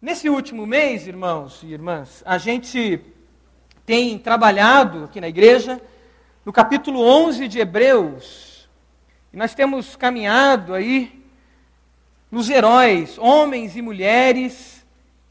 Nesse 0.00 0.28
último 0.30 0.64
mês, 0.64 1.08
irmãos 1.08 1.60
e 1.64 1.72
irmãs, 1.72 2.22
a 2.24 2.38
gente 2.38 3.00
tem 3.84 4.16
trabalhado 4.16 5.02
aqui 5.02 5.20
na 5.20 5.26
igreja 5.26 5.82
no 6.44 6.52
capítulo 6.52 7.00
11 7.00 7.48
de 7.48 7.58
Hebreus. 7.58 8.68
E 9.32 9.36
nós 9.36 9.56
temos 9.56 9.96
caminhado 9.96 10.72
aí 10.72 11.20
nos 12.30 12.48
heróis, 12.48 13.18
homens 13.18 13.74
e 13.74 13.82
mulheres 13.82 14.86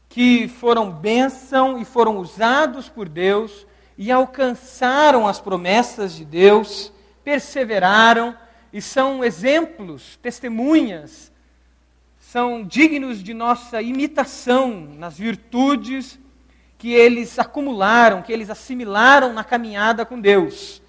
que 0.06 0.46
foram 0.48 0.90
bênção 0.90 1.80
e 1.80 1.84
foram 1.86 2.18
usados 2.18 2.90
por 2.90 3.08
Deus 3.08 3.66
e 3.96 4.12
alcançaram 4.12 5.26
as 5.26 5.40
promessas 5.40 6.14
de 6.14 6.26
Deus, 6.26 6.92
perseveraram 7.24 8.36
e 8.70 8.82
são 8.82 9.24
exemplos, 9.24 10.18
testemunhas 10.20 11.32
são 12.30 12.62
dignos 12.62 13.22
de 13.22 13.32
nossa 13.32 13.80
imitação 13.80 14.86
nas 14.98 15.16
virtudes 15.16 16.20
que 16.76 16.92
eles 16.92 17.38
acumularam, 17.38 18.20
que 18.20 18.30
eles 18.30 18.50
assimilaram 18.50 19.32
na 19.32 19.42
caminhada 19.42 20.04
com 20.04 20.20
Deus. 20.20 20.82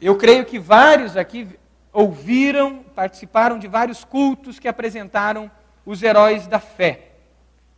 Eu 0.00 0.16
creio 0.16 0.44
que 0.44 0.58
vários 0.58 1.16
aqui 1.16 1.46
ouviram, 1.92 2.82
participaram 2.92 3.56
de 3.56 3.68
vários 3.68 4.02
cultos 4.02 4.58
que 4.58 4.66
apresentaram 4.66 5.48
os 5.86 6.02
heróis 6.02 6.48
da 6.48 6.58
fé. 6.58 7.12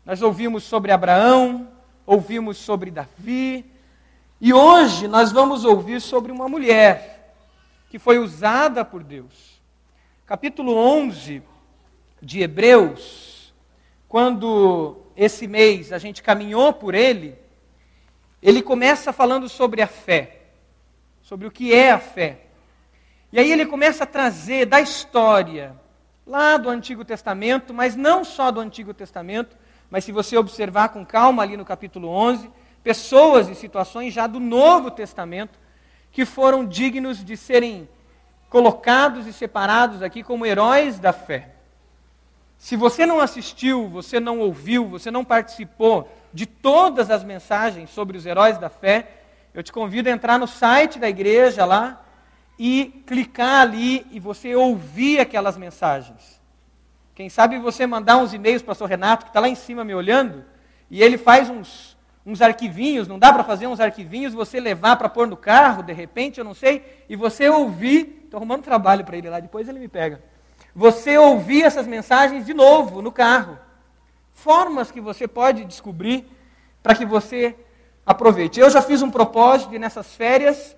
Nós 0.03 0.23
ouvimos 0.23 0.62
sobre 0.62 0.91
Abraão, 0.91 1.69
ouvimos 2.07 2.57
sobre 2.57 2.91
Davi, 2.91 3.62
e 4.41 4.55
hoje 4.55 5.07
nós 5.07 5.33
vamos 5.33 5.67
ouvir 5.67 6.01
sobre 6.01 6.33
uma 6.33 6.49
mulher 6.49 7.37
que 7.91 7.99
foi 7.99 8.19
usada 8.19 8.87
por 8.87 9.03
Deus. 9.03 9.61
Capítulo 10.25 10.75
11 10.75 11.52
de 12.23 12.41
Hebreus, 12.41 13.53
quando 14.09 14.97
esse 15.17 15.49
mês 15.49 15.93
a 15.93 15.99
gente 15.99 16.23
caminhou 16.23 16.73
por 16.73 16.95
ele, 16.95 17.37
ele 18.41 18.62
começa 18.62 19.12
falando 19.12 19.48
sobre 19.48 19.83
a 19.83 19.89
fé, 19.89 20.43
sobre 21.20 21.48
o 21.48 21.50
que 21.50 21.75
é 21.75 21.91
a 21.91 21.98
fé. 21.98 22.43
E 23.33 23.41
aí 23.41 23.50
ele 23.50 23.67
começa 23.67 24.05
a 24.05 24.06
trazer 24.06 24.67
da 24.67 24.81
história, 24.81 25.75
lá 26.25 26.56
do 26.56 26.70
Antigo 26.70 27.05
Testamento, 27.05 27.75
mas 27.75 27.97
não 27.97 28.25
só 28.25 28.53
do 28.53 28.61
Antigo 28.61 28.95
Testamento, 28.95 29.56
mas 29.91 30.05
se 30.05 30.12
você 30.12 30.37
observar 30.37 30.91
com 30.91 31.05
calma 31.05 31.43
ali 31.43 31.56
no 31.56 31.65
capítulo 31.65 32.09
11, 32.09 32.48
pessoas 32.84 33.48
e 33.48 33.55
situações 33.55 34.15
já 34.15 34.28
do 34.28 34.39
Novo 34.39 34.91
Testamento 34.91 35.59
que 36.12 36.25
foram 36.25 36.65
dignos 36.65 37.25
de 37.25 37.37
serem 37.37 37.89
colocados 38.48 39.27
e 39.27 39.33
separados 39.33 40.03
aqui 40.03 40.23
como 40.23 40.47
heróis 40.47 40.98
da 40.98 41.12
fé. 41.12 41.62
Se 42.63 42.77
você 42.77 43.05
não 43.05 43.19
assistiu, 43.19 43.89
você 43.89 44.21
não 44.21 44.39
ouviu, 44.39 44.87
você 44.87 45.11
não 45.11 45.25
participou 45.25 46.09
de 46.33 46.47
todas 46.47 47.11
as 47.11 47.25
mensagens 47.25 47.91
sobre 47.91 48.17
os 48.17 48.25
heróis 48.25 48.57
da 48.57 48.71
fé, 48.71 49.09
eu 49.53 49.65
te 49.65 49.73
convido 49.73 50.09
a 50.09 50.13
entrar 50.13 50.39
no 50.39 50.47
site 50.47 50.97
da 50.97 51.09
igreja 51.09 51.65
lá 51.65 52.07
e 52.57 53.03
clicar 53.05 53.63
ali 53.63 54.07
e 54.13 54.21
você 54.21 54.55
ouvir 54.55 55.19
aquelas 55.19 55.59
mensagens. 55.59 56.41
Quem 57.17 57.29
sabe 57.29 57.59
você 57.59 57.85
mandar 57.85 58.19
uns 58.19 58.33
e-mails 58.33 58.63
para 58.63 58.67
o 58.67 58.71
pastor 58.71 58.89
Renato, 58.89 59.25
que 59.25 59.31
está 59.31 59.41
lá 59.41 59.49
em 59.49 59.57
cima 59.57 59.83
me 59.83 59.93
olhando, 59.93 60.45
e 60.89 61.03
ele 61.03 61.19
faz 61.19 61.51
uns, 61.51 61.99
uns 62.25 62.41
arquivinhos, 62.41 63.09
não 63.09 63.19
dá 63.19 63.33
para 63.33 63.43
fazer 63.43 63.67
uns 63.67 63.81
arquivinhos, 63.81 64.35
você 64.35 64.61
levar 64.61 64.95
para 64.95 65.09
pôr 65.09 65.27
no 65.27 65.37
carro, 65.37 65.83
de 65.83 65.93
repente, 65.93 66.39
eu 66.39 66.45
não 66.45 66.55
sei, 66.55 67.05
e 67.09 67.17
você 67.17 67.49
ouvir, 67.49 68.23
estou 68.25 68.39
arrumando 68.39 68.63
trabalho 68.63 69.05
para 69.05 69.17
ele 69.17 69.29
lá, 69.29 69.41
depois 69.41 69.69
ele 69.69 69.81
me 69.81 69.89
pega 69.89 70.31
você 70.75 71.19
ouvir 71.19 71.62
essas 71.65 71.87
mensagens 71.87 72.47
de 72.47 72.55
novo 72.55 73.03
no 73.03 73.12
carro. 73.12 73.59
Formas 74.33 74.91
que 74.91 75.01
você 75.01 75.28
pode 75.28 75.65
descobrir 75.65 76.27
para 76.83 76.95
que 76.95 77.05
você 77.05 77.55
aproveite. 78.05 78.59
Eu 78.59 78.70
já 78.70 78.83
fiz 78.83 79.03
um 79.03 79.11
propósito 79.11 79.70
de 79.70 79.78
nessas 79.78 80.15
férias 80.15 80.77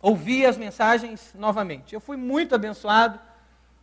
ouvir 0.00 0.46
as 0.46 0.56
mensagens 0.56 1.34
novamente. 1.34 1.94
Eu 1.94 2.00
fui 2.00 2.16
muito 2.16 2.54
abençoado. 2.54 3.18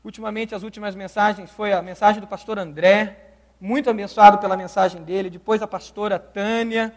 Ultimamente, 0.04 0.54
as 0.54 0.64
últimas 0.64 0.96
mensagens 0.96 1.50
foi 1.52 1.74
a 1.74 1.82
mensagem 1.82 2.22
do 2.22 2.28
pastor 2.28 2.60
André, 2.60 3.34
muito 3.60 3.90
abençoado 3.90 4.38
pela 4.38 4.56
mensagem 4.56 5.04
dele. 5.04 5.30
Depois 5.30 5.62
a 5.62 5.68
pastora 5.68 6.20
Tânia, 6.20 6.94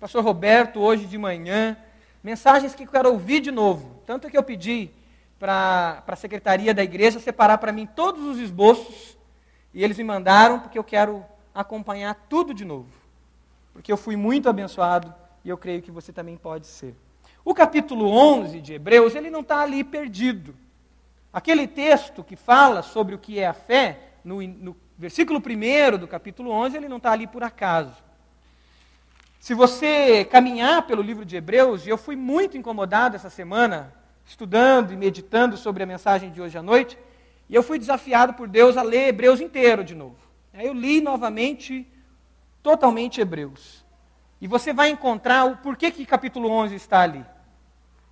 pastor 0.00 0.24
Roberto 0.24 0.80
hoje 0.80 1.04
de 1.06 1.18
manhã. 1.18 1.76
Mensagens 2.22 2.74
que 2.74 2.84
eu 2.84 2.88
quero 2.88 3.10
ouvir 3.10 3.40
de 3.40 3.50
novo. 3.50 4.00
Tanto 4.06 4.28
que 4.30 4.36
eu 4.36 4.42
pedi 4.42 4.90
para 5.38 6.02
a 6.06 6.16
secretaria 6.16 6.72
da 6.72 6.82
igreja 6.82 7.20
separar 7.20 7.58
para 7.58 7.72
mim 7.72 7.86
todos 7.86 8.22
os 8.24 8.38
esboços 8.38 9.16
e 9.74 9.84
eles 9.84 9.98
me 9.98 10.04
mandaram 10.04 10.60
porque 10.60 10.78
eu 10.78 10.84
quero 10.84 11.24
acompanhar 11.54 12.14
tudo 12.28 12.54
de 12.54 12.64
novo. 12.64 12.88
Porque 13.72 13.92
eu 13.92 13.96
fui 13.96 14.16
muito 14.16 14.48
abençoado 14.48 15.14
e 15.44 15.48
eu 15.50 15.58
creio 15.58 15.82
que 15.82 15.90
você 15.90 16.12
também 16.12 16.36
pode 16.36 16.66
ser. 16.66 16.94
O 17.44 17.54
capítulo 17.54 18.08
11 18.08 18.60
de 18.60 18.72
Hebreus, 18.72 19.14
ele 19.14 19.30
não 19.30 19.40
está 19.40 19.60
ali 19.60 19.84
perdido. 19.84 20.56
Aquele 21.32 21.68
texto 21.68 22.24
que 22.24 22.34
fala 22.36 22.82
sobre 22.82 23.14
o 23.14 23.18
que 23.18 23.38
é 23.38 23.46
a 23.46 23.52
fé, 23.52 24.00
no, 24.24 24.42
no 24.42 24.76
versículo 24.96 25.38
1 25.38 25.98
do 25.98 26.08
capítulo 26.08 26.50
11, 26.50 26.76
ele 26.78 26.88
não 26.88 26.96
está 26.96 27.12
ali 27.12 27.26
por 27.26 27.44
acaso. 27.44 28.02
Se 29.38 29.54
você 29.54 30.24
caminhar 30.24 30.86
pelo 30.86 31.02
livro 31.02 31.24
de 31.24 31.36
Hebreus, 31.36 31.86
e 31.86 31.90
eu 31.90 31.98
fui 31.98 32.16
muito 32.16 32.56
incomodado 32.56 33.14
essa 33.14 33.30
semana 33.30 33.94
estudando 34.26 34.92
e 34.92 34.96
meditando 34.96 35.56
sobre 35.56 35.82
a 35.82 35.86
mensagem 35.86 36.30
de 36.30 36.42
hoje 36.42 36.58
à 36.58 36.62
noite, 36.62 36.98
e 37.48 37.54
eu 37.54 37.62
fui 37.62 37.78
desafiado 37.78 38.34
por 38.34 38.48
Deus 38.48 38.76
a 38.76 38.82
ler 38.82 39.08
Hebreus 39.08 39.40
inteiro 39.40 39.84
de 39.84 39.94
novo. 39.94 40.16
Aí 40.52 40.66
eu 40.66 40.74
li 40.74 41.00
novamente, 41.00 41.86
totalmente 42.62 43.20
Hebreus. 43.20 43.84
E 44.40 44.48
você 44.48 44.72
vai 44.72 44.90
encontrar 44.90 45.44
o 45.44 45.56
porquê 45.58 45.90
que 45.90 46.04
capítulo 46.04 46.50
11 46.50 46.74
está 46.74 47.00
ali. 47.00 47.24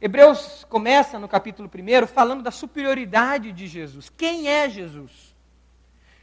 Hebreus 0.00 0.64
começa 0.68 1.18
no 1.18 1.26
capítulo 1.26 1.68
1 1.68 2.06
falando 2.06 2.42
da 2.42 2.50
superioridade 2.50 3.50
de 3.52 3.66
Jesus. 3.66 4.08
Quem 4.08 4.48
é 4.48 4.68
Jesus? 4.68 5.34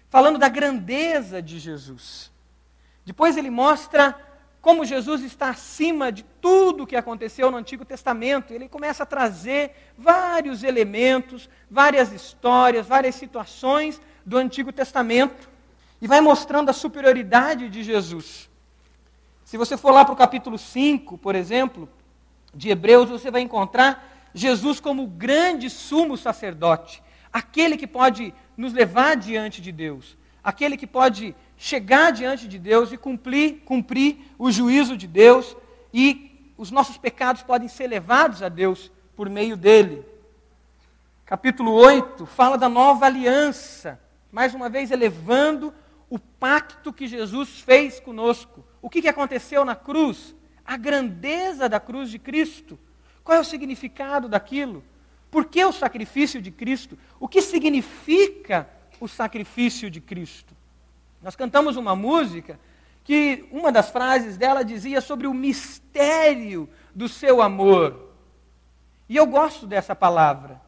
Falando 0.09 0.37
da 0.37 0.47
grandeza 0.47 1.41
de 1.41 1.59
Jesus. 1.59 2.31
Depois 3.05 3.37
ele 3.37 3.49
mostra 3.49 4.15
como 4.61 4.85
Jesus 4.85 5.23
está 5.23 5.49
acima 5.49 6.11
de 6.11 6.23
tudo 6.39 6.83
o 6.83 6.87
que 6.87 6.95
aconteceu 6.95 7.49
no 7.49 7.57
Antigo 7.57 7.83
Testamento. 7.83 8.53
Ele 8.53 8.69
começa 8.69 9.03
a 9.03 9.07
trazer 9.07 9.71
vários 9.97 10.63
elementos, 10.63 11.49
várias 11.69 12.11
histórias, 12.11 12.85
várias 12.85 13.15
situações 13.15 13.99
do 14.23 14.37
Antigo 14.37 14.71
Testamento 14.71 15.49
e 16.01 16.07
vai 16.07 16.21
mostrando 16.21 16.69
a 16.69 16.73
superioridade 16.73 17.69
de 17.69 17.83
Jesus. 17.83 18.49
Se 19.43 19.57
você 19.57 19.75
for 19.75 19.91
lá 19.91 20.05
para 20.05 20.13
o 20.13 20.17
capítulo 20.17 20.57
5, 20.57 21.17
por 21.17 21.35
exemplo, 21.35 21.89
de 22.53 22.69
Hebreus, 22.69 23.09
você 23.09 23.29
vai 23.29 23.41
encontrar 23.41 24.29
Jesus 24.33 24.79
como 24.79 25.03
o 25.03 25.07
grande 25.07 25.69
sumo 25.69 26.15
sacerdote, 26.17 27.03
aquele 27.31 27.77
que 27.77 27.87
pode 27.87 28.33
nos 28.55 28.73
levar 28.73 29.15
diante 29.15 29.61
de 29.61 29.71
Deus, 29.71 30.17
aquele 30.43 30.77
que 30.77 30.87
pode 30.87 31.35
chegar 31.57 32.11
diante 32.11 32.47
de 32.47 32.57
Deus 32.57 32.91
e 32.91 32.97
cumprir, 32.97 33.61
cumprir 33.65 34.17
o 34.37 34.51
juízo 34.51 34.97
de 34.97 35.07
Deus 35.07 35.55
e 35.93 36.53
os 36.57 36.71
nossos 36.71 36.97
pecados 36.97 37.43
podem 37.43 37.67
ser 37.67 37.87
levados 37.87 38.41
a 38.41 38.49
Deus 38.49 38.91
por 39.15 39.29
meio 39.29 39.55
dele. 39.55 40.05
Capítulo 41.25 41.71
8 41.71 42.25
fala 42.25 42.57
da 42.57 42.67
nova 42.67 43.05
aliança, 43.05 43.99
mais 44.31 44.53
uma 44.53 44.69
vez 44.69 44.91
elevando 44.91 45.73
o 46.09 46.19
pacto 46.19 46.91
que 46.91 47.07
Jesus 47.07 47.61
fez 47.61 47.99
conosco. 47.99 48.65
O 48.81 48.89
que, 48.89 49.01
que 49.01 49.07
aconteceu 49.07 49.63
na 49.63 49.75
cruz? 49.75 50.35
A 50.65 50.75
grandeza 50.75 51.69
da 51.69 51.79
cruz 51.79 52.09
de 52.09 52.19
Cristo. 52.19 52.77
Qual 53.23 53.37
é 53.37 53.41
o 53.41 53.45
significado 53.45 54.27
daquilo? 54.27 54.83
Por 55.29 55.45
que 55.45 55.63
o 55.63 55.71
sacrifício 55.71 56.41
de 56.41 56.51
Cristo? 56.51 56.97
O 57.19 57.27
que 57.27 57.41
significa 57.41 58.67
o 59.01 59.07
sacrifício 59.07 59.89
de 59.89 59.99
Cristo? 59.99 60.55
Nós 61.21 61.35
cantamos 61.35 61.75
uma 61.75 61.95
música 61.95 62.57
que 63.03 63.45
uma 63.51 63.71
das 63.71 63.89
frases 63.89 64.37
dela 64.37 64.63
dizia 64.63 65.01
sobre 65.01 65.27
o 65.27 65.33
mistério 65.33 66.69
do 66.95 67.09
seu 67.09 67.41
amor. 67.41 68.11
E 69.09 69.15
eu 69.15 69.25
gosto 69.25 69.67
dessa 69.67 69.95
palavra. 69.95 70.61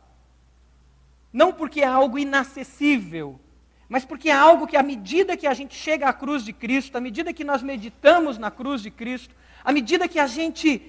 Não 1.32 1.54
porque 1.54 1.82
é 1.82 1.86
algo 1.86 2.20
inacessível, 2.20 3.40
mas 3.88 4.04
porque 4.04 4.30
é 4.30 4.34
algo 4.34 4.68
que, 4.68 4.76
à 4.76 4.84
medida 4.84 5.38
que 5.38 5.48
a 5.48 5.54
gente 5.54 5.76
chega 5.76 6.08
à 6.08 6.14
cruz 6.14 6.44
de 6.44 6.54
Cristo, 6.54 6.98
à 6.98 7.02
medida 7.02 7.34
que 7.34 7.44
nós 7.44 7.64
meditamos 7.64 8.38
na 8.38 8.52
cruz 8.52 8.82
de 8.82 8.92
Cristo, 8.92 9.36
à 9.64 9.72
medida 9.72 10.08
que 10.08 10.20
a 10.20 10.28
gente 10.28 10.82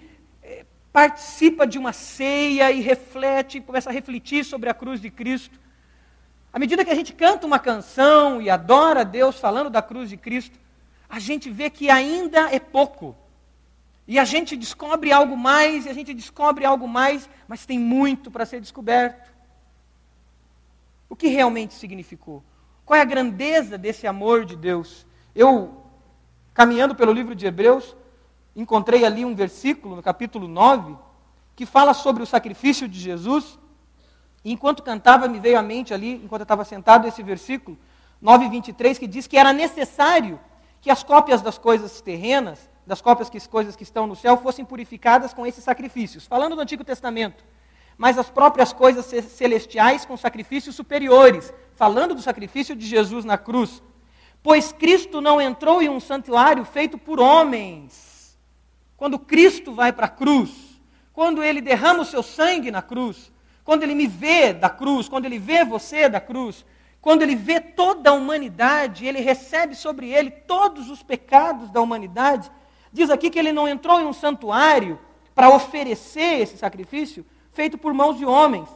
eh, 0.43 0.65
participa 0.93 1.67
de 1.67 1.79
uma 1.79 1.93
ceia 1.93 2.73
e 2.73 2.81
reflete, 2.81 3.61
começa 3.61 3.91
a 3.91 3.93
refletir 3.93 4.45
sobre 4.45 4.69
a 4.69 4.75
cruz 4.75 5.01
de 5.01 5.11
Cristo, 5.11 5.59
à 6.55 6.59
medida 6.61 6.85
que 6.85 6.91
a 6.93 6.95
gente 6.95 7.13
canta 7.13 7.45
uma 7.49 7.59
canção 7.59 8.41
e 8.41 8.49
adora 8.49 9.01
a 9.01 9.05
Deus 9.05 9.41
falando 9.41 9.69
da 9.69 9.83
cruz 9.83 10.09
de 10.09 10.17
Cristo, 10.17 10.57
a 11.09 11.19
gente 11.19 11.51
vê 11.51 11.69
que 11.69 11.91
ainda 11.91 12.49
é 12.55 12.61
pouco. 12.61 13.17
E 14.07 14.21
a 14.21 14.25
gente 14.25 14.57
descobre 14.57 15.11
algo 15.11 15.37
mais, 15.37 15.85
e 15.85 15.89
a 15.89 15.93
gente 15.93 16.15
descobre 16.15 16.65
algo 16.65 16.87
mais, 16.87 17.29
mas 17.49 17.67
tem 17.67 17.77
muito 17.77 18.31
para 18.31 18.47
ser 18.47 18.61
descoberto. 18.61 19.35
O 21.09 21.17
que 21.17 21.27
realmente 21.27 21.75
significou? 21.75 22.41
Qual 22.87 22.97
é 22.97 23.01
a 23.01 23.05
grandeza 23.05 23.77
desse 23.77 24.07
amor 24.07 24.45
de 24.45 24.55
Deus? 24.55 25.05
Eu 25.35 25.83
caminhando 26.53 26.95
pelo 26.95 27.13
livro 27.13 27.35
de 27.35 27.47
Hebreus, 27.47 27.97
encontrei 28.55 29.05
ali 29.05 29.25
um 29.25 29.35
versículo, 29.35 29.97
no 29.97 30.03
capítulo 30.05 30.47
9, 30.47 30.97
que 31.57 31.67
fala 31.67 31.93
sobre 31.93 32.23
o 32.23 32.27
sacrifício 32.27 32.89
de 32.89 33.01
Jesus. 33.01 33.59
E 34.45 34.53
enquanto 34.53 34.83
cantava, 34.83 35.27
me 35.27 35.41
veio 35.41 35.59
à 35.59 35.63
mente 35.63 35.95
ali, 35.95 36.23
enquanto 36.23 36.43
eu 36.43 36.45
estava 36.45 36.65
sentado, 36.65 37.09
esse 37.09 37.23
versículo, 37.23 37.79
9,23, 38.23 38.99
que 38.99 39.07
diz 39.07 39.27
que 39.27 39.39
era 39.39 39.53
necessário 39.53 40.39
que 40.81 40.91
as 40.91 41.03
cópias 41.03 41.41
das 41.41 41.57
coisas 41.57 42.03
terrenas, 42.03 42.69
das 42.87 43.01
cópias 43.01 43.31
que 43.31 43.41
coisas 43.49 43.75
que 43.75 43.83
estão 43.83 44.07
no 44.07 44.15
céu, 44.15 44.37
fossem 44.37 44.65
purificadas 44.65 45.33
com 45.33 45.47
esses 45.47 45.65
sacrifícios. 45.65 46.27
Falando 46.27 46.55
do 46.55 46.61
Antigo 46.61 46.85
Testamento, 46.85 47.43
mas 47.97 48.19
as 48.19 48.29
próprias 48.29 48.73
coisas 48.73 49.07
celestiais 49.07 50.05
com 50.05 50.17
sacrifícios 50.17 50.77
superiores, 50.77 51.53
falando 51.75 52.15
do 52.15 52.21
sacrifício 52.21 52.77
de 52.77 52.87
Jesus 52.87 53.25
na 53.25 53.39
cruz. 53.39 53.83
Pois 54.43 54.73
Cristo 54.73 55.23
não 55.23 55.41
entrou 55.41 55.81
em 55.81 55.89
um 55.89 56.01
santuário 56.01 56.67
feito 56.67 56.99
por 56.99 57.19
homens. 57.19 58.39
Quando 58.97 59.19
Cristo 59.19 59.73
vai 59.73 59.91
para 59.91 60.07
a 60.07 60.11
cruz, 60.11 60.51
quando 61.15 61.43
ele 61.43 61.63
derrama 61.63 62.03
o 62.03 62.05
seu 62.05 62.23
sangue 62.23 62.71
na 62.71 62.83
cruz, 62.83 63.33
quando 63.65 63.83
ele 63.83 63.95
me 63.95 64.07
vê 64.07 64.53
da 64.53 64.69
cruz, 64.69 65.09
quando 65.09 65.25
ele 65.25 65.39
vê 65.39 65.65
você 65.65 66.09
da 66.09 66.21
cruz, 66.21 66.65
quando 67.01 67.23
ele 67.23 67.35
vê 67.35 67.61
toda 67.61 68.11
a 68.11 68.13
humanidade, 68.13 69.07
ele 69.07 69.21
recebe 69.21 69.75
sobre 69.75 70.11
ele 70.11 70.31
todos 70.31 70.91
os 70.91 71.03
pecados 71.03 71.71
da 71.71 71.81
humanidade. 71.81 72.51
Diz 72.93 73.11
aqui 73.11 73.31
que 73.31 73.39
ele 73.39 73.53
não 73.53 73.69
entrou 73.69 74.01
em 74.01 74.07
um 74.07 74.13
santuário 74.13 74.99
para 75.35 75.51
oferecer 75.51 76.41
esse 76.41 76.57
sacrifício 76.57 77.25
feito 77.53 77.79
por 77.79 77.93
mãos 77.95 78.19
de 78.19 78.25
homens, 78.25 78.69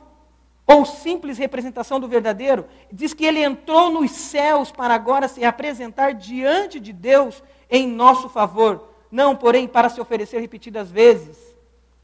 ou 0.66 0.84
simples 0.84 1.38
representação 1.38 1.98
do 1.98 2.06
verdadeiro. 2.06 2.66
Diz 2.92 3.14
que 3.14 3.24
ele 3.24 3.42
entrou 3.42 3.90
nos 3.90 4.10
céus 4.10 4.70
para 4.70 4.94
agora 4.94 5.26
se 5.26 5.44
apresentar 5.44 6.12
diante 6.12 6.78
de 6.78 6.92
Deus 6.92 7.42
em 7.70 7.88
nosso 7.88 8.28
favor. 8.28 8.90
Não, 9.10 9.34
porém, 9.34 9.66
para 9.66 9.88
se 9.88 10.00
oferecer 10.00 10.38
repetidas 10.38 10.90
vezes. 10.90 11.38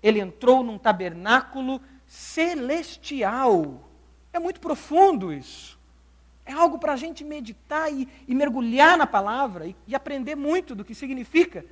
Ele 0.03 0.21
entrou 0.21 0.63
num 0.63 0.79
tabernáculo 0.79 1.81
celestial. 2.15 3.91
É 4.33 4.39
muito 4.39 4.61
profundo 4.61 5.33
isso. 5.33 5.77
É 6.47 6.53
algo 6.53 6.79
para 6.79 6.93
a 6.93 6.97
gente 6.97 7.25
meditar 7.25 7.93
e, 7.93 8.09
e, 8.29 8.35
mergulhar 8.35 8.97
na 8.97 9.07
palavra 9.07 9.67
e, 9.67 9.75
e 9.87 9.97
aprender 9.97 10.37
muito 10.37 10.77
do 10.77 10.85
que 10.85 10.95
significa. 10.95 11.65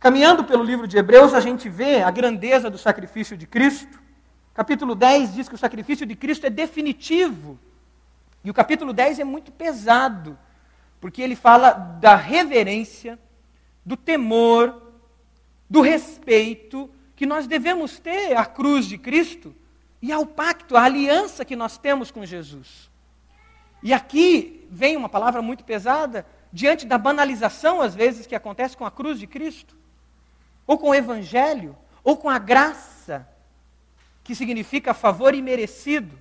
Caminhando 0.00 0.42
pelo 0.44 0.64
livro 0.64 0.88
de 0.88 0.96
Hebreus, 0.96 1.32
a 1.32 1.38
gente 1.38 1.68
vê 1.68 2.02
a 2.02 2.10
grandeza 2.10 2.68
do 2.68 2.78
sacrifício 2.78 3.36
de 3.36 3.46
Cristo. 3.46 4.00
Capítulo 4.52 4.96
10 4.96 5.34
diz 5.34 5.48
que 5.48 5.54
o 5.54 5.58
sacrifício 5.58 6.04
de 6.04 6.16
Cristo 6.16 6.46
é 6.46 6.50
definitivo. 6.50 7.58
E 8.42 8.50
o 8.50 8.54
capítulo 8.54 8.92
10 8.92 9.20
é 9.20 9.24
muito 9.24 9.52
pesado, 9.52 10.36
porque 11.00 11.22
ele 11.22 11.36
fala 11.36 11.70
da 11.70 12.16
reverência, 12.16 13.16
do 13.84 13.96
temor, 13.96 14.82
do 15.70 15.80
respeito 15.80 16.90
que 17.18 17.26
nós 17.26 17.48
devemos 17.48 17.98
ter 17.98 18.36
à 18.36 18.46
cruz 18.46 18.86
de 18.86 18.96
Cristo 18.96 19.52
e 20.00 20.12
ao 20.12 20.24
pacto, 20.24 20.76
à 20.76 20.84
aliança 20.84 21.44
que 21.44 21.56
nós 21.56 21.76
temos 21.76 22.12
com 22.12 22.24
Jesus. 22.24 22.88
E 23.82 23.92
aqui 23.92 24.64
vem 24.70 24.96
uma 24.96 25.08
palavra 25.08 25.42
muito 25.42 25.64
pesada 25.64 26.24
diante 26.52 26.86
da 26.86 26.96
banalização, 26.96 27.80
às 27.80 27.92
vezes, 27.92 28.24
que 28.24 28.36
acontece 28.36 28.76
com 28.76 28.86
a 28.86 28.90
cruz 28.92 29.18
de 29.18 29.26
Cristo, 29.26 29.76
ou 30.64 30.78
com 30.78 30.90
o 30.90 30.94
Evangelho, 30.94 31.76
ou 32.04 32.16
com 32.16 32.30
a 32.30 32.38
graça 32.38 33.28
que 34.22 34.32
significa 34.32 34.94
favor 34.94 35.34
imerecido. 35.34 36.16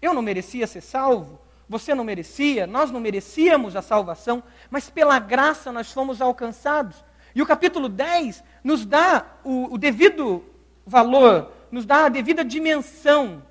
Eu 0.00 0.14
não 0.14 0.22
merecia 0.22 0.68
ser 0.68 0.80
salvo, 0.80 1.40
você 1.68 1.92
não 1.92 2.04
merecia, 2.04 2.68
nós 2.68 2.92
não 2.92 3.00
merecíamos 3.00 3.74
a 3.74 3.82
salvação, 3.82 4.44
mas 4.70 4.88
pela 4.88 5.18
graça 5.18 5.72
nós 5.72 5.90
fomos 5.90 6.20
alcançados. 6.20 7.04
E 7.36 7.42
o 7.42 7.46
capítulo 7.46 7.86
10 7.86 8.42
nos 8.64 8.86
dá 8.86 9.26
o, 9.44 9.74
o 9.74 9.76
devido 9.76 10.42
valor, 10.86 11.52
nos 11.70 11.84
dá 11.84 12.06
a 12.06 12.08
devida 12.08 12.42
dimensão 12.42 13.42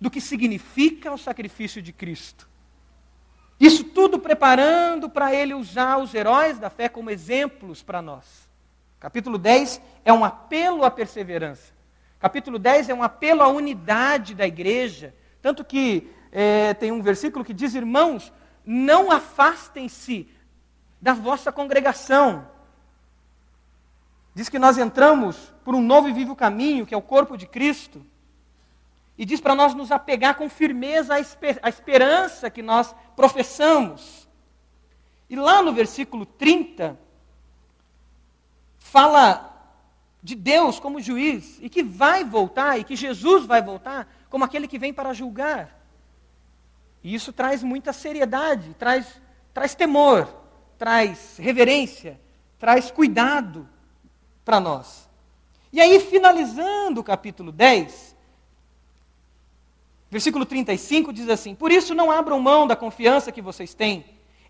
do 0.00 0.10
que 0.10 0.18
significa 0.18 1.12
o 1.12 1.18
sacrifício 1.18 1.82
de 1.82 1.92
Cristo. 1.92 2.48
Isso 3.60 3.84
tudo 3.84 4.18
preparando 4.18 5.10
para 5.10 5.34
ele 5.34 5.52
usar 5.52 5.98
os 5.98 6.14
heróis 6.14 6.58
da 6.58 6.70
fé 6.70 6.88
como 6.88 7.10
exemplos 7.10 7.82
para 7.82 8.00
nós. 8.00 8.48
Capítulo 8.98 9.36
10 9.36 9.78
é 10.06 10.12
um 10.14 10.24
apelo 10.24 10.82
à 10.82 10.90
perseverança. 10.90 11.74
Capítulo 12.18 12.58
10 12.58 12.88
é 12.88 12.94
um 12.94 13.02
apelo 13.02 13.42
à 13.42 13.48
unidade 13.48 14.34
da 14.34 14.46
igreja. 14.46 15.14
Tanto 15.42 15.62
que 15.62 16.10
é, 16.32 16.72
tem 16.72 16.90
um 16.90 17.02
versículo 17.02 17.44
que 17.44 17.52
diz: 17.52 17.74
Irmãos, 17.74 18.32
não 18.64 19.10
afastem-se 19.10 20.30
da 20.98 21.12
vossa 21.12 21.52
congregação. 21.52 22.53
Diz 24.34 24.48
que 24.48 24.58
nós 24.58 24.76
entramos 24.76 25.54
por 25.64 25.74
um 25.74 25.80
novo 25.80 26.08
e 26.08 26.12
vivo 26.12 26.34
caminho, 26.34 26.84
que 26.84 26.92
é 26.92 26.96
o 26.96 27.02
corpo 27.02 27.36
de 27.36 27.46
Cristo. 27.46 28.04
E 29.16 29.24
diz 29.24 29.40
para 29.40 29.54
nós 29.54 29.74
nos 29.74 29.92
apegar 29.92 30.34
com 30.34 30.48
firmeza 30.48 31.14
à, 31.14 31.20
esper 31.20 31.60
à 31.62 31.68
esperança 31.68 32.50
que 32.50 32.60
nós 32.60 32.94
professamos. 33.14 34.28
E 35.30 35.36
lá 35.36 35.62
no 35.62 35.72
versículo 35.72 36.26
30, 36.26 36.98
fala 38.76 39.52
de 40.20 40.34
Deus 40.34 40.80
como 40.80 41.00
juiz 41.00 41.58
e 41.62 41.68
que 41.68 41.82
vai 41.82 42.24
voltar 42.24 42.78
e 42.78 42.84
que 42.84 42.96
Jesus 42.96 43.46
vai 43.46 43.62
voltar 43.62 44.12
como 44.28 44.44
aquele 44.44 44.66
que 44.66 44.78
vem 44.78 44.92
para 44.92 45.12
julgar. 45.12 45.80
E 47.04 47.14
isso 47.14 47.32
traz 47.32 47.62
muita 47.62 47.92
seriedade, 47.92 48.74
traz, 48.74 49.20
traz 49.52 49.76
temor, 49.76 50.28
traz 50.76 51.36
reverência, 51.38 52.20
traz 52.58 52.90
cuidado 52.90 53.68
para 54.44 54.60
nós. 54.60 55.08
E 55.72 55.80
aí, 55.80 55.98
finalizando 55.98 57.00
o 57.00 57.04
capítulo 57.04 57.50
10, 57.50 58.16
versículo 60.10 60.44
35 60.44 61.12
diz 61.12 61.28
assim: 61.28 61.54
Por 61.54 61.72
isso 61.72 61.94
não 61.94 62.10
abram 62.10 62.38
mão 62.38 62.66
da 62.66 62.76
confiança 62.76 63.32
que 63.32 63.42
vocês 63.42 63.74
têm, 63.74 64.04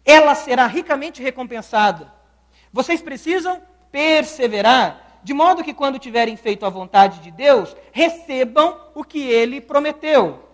ela 0.04 0.34
será 0.34 0.66
ricamente 0.66 1.22
recompensada. 1.22 2.12
Vocês 2.72 3.00
precisam 3.00 3.62
perseverar 3.90 5.04
de 5.24 5.32
modo 5.32 5.64
que 5.64 5.72
quando 5.72 5.98
tiverem 5.98 6.36
feito 6.36 6.66
a 6.66 6.68
vontade 6.68 7.20
de 7.20 7.30
Deus, 7.30 7.74
recebam 7.90 8.78
o 8.94 9.02
que 9.02 9.20
ele 9.20 9.58
prometeu. 9.58 10.46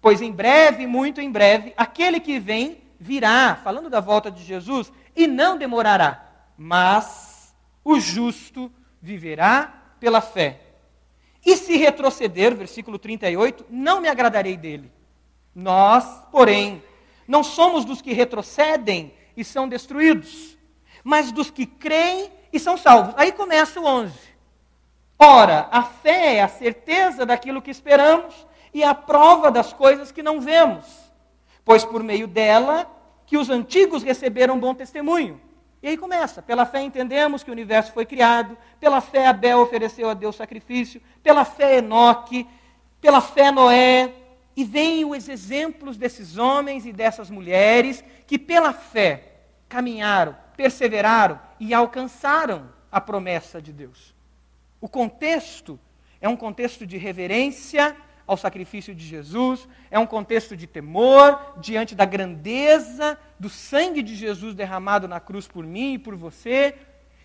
Pois 0.00 0.20
em 0.20 0.32
breve, 0.32 0.84
muito 0.84 1.20
em 1.20 1.30
breve, 1.30 1.72
aquele 1.76 2.18
que 2.18 2.40
vem 2.40 2.82
virá, 2.98 3.54
falando 3.62 3.88
da 3.88 4.00
volta 4.00 4.28
de 4.28 4.42
Jesus, 4.42 4.92
e 5.14 5.28
não 5.28 5.56
demorará. 5.56 6.28
Mas 6.58 7.54
o 7.84 8.00
justo 8.00 8.70
viverá 9.06 9.72
pela 10.00 10.20
fé. 10.20 10.60
E 11.44 11.56
se 11.56 11.76
retroceder, 11.76 12.54
versículo 12.56 12.98
38, 12.98 13.64
não 13.70 14.00
me 14.00 14.08
agradarei 14.08 14.56
dele. 14.56 14.90
Nós, 15.54 16.04
porém, 16.32 16.82
não 17.26 17.44
somos 17.44 17.84
dos 17.84 18.02
que 18.02 18.12
retrocedem 18.12 19.14
e 19.36 19.44
são 19.44 19.68
destruídos, 19.68 20.58
mas 21.04 21.30
dos 21.30 21.50
que 21.50 21.64
creem 21.64 22.30
e 22.52 22.58
são 22.58 22.76
salvos. 22.76 23.14
Aí 23.16 23.30
começa 23.30 23.80
o 23.80 23.86
11. 23.86 24.12
Ora, 25.18 25.68
a 25.70 25.82
fé 25.82 26.36
é 26.36 26.42
a 26.42 26.48
certeza 26.48 27.24
daquilo 27.24 27.62
que 27.62 27.70
esperamos 27.70 28.46
e 28.74 28.82
a 28.82 28.94
prova 28.94 29.50
das 29.50 29.72
coisas 29.72 30.10
que 30.10 30.22
não 30.22 30.40
vemos, 30.40 30.84
pois 31.64 31.84
por 31.84 32.02
meio 32.02 32.26
dela 32.26 32.90
que 33.24 33.38
os 33.38 33.48
antigos 33.48 34.02
receberam 34.02 34.58
bom 34.58 34.74
testemunho. 34.74 35.40
E 35.86 35.90
aí 35.90 35.96
começa: 35.96 36.42
pela 36.42 36.66
fé 36.66 36.82
entendemos 36.82 37.44
que 37.44 37.50
o 37.50 37.52
universo 37.52 37.92
foi 37.92 38.04
criado, 38.04 38.58
pela 38.80 39.00
fé 39.00 39.28
Abel 39.28 39.60
ofereceu 39.60 40.10
a 40.10 40.14
Deus 40.14 40.34
sacrifício, 40.34 41.00
pela 41.22 41.44
fé 41.44 41.76
Enoque, 41.76 42.44
pela 43.00 43.20
fé 43.20 43.52
Noé. 43.52 44.12
E 44.56 44.64
vêm 44.64 45.04
os 45.04 45.28
exemplos 45.28 45.96
desses 45.96 46.38
homens 46.38 46.86
e 46.86 46.92
dessas 46.92 47.30
mulheres 47.30 48.02
que, 48.26 48.36
pela 48.36 48.72
fé, 48.72 49.34
caminharam, 49.68 50.36
perseveraram 50.56 51.38
e 51.60 51.72
alcançaram 51.72 52.68
a 52.90 53.00
promessa 53.00 53.62
de 53.62 53.72
Deus. 53.72 54.12
O 54.80 54.88
contexto 54.88 55.78
é 56.20 56.28
um 56.28 56.36
contexto 56.36 56.84
de 56.84 56.96
reverência 56.96 57.96
ao 58.26 58.36
sacrifício 58.36 58.94
de 58.94 59.06
Jesus, 59.06 59.68
é 59.90 59.98
um 59.98 60.06
contexto 60.06 60.56
de 60.56 60.66
temor 60.66 61.54
diante 61.58 61.94
da 61.94 62.04
grandeza 62.04 63.18
do 63.38 63.48
sangue 63.48 64.02
de 64.02 64.16
Jesus 64.16 64.54
derramado 64.54 65.06
na 65.06 65.20
cruz 65.20 65.46
por 65.46 65.64
mim 65.64 65.94
e 65.94 65.98
por 65.98 66.16
você. 66.16 66.74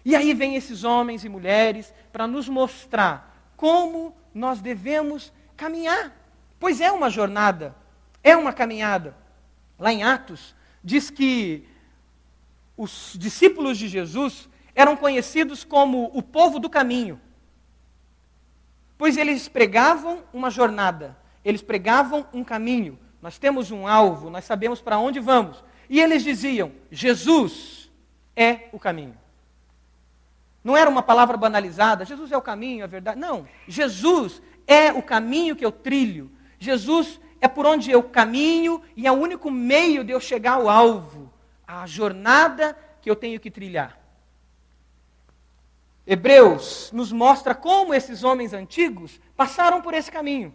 E 0.06 0.16
aí 0.16 0.34
vem 0.34 0.56
esses 0.56 0.84
homens 0.84 1.26
e 1.26 1.30
mulheres 1.30 1.94
para 2.12 2.28
nos 2.28 2.48
mostrar 2.48 3.52
como 3.58 4.16
nós 4.34 4.62
devemos 4.62 5.34
caminhar. 5.58 6.16
Pois 6.60 6.80
é 6.80 6.92
uma 6.92 7.10
jornada, 7.10 7.76
é 8.24 8.36
uma 8.36 8.54
caminhada. 8.54 9.16
Lá 9.80 9.92
em 9.92 10.04
Atos, 10.04 10.56
diz 10.84 11.10
que 11.10 11.68
os 12.78 13.16
discípulos 13.18 13.78
de 13.78 13.88
Jesus 13.88 14.48
eram 14.76 14.96
conhecidos 14.96 15.64
como 15.64 16.12
o 16.14 16.22
povo 16.22 16.60
do 16.60 16.70
caminho. 16.70 17.20
Pois 19.02 19.18
eles 19.18 19.48
pregavam 19.48 20.20
uma 20.32 20.52
jornada, 20.52 21.18
eles 21.44 21.64
pregavam 21.64 22.24
um 22.32 22.44
caminho. 22.44 23.00
Nós 23.20 23.40
temos 23.40 23.72
um 23.72 23.88
alvo, 23.88 24.30
nós 24.30 24.46
sabemos 24.46 24.80
para 24.80 25.00
onde 25.00 25.20
vamos. 25.20 25.64
E 25.90 26.00
eles 26.00 26.24
diziam: 26.24 26.72
Jesus, 26.92 27.90
é 28.36 28.70
o 28.72 28.78
caminho. 28.78 29.18
Não 30.64 30.78
era 30.78 30.88
uma 30.88 31.02
palavra 31.02 31.36
banalizada, 31.36 32.06
Jesus 32.06 32.32
é 32.32 32.38
o 32.38 32.44
caminho, 32.44 32.84
a 32.84 32.88
verdade. 32.88 33.20
Não, 33.20 33.48
Jesus 33.68 34.40
é 34.68 34.94
o 34.94 35.02
caminho 35.02 35.56
que 35.56 35.66
eu 35.66 35.72
trilho. 35.72 36.30
Jesus 36.60 37.20
é 37.42 37.48
por 37.48 37.66
onde 37.66 37.90
eu 37.90 38.04
caminho 38.04 38.84
e 38.96 39.08
é 39.08 39.12
o 39.12 39.16
único 39.16 39.50
meio 39.50 40.04
de 40.04 40.14
eu 40.14 40.20
chegar 40.20 40.58
ao 40.58 40.70
alvo, 40.70 41.34
a 41.66 41.88
jornada 41.88 42.78
que 43.02 43.10
eu 43.10 43.16
tenho 43.16 43.40
que 43.40 43.50
trilhar. 43.50 44.00
Hebreus 46.12 46.92
nos 46.92 47.10
mostra 47.10 47.56
como 47.56 47.94
esses 47.94 48.22
homens 48.22 48.52
antigos 48.52 49.18
passaram 49.34 49.82
por 49.82 49.94
esse 49.94 50.12
caminho, 50.12 50.54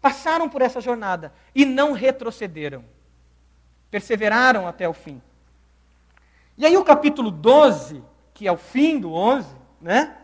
passaram 0.00 0.48
por 0.48 0.62
essa 0.62 0.80
jornada 0.80 1.34
e 1.52 1.64
não 1.64 1.90
retrocederam. 1.90 2.84
Perseveraram 3.90 4.64
até 4.68 4.88
o 4.88 4.92
fim. 4.92 5.20
E 6.56 6.64
aí 6.64 6.76
o 6.76 6.84
capítulo 6.84 7.32
12, 7.32 8.00
que 8.32 8.46
é 8.46 8.52
o 8.52 8.56
fim 8.56 9.00
do 9.00 9.12
11, 9.12 9.48
né? 9.80 10.18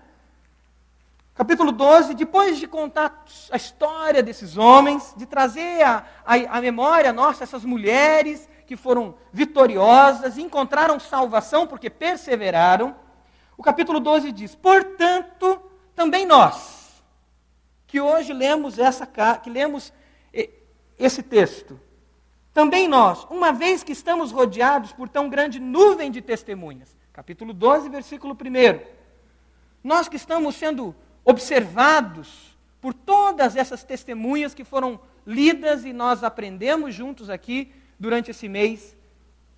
Capítulo 1.34 1.72
12, 1.72 2.14
depois 2.14 2.56
de 2.56 2.68
contar 2.68 3.24
a 3.50 3.56
história 3.56 4.22
desses 4.22 4.56
homens, 4.56 5.12
de 5.16 5.26
trazer 5.26 5.82
a, 5.82 6.04
a, 6.24 6.34
a 6.34 6.60
memória 6.60 7.12
nossa, 7.12 7.42
essas 7.42 7.64
mulheres 7.64 8.48
que 8.64 8.76
foram 8.76 9.16
vitoriosas, 9.32 10.38
encontraram 10.38 11.00
salvação 11.00 11.66
porque 11.66 11.90
perseveraram, 11.90 12.94
o 13.58 13.62
capítulo 13.62 13.98
12 13.98 14.30
diz: 14.30 14.54
Portanto, 14.54 15.60
também 15.94 16.24
nós, 16.24 17.02
que 17.88 18.00
hoje 18.00 18.32
lemos, 18.32 18.78
essa, 18.78 19.04
que 19.42 19.50
lemos 19.50 19.92
esse 20.96 21.22
texto, 21.24 21.78
também 22.54 22.86
nós, 22.86 23.26
uma 23.28 23.52
vez 23.52 23.82
que 23.82 23.92
estamos 23.92 24.30
rodeados 24.30 24.92
por 24.92 25.08
tão 25.08 25.28
grande 25.28 25.58
nuvem 25.58 26.10
de 26.10 26.22
testemunhas, 26.22 26.96
capítulo 27.12 27.52
12, 27.52 27.88
versículo 27.88 28.34
1, 28.34 28.80
nós 29.82 30.08
que 30.08 30.16
estamos 30.16 30.54
sendo 30.54 30.94
observados 31.24 32.56
por 32.80 32.94
todas 32.94 33.56
essas 33.56 33.82
testemunhas 33.82 34.54
que 34.54 34.64
foram 34.64 35.00
lidas 35.26 35.84
e 35.84 35.92
nós 35.92 36.22
aprendemos 36.22 36.94
juntos 36.94 37.28
aqui 37.28 37.72
durante 37.98 38.30
esse 38.30 38.48
mês, 38.48 38.96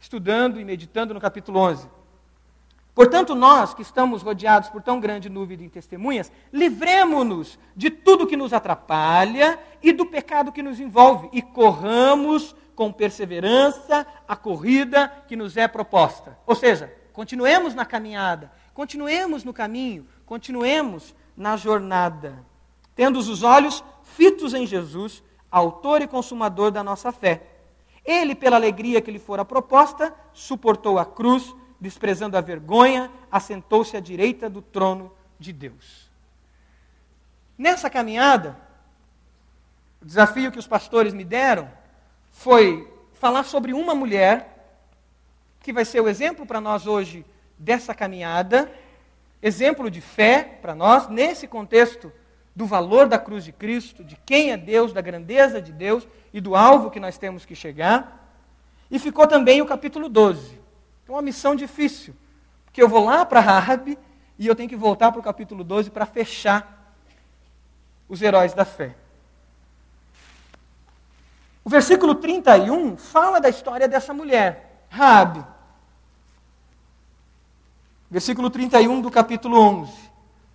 estudando 0.01 0.59
e 0.59 0.65
meditando 0.65 1.13
no 1.13 1.21
capítulo 1.21 1.61
11. 1.61 2.00
Portanto, 2.95 3.35
nós 3.35 3.73
que 3.73 3.83
estamos 3.83 4.23
rodeados 4.23 4.69
por 4.69 4.83
tão 4.83 4.99
grande 4.99 5.29
nuvem 5.29 5.57
de 5.57 5.69
testemunhas, 5.69 6.31
livremos-nos 6.53 7.59
de 7.77 7.89
tudo 7.89 8.27
que 8.27 8.37
nos 8.37 8.53
atrapalha 8.53 9.59
e 9.83 9.93
do 9.93 10.05
pecado 10.05 10.53
que 10.53 10.63
nos 10.63 10.81
envolve 10.81 11.29
e 11.33 11.41
corramos 11.41 12.55
com 12.75 12.93
perseverança 12.93 14.07
a 14.27 14.35
corrida 14.35 15.09
que 15.29 15.37
nos 15.37 15.57
é 15.57 15.69
proposta. 15.69 16.37
Ou 16.47 16.55
seja, 16.55 16.93
continuemos 17.13 17.75
na 17.75 17.85
caminhada, 17.85 18.51
continuemos 18.75 19.45
no 19.45 19.53
caminho, 19.53 20.07
continuemos 20.27 21.15
na 21.37 21.57
jornada, 21.57 22.45
tendo 22.95 23.19
os 23.19 23.43
olhos 23.43 23.85
fitos 24.03 24.53
em 24.53 24.67
Jesus, 24.67 25.23
autor 25.51 26.03
e 26.03 26.07
consumador 26.07 26.71
da 26.71 26.83
nossa 26.83 27.13
fé. 27.13 27.43
Ele, 28.05 28.35
pela 28.35 28.57
alegria 28.57 29.01
que 29.01 29.11
lhe 29.11 29.19
fora 29.19 29.45
proposta, 29.45 30.15
suportou 30.33 30.99
a 30.99 31.05
cruz, 31.05 31.55
desprezando 31.81 32.37
a 32.37 32.41
vergonha, 32.41 33.11
assentou-se 33.31 33.97
à 33.97 34.01
direita 34.01 34.51
do 34.51 34.61
trono 34.61 35.13
de 35.39 35.53
Deus. 35.53 36.11
Nessa 37.57 37.89
caminhada, 37.89 38.57
o 40.01 40.05
desafio 40.05 40.53
que 40.53 40.59
os 40.59 40.67
pastores 40.67 41.13
me 41.13 41.25
deram 41.25 41.71
foi 42.31 42.93
falar 43.15 43.45
sobre 43.45 43.73
uma 43.73 43.95
mulher 43.95 44.77
que 45.61 45.73
vai 45.73 45.85
ser 45.85 46.01
o 46.01 46.09
exemplo 46.09 46.47
para 46.47 46.61
nós 46.61 46.87
hoje 46.87 47.25
dessa 47.59 47.95
caminhada 47.95 48.71
exemplo 49.43 49.91
de 49.91 50.01
fé 50.01 50.59
para 50.61 50.75
nós, 50.75 51.09
nesse 51.09 51.47
contexto 51.47 52.13
do 52.55 52.67
valor 52.67 53.09
da 53.09 53.19
cruz 53.19 53.45
de 53.45 53.53
Cristo, 53.53 54.05
de 54.05 54.17
quem 54.27 54.53
é 54.53 54.57
Deus, 54.57 54.93
da 54.93 55.01
grandeza 55.01 55.63
de 55.63 55.73
Deus 55.73 56.07
e 56.33 56.41
do 56.41 56.55
alvo 56.55 56.91
que 56.91 57.01
nós 57.01 57.17
temos 57.17 57.47
que 57.47 57.55
chegar. 57.55 58.37
E 58.91 58.99
ficou 58.99 59.27
também 59.27 59.63
o 59.63 59.67
capítulo 59.67 60.09
12. 60.09 60.60
É 61.11 61.13
uma 61.13 61.23
missão 61.23 61.57
difícil, 61.57 62.15
porque 62.65 62.81
eu 62.81 62.89
vou 62.89 63.05
lá 63.05 63.27
para 63.27 63.41
Rabi 63.41 63.99
e 64.39 64.47
eu 64.47 64.55
tenho 64.55 64.69
que 64.69 64.77
voltar 64.77 65.11
para 65.11 65.19
o 65.19 65.25
capítulo 65.25 65.65
12 65.65 65.91
para 65.91 66.07
fechar 66.07 66.95
os 68.09 68.23
heróis 68.23 68.55
da 68.55 68.65
fé. 68.65 68.95
O 71.65 71.69
versículo 71.69 72.15
31 72.15 72.97
fala 72.97 73.41
da 73.41 73.49
história 73.49 73.89
dessa 73.89 74.15
mulher, 74.15 74.87
Rabi. 74.89 75.45
Versículo 78.09 78.49
31 78.49 79.01
do 79.01 79.11
capítulo 79.11 79.59
11. 79.59 79.93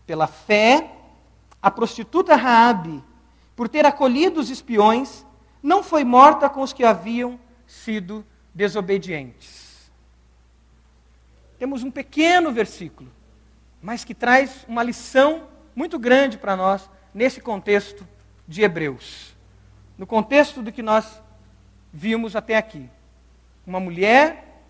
Pela 0.08 0.26
fé, 0.26 0.90
a 1.62 1.70
prostituta 1.70 2.34
Raabe, 2.34 3.04
por 3.58 3.68
ter 3.68 3.86
acolhido 3.86 4.40
os 4.40 4.50
espiões, 4.50 5.26
não 5.62 5.84
foi 5.84 6.06
morta 6.06 6.50
com 6.50 6.62
os 6.62 6.72
que 6.72 6.86
haviam 6.86 7.38
sido 7.68 8.26
desobedientes. 8.54 9.65
Temos 11.58 11.84
um 11.84 11.92
pequeno 11.92 12.52
versículo, 12.52 13.12
mas 13.82 14.04
que 14.04 14.14
traz 14.14 14.66
uma 14.68 14.84
lição 14.84 15.48
muito 15.76 15.98
grande 15.98 16.38
para 16.38 16.56
nós 16.56 16.90
nesse 17.14 17.40
contexto 17.40 18.08
de 18.48 18.62
Hebreus. 18.62 19.36
No 19.98 20.06
contexto 20.06 20.62
do 20.62 20.72
que 20.72 20.82
nós 20.82 21.22
vimos 21.92 22.36
até 22.36 22.58
aqui. 22.58 22.90
Uma 23.66 23.80
mulher 23.80 24.64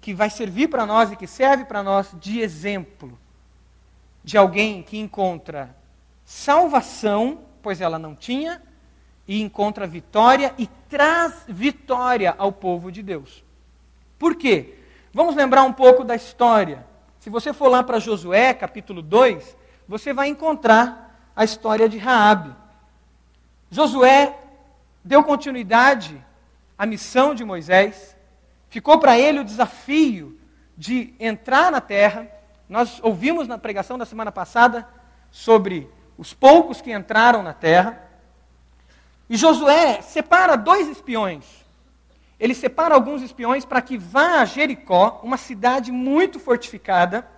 que 0.00 0.14
vai 0.14 0.30
servir 0.30 0.68
para 0.68 0.86
nós 0.86 1.12
e 1.12 1.16
que 1.16 1.26
serve 1.26 1.64
para 1.64 1.82
nós 1.82 2.14
de 2.18 2.40
exemplo 2.40 3.18
de 4.22 4.36
alguém 4.36 4.82
que 4.82 4.98
encontra 4.98 5.74
salvação, 6.24 7.40
pois 7.62 7.80
ela 7.80 7.98
não 7.98 8.14
tinha, 8.14 8.62
e 9.26 9.40
encontra 9.40 9.86
vitória 9.86 10.54
e 10.58 10.66
traz 10.88 11.44
vitória 11.48 12.34
ao 12.36 12.52
povo 12.52 12.90
de 12.90 13.02
Deus. 13.02 13.44
Por 14.18 14.34
quê? 14.34 14.79
Vamos 15.12 15.34
lembrar 15.34 15.64
um 15.64 15.72
pouco 15.72 16.04
da 16.04 16.14
história. 16.14 16.86
Se 17.18 17.28
você 17.28 17.52
for 17.52 17.68
lá 17.68 17.82
para 17.82 17.98
Josué, 17.98 18.54
capítulo 18.54 19.02
2, 19.02 19.56
você 19.88 20.12
vai 20.12 20.28
encontrar 20.28 21.30
a 21.34 21.44
história 21.44 21.88
de 21.88 21.98
Raabe. 21.98 22.54
Josué 23.70 24.38
deu 25.04 25.22
continuidade 25.24 26.22
à 26.78 26.86
missão 26.86 27.34
de 27.34 27.44
Moisés 27.44 28.16
ficou 28.70 28.98
para 28.98 29.18
ele 29.18 29.40
o 29.40 29.44
desafio 29.44 30.38
de 30.78 31.12
entrar 31.20 31.70
na 31.70 31.80
terra. 31.80 32.26
Nós 32.68 33.00
ouvimos 33.02 33.46
na 33.46 33.58
pregação 33.58 33.98
da 33.98 34.06
semana 34.06 34.32
passada 34.32 34.88
sobre 35.30 35.90
os 36.16 36.32
poucos 36.32 36.80
que 36.80 36.92
entraram 36.92 37.42
na 37.42 37.52
terra. 37.52 38.00
E 39.28 39.36
Josué 39.36 40.00
separa 40.00 40.56
dois 40.56 40.88
espiões. 40.88 41.44
Ele 42.40 42.54
separa 42.54 42.94
alguns 42.94 43.20
espiões 43.20 43.66
para 43.66 43.82
que 43.82 43.98
vá 43.98 44.40
a 44.40 44.44
Jericó, 44.46 45.20
uma 45.22 45.36
cidade 45.36 45.92
muito 45.92 46.40
fortificada, 46.40 47.28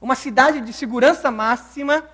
uma 0.00 0.16
cidade 0.16 0.60
de 0.60 0.72
segurança 0.72 1.30
máxima, 1.30 2.04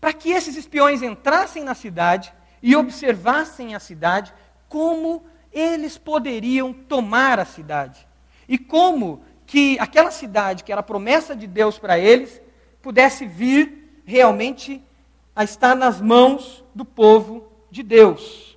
para 0.00 0.12
que 0.12 0.30
esses 0.30 0.56
espiões 0.56 1.00
entrassem 1.00 1.62
na 1.62 1.74
cidade 1.74 2.34
e 2.60 2.74
observassem 2.74 3.72
a 3.76 3.78
cidade 3.78 4.34
como 4.68 5.24
eles 5.52 5.96
poderiam 5.96 6.72
tomar 6.72 7.38
a 7.38 7.44
cidade. 7.44 8.04
E 8.48 8.58
como 8.58 9.22
que 9.46 9.78
aquela 9.78 10.10
cidade, 10.10 10.64
que 10.64 10.72
era 10.72 10.80
a 10.80 10.84
promessa 10.84 11.36
de 11.36 11.46
Deus 11.46 11.78
para 11.78 12.00
eles, 12.00 12.42
pudesse 12.80 13.26
vir 13.26 14.02
realmente 14.04 14.82
a 15.36 15.44
estar 15.44 15.76
nas 15.76 16.00
mãos 16.00 16.64
do 16.74 16.84
povo 16.84 17.46
de 17.70 17.84
Deus. 17.84 18.51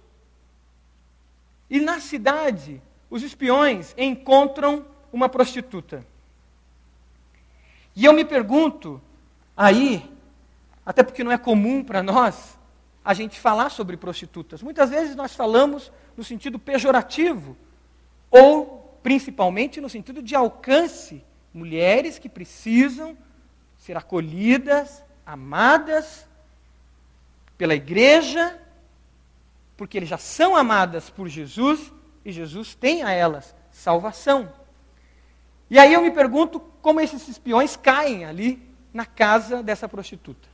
E 1.69 1.79
na 1.79 1.99
cidade, 1.99 2.81
os 3.09 3.23
espiões 3.23 3.93
encontram 3.97 4.85
uma 5.11 5.29
prostituta. 5.29 6.05
E 7.95 8.03
eu 8.03 8.13
me 8.13 8.25
pergunto, 8.25 9.01
aí, 9.55 10.11
até 10.85 11.01
porque 11.01 11.23
não 11.23 11.31
é 11.31 11.37
comum 11.37 11.83
para 11.83 12.03
nós 12.03 12.57
a 13.03 13.13
gente 13.13 13.39
falar 13.39 13.69
sobre 13.69 13.95
prostitutas. 13.95 14.61
Muitas 14.61 14.89
vezes 14.89 15.15
nós 15.15 15.35
falamos 15.35 15.91
no 16.17 16.23
sentido 16.23 16.59
pejorativo, 16.59 17.55
ou 18.29 18.99
principalmente 19.01 19.79
no 19.79 19.89
sentido 19.89 20.21
de 20.21 20.35
alcance. 20.35 21.23
Mulheres 21.53 22.19
que 22.19 22.27
precisam 22.27 23.17
ser 23.77 23.95
acolhidas, 23.95 25.03
amadas 25.25 26.27
pela 27.57 27.75
igreja, 27.75 28.59
porque 29.77 29.97
eles 29.97 30.09
já 30.09 30.17
são 30.17 30.55
amadas 30.55 31.09
por 31.09 31.27
Jesus 31.27 31.91
e 32.23 32.31
Jesus 32.31 32.75
tem 32.75 33.03
a 33.03 33.11
elas 33.11 33.55
salvação. 33.71 34.51
E 35.69 35.77
aí 35.77 35.93
eu 35.93 36.01
me 36.01 36.11
pergunto 36.11 36.59
como 36.81 37.01
esses 37.01 37.27
espiões 37.27 37.75
caem 37.75 38.25
ali 38.25 38.61
na 38.93 39.05
casa 39.05 39.61
dessa 39.61 39.89
prostituta. 39.89 40.47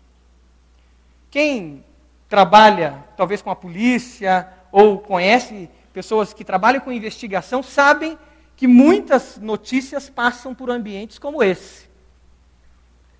Quem 1.29 1.83
trabalha, 2.27 3.05
talvez 3.15 3.41
com 3.41 3.51
a 3.51 3.55
polícia, 3.55 4.51
ou 4.71 4.99
conhece 4.99 5.69
pessoas 5.93 6.33
que 6.33 6.43
trabalham 6.43 6.81
com 6.81 6.91
investigação, 6.91 7.61
sabem 7.61 8.17
que 8.55 8.67
muitas 8.67 9.37
notícias 9.37 10.09
passam 10.09 10.55
por 10.55 10.69
ambientes 10.69 11.19
como 11.19 11.43
esse. 11.43 11.89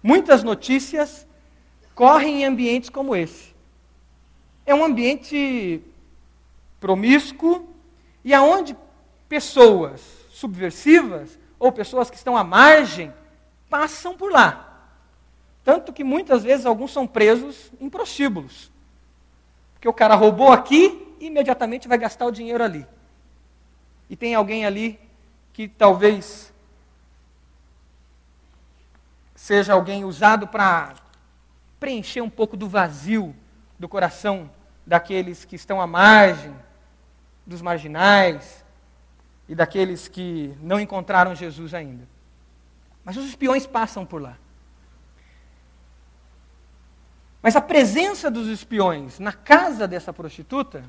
Muitas 0.01 0.43
notícias 0.43 1.27
correm 1.93 2.41
em 2.41 2.46
ambientes 2.46 2.89
como 2.89 3.15
esse. 3.15 3.53
É 4.65 4.74
um 4.74 4.84
ambiente 4.84 5.81
promíscuo 6.81 7.69
e 8.25 8.33
aonde 8.33 8.75
pessoas 9.29 10.01
subversivas 10.31 11.39
ou 11.57 11.71
pessoas 11.71 12.09
que 12.09 12.17
estão 12.17 12.35
à 12.35 12.43
margem 12.43 13.13
passam 13.69 14.17
por 14.17 14.31
lá. 14.31 14.67
Tanto 15.63 15.93
que 15.93 16.03
muitas 16.03 16.43
vezes 16.43 16.65
alguns 16.65 16.91
são 16.91 17.05
presos 17.05 17.71
em 17.79 17.89
prostíbulos. 17.89 18.71
Porque 19.73 19.88
o 19.88 19.93
cara 19.93 20.15
roubou 20.15 20.51
aqui 20.51 21.15
e 21.19 21.27
imediatamente 21.27 21.88
vai 21.88 21.97
gastar 21.97 22.25
o 22.25 22.31
dinheiro 22.31 22.63
ali. 22.63 22.85
E 24.09 24.15
tem 24.15 24.33
alguém 24.33 24.65
ali 24.65 25.00
que 25.53 25.67
talvez 25.67 26.51
seja 29.35 29.73
alguém 29.73 30.03
usado 30.03 30.47
para 30.47 30.95
preencher 31.79 32.21
um 32.21 32.29
pouco 32.29 32.57
do 32.57 32.67
vazio 32.67 33.35
do 33.77 33.88
coração 33.88 34.50
daqueles 34.85 35.45
que 35.45 35.55
estão 35.55 35.79
à 35.79 35.88
margem, 35.88 36.53
dos 37.51 37.62
marginais 37.62 38.65
e 39.48 39.53
daqueles 39.53 40.08
que 40.08 40.55
não 40.62 40.79
encontraram 40.79 41.36
Jesus 41.36 41.74
ainda. 41.74 42.08
Mas 43.03 43.17
os 43.17 43.25
espiões 43.25 43.67
passam 43.67 44.05
por 44.05 44.22
lá. 44.22 44.38
Mas 47.41 47.55
a 47.55 47.62
presença 47.62 48.29
dos 48.29 48.48
espiões 48.48 49.20
na 49.20 49.34
casa 49.34 49.88
dessa 49.88 50.13
prostituta 50.13 50.84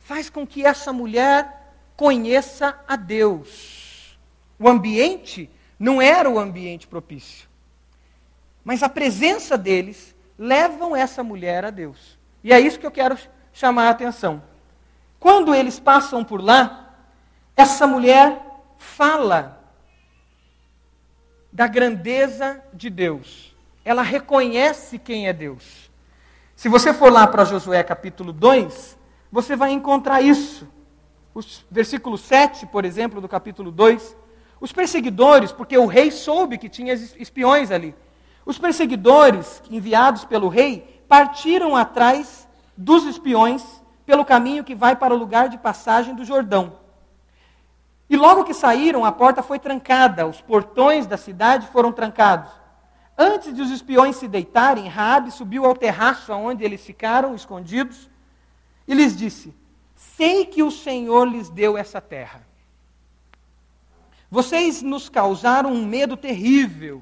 faz 0.00 0.28
com 0.28 0.46
que 0.46 0.64
essa 0.64 0.92
mulher 0.92 1.74
conheça 1.96 2.78
a 2.86 2.96
Deus. 2.96 4.18
O 4.58 4.68
ambiente 4.68 5.50
não 5.78 6.00
era 6.00 6.28
o 6.28 6.38
ambiente 6.38 6.86
propício. 6.86 7.48
Mas 8.62 8.82
a 8.82 8.88
presença 8.88 9.56
deles 9.56 10.14
levam 10.38 10.94
essa 10.94 11.22
mulher 11.22 11.64
a 11.64 11.70
Deus. 11.70 12.18
E 12.44 12.52
é 12.52 12.60
isso 12.60 12.78
que 12.78 12.86
eu 12.86 12.90
quero 12.90 13.18
chamar 13.52 13.88
a 13.88 13.90
atenção. 13.90 14.42
Quando 15.20 15.54
eles 15.54 15.78
passam 15.78 16.24
por 16.24 16.42
lá, 16.42 16.96
essa 17.56 17.86
mulher 17.86 18.40
fala 18.78 19.62
da 21.52 21.68
grandeza 21.68 22.60
de 22.72 22.90
Deus 22.90 23.50
ela 23.84 24.02
reconhece 24.02 24.98
quem 24.98 25.26
é 25.26 25.32
Deus. 25.32 25.90
Se 26.54 26.68
você 26.68 26.92
for 26.92 27.12
lá 27.12 27.26
para 27.26 27.44
Josué 27.44 27.82
capítulo 27.82 28.32
2, 28.32 28.98
você 29.32 29.56
vai 29.56 29.72
encontrar 29.72 30.20
isso. 30.20 30.68
Os 31.34 31.64
versículo 31.70 32.18
7, 32.18 32.66
por 32.66 32.84
exemplo, 32.84 33.20
do 33.20 33.28
capítulo 33.28 33.70
2. 33.70 34.16
Os 34.60 34.72
perseguidores, 34.72 35.52
porque 35.52 35.78
o 35.78 35.86
rei 35.86 36.10
soube 36.10 36.58
que 36.58 36.68
tinha 36.68 36.92
espiões 36.92 37.70
ali. 37.70 37.94
Os 38.44 38.58
perseguidores 38.58 39.62
enviados 39.70 40.24
pelo 40.24 40.48
rei 40.48 41.02
partiram 41.08 41.74
atrás 41.74 42.46
dos 42.76 43.04
espiões 43.06 43.64
pelo 44.10 44.24
caminho 44.24 44.64
que 44.64 44.74
vai 44.74 44.96
para 44.96 45.14
o 45.14 45.16
lugar 45.16 45.48
de 45.48 45.56
passagem 45.56 46.16
do 46.16 46.24
Jordão. 46.24 46.80
E 48.08 48.16
logo 48.16 48.42
que 48.42 48.52
saíram, 48.52 49.04
a 49.04 49.12
porta 49.12 49.40
foi 49.40 49.56
trancada, 49.56 50.26
os 50.26 50.40
portões 50.40 51.06
da 51.06 51.16
cidade 51.16 51.68
foram 51.68 51.92
trancados. 51.92 52.50
Antes 53.16 53.54
de 53.54 53.62
os 53.62 53.70
espiões 53.70 54.16
se 54.16 54.26
deitarem, 54.26 54.88
Raabe 54.88 55.30
subiu 55.30 55.64
ao 55.64 55.76
terraço 55.76 56.32
onde 56.32 56.64
eles 56.64 56.84
ficaram 56.84 57.36
escondidos 57.36 58.10
e 58.88 58.94
lhes 58.94 59.16
disse: 59.16 59.54
Sei 59.94 60.44
que 60.44 60.64
o 60.64 60.72
Senhor 60.72 61.24
lhes 61.28 61.48
deu 61.48 61.78
essa 61.78 62.00
terra. 62.00 62.44
Vocês 64.28 64.82
nos 64.82 65.08
causaram 65.08 65.72
um 65.72 65.86
medo 65.86 66.16
terrível, 66.16 67.00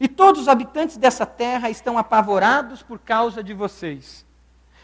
e 0.00 0.08
todos 0.08 0.40
os 0.40 0.48
habitantes 0.48 0.96
dessa 0.96 1.26
terra 1.26 1.68
estão 1.68 1.98
apavorados 1.98 2.82
por 2.82 2.98
causa 2.98 3.44
de 3.44 3.52
vocês. 3.52 4.24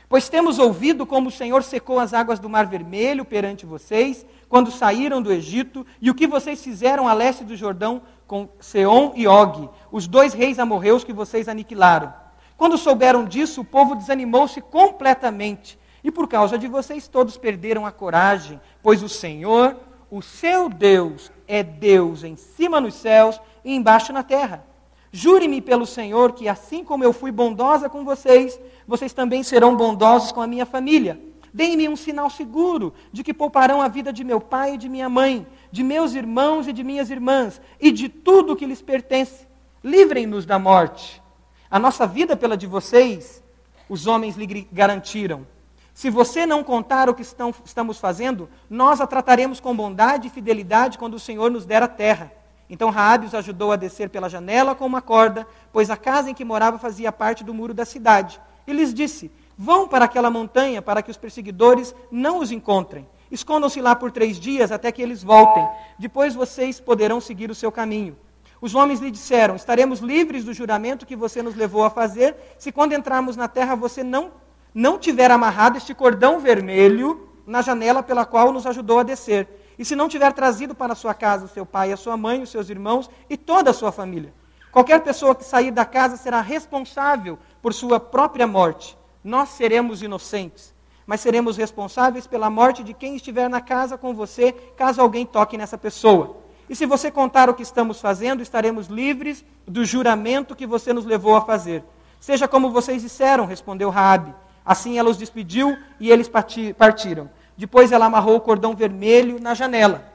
Pois 0.08 0.28
temos 0.28 0.58
ouvido 0.58 1.04
como 1.04 1.28
o 1.28 1.32
Senhor 1.32 1.62
secou 1.62 1.98
as 1.98 2.14
águas 2.14 2.38
do 2.38 2.48
Mar 2.48 2.64
Vermelho 2.64 3.26
perante 3.26 3.66
vocês, 3.66 4.24
quando 4.48 4.70
saíram 4.70 5.20
do 5.20 5.30
Egito, 5.30 5.84
e 6.00 6.10
o 6.10 6.14
que 6.14 6.26
vocês 6.26 6.64
fizeram 6.64 7.06
a 7.06 7.12
leste 7.12 7.44
do 7.44 7.54
Jordão 7.54 8.00
com 8.26 8.48
Seom 8.58 9.12
e 9.14 9.26
Og, 9.26 9.68
os 9.92 10.06
dois 10.06 10.32
reis 10.32 10.58
amorreus 10.58 11.04
que 11.04 11.12
vocês 11.12 11.46
aniquilaram. 11.46 12.14
Quando 12.56 12.78
souberam 12.78 13.26
disso, 13.26 13.60
o 13.60 13.64
povo 13.64 13.94
desanimou-se 13.94 14.62
completamente, 14.62 15.78
e 16.02 16.10
por 16.10 16.26
causa 16.26 16.56
de 16.56 16.68
vocês 16.68 17.06
todos 17.06 17.36
perderam 17.36 17.84
a 17.84 17.92
coragem, 17.92 18.58
pois 18.82 19.02
o 19.02 19.10
Senhor, 19.10 19.76
o 20.10 20.22
seu 20.22 20.70
Deus, 20.70 21.30
é 21.46 21.62
Deus 21.62 22.24
em 22.24 22.34
cima 22.34 22.80
nos 22.80 22.94
céus 22.94 23.38
e 23.62 23.74
embaixo 23.74 24.10
na 24.10 24.22
terra. 24.22 24.67
Jure-me 25.10 25.60
pelo 25.60 25.86
Senhor 25.86 26.32
que, 26.32 26.48
assim 26.48 26.84
como 26.84 27.02
eu 27.02 27.12
fui 27.12 27.30
bondosa 27.30 27.88
com 27.88 28.04
vocês, 28.04 28.60
vocês 28.86 29.12
também 29.12 29.42
serão 29.42 29.76
bondosos 29.76 30.32
com 30.32 30.40
a 30.40 30.46
minha 30.46 30.66
família. 30.66 31.20
Deem-me 31.52 31.88
um 31.88 31.96
sinal 31.96 32.28
seguro 32.28 32.92
de 33.12 33.24
que 33.24 33.32
pouparão 33.32 33.80
a 33.80 33.88
vida 33.88 34.12
de 34.12 34.22
meu 34.22 34.40
pai 34.40 34.74
e 34.74 34.78
de 34.78 34.88
minha 34.88 35.08
mãe, 35.08 35.46
de 35.72 35.82
meus 35.82 36.14
irmãos 36.14 36.68
e 36.68 36.72
de 36.72 36.84
minhas 36.84 37.10
irmãs, 37.10 37.60
e 37.80 37.90
de 37.90 38.08
tudo 38.08 38.54
que 38.54 38.66
lhes 38.66 38.82
pertence. 38.82 39.46
Livrem-nos 39.82 40.44
da 40.44 40.58
morte. 40.58 41.22
A 41.70 41.78
nossa 41.78 42.06
vida 42.06 42.36
pela 42.36 42.56
de 42.56 42.66
vocês, 42.66 43.42
os 43.88 44.06
homens 44.06 44.36
lhe 44.36 44.68
garantiram. 44.70 45.46
Se 45.94 46.10
você 46.10 46.46
não 46.46 46.62
contar 46.62 47.08
o 47.08 47.14
que 47.14 47.22
estão, 47.22 47.52
estamos 47.64 47.98
fazendo, 47.98 48.48
nós 48.70 49.00
a 49.00 49.06
trataremos 49.06 49.58
com 49.58 49.74
bondade 49.74 50.28
e 50.28 50.30
fidelidade 50.30 50.96
quando 50.96 51.14
o 51.14 51.18
Senhor 51.18 51.50
nos 51.50 51.66
der 51.66 51.82
a 51.82 51.88
terra. 51.88 52.32
Então 52.70 52.90
Raabe 52.90 53.26
os 53.26 53.34
ajudou 53.34 53.72
a 53.72 53.76
descer 53.76 54.10
pela 54.10 54.28
janela 54.28 54.74
com 54.74 54.84
uma 54.84 55.00
corda, 55.00 55.46
pois 55.72 55.90
a 55.90 55.96
casa 55.96 56.30
em 56.30 56.34
que 56.34 56.44
morava 56.44 56.78
fazia 56.78 57.10
parte 57.10 57.42
do 57.42 57.54
muro 57.54 57.72
da 57.72 57.84
cidade. 57.84 58.40
E 58.66 58.72
lhes 58.72 58.92
disse: 58.92 59.30
Vão 59.56 59.88
para 59.88 60.04
aquela 60.04 60.30
montanha 60.30 60.82
para 60.82 61.02
que 61.02 61.10
os 61.10 61.16
perseguidores 61.16 61.94
não 62.10 62.38
os 62.38 62.52
encontrem. 62.52 63.08
Escondam-se 63.30 63.80
lá 63.80 63.94
por 63.94 64.10
três 64.10 64.38
dias 64.38 64.70
até 64.70 64.92
que 64.92 65.02
eles 65.02 65.22
voltem. 65.22 65.66
Depois 65.98 66.34
vocês 66.34 66.78
poderão 66.78 67.20
seguir 67.20 67.50
o 67.50 67.54
seu 67.54 67.72
caminho. 67.72 68.16
Os 68.60 68.74
homens 68.74 69.00
lhe 69.00 69.10
disseram: 69.10 69.56
Estaremos 69.56 70.00
livres 70.00 70.44
do 70.44 70.52
juramento 70.52 71.06
que 71.06 71.16
você 71.16 71.42
nos 71.42 71.54
levou 71.54 71.84
a 71.84 71.90
fazer, 71.90 72.36
se 72.58 72.70
quando 72.72 72.92
entrarmos 72.92 73.36
na 73.36 73.48
terra 73.48 73.74
você 73.74 74.02
não, 74.02 74.30
não 74.74 74.98
tiver 74.98 75.30
amarrado 75.30 75.78
este 75.78 75.94
cordão 75.94 76.38
vermelho 76.38 77.28
na 77.46 77.62
janela 77.62 78.02
pela 78.02 78.26
qual 78.26 78.52
nos 78.52 78.66
ajudou 78.66 78.98
a 78.98 79.02
descer. 79.02 79.48
E 79.78 79.84
se 79.84 79.94
não 79.94 80.08
tiver 80.08 80.32
trazido 80.32 80.74
para 80.74 80.94
sua 80.94 81.14
casa 81.14 81.44
o 81.44 81.48
seu 81.48 81.64
pai, 81.64 81.92
a 81.92 81.96
sua 81.96 82.16
mãe, 82.16 82.42
os 82.42 82.50
seus 82.50 82.68
irmãos 82.68 83.08
e 83.30 83.36
toda 83.36 83.70
a 83.70 83.74
sua 83.74 83.92
família. 83.92 84.32
Qualquer 84.72 85.00
pessoa 85.00 85.34
que 85.34 85.44
sair 85.44 85.70
da 85.70 85.84
casa 85.84 86.16
será 86.16 86.40
responsável 86.40 87.38
por 87.62 87.72
sua 87.72 87.98
própria 88.00 88.46
morte. 88.46 88.98
Nós 89.22 89.50
seremos 89.50 90.02
inocentes 90.02 90.74
mas 91.08 91.22
seremos 91.22 91.56
responsáveis 91.56 92.26
pela 92.26 92.50
morte 92.50 92.84
de 92.84 92.92
quem 92.92 93.16
estiver 93.16 93.48
na 93.48 93.62
casa 93.62 93.96
com 93.96 94.12
você, 94.12 94.52
caso 94.76 95.00
alguém 95.00 95.24
toque 95.24 95.56
nessa 95.56 95.78
pessoa. 95.78 96.36
E 96.68 96.76
se 96.76 96.84
você 96.84 97.10
contar 97.10 97.48
o 97.48 97.54
que 97.54 97.62
estamos 97.62 97.98
fazendo, 97.98 98.42
estaremos 98.42 98.88
livres 98.88 99.42
do 99.66 99.86
juramento 99.86 100.54
que 100.54 100.66
você 100.66 100.92
nos 100.92 101.06
levou 101.06 101.34
a 101.34 101.40
fazer. 101.40 101.82
Seja 102.20 102.46
como 102.46 102.70
vocês 102.70 103.00
disseram, 103.00 103.46
respondeu 103.46 103.88
Raabe. 103.88 104.34
Assim 104.62 104.98
ela 104.98 105.08
os 105.08 105.16
despediu 105.16 105.78
e 105.98 106.10
eles 106.10 106.28
partiram. 106.76 107.30
Depois 107.58 107.92
ela 107.92 108.06
amarrou 108.06 108.36
o 108.36 108.40
cordão 108.40 108.74
vermelho 108.74 109.38
na 109.38 109.52
janela. 109.52 110.10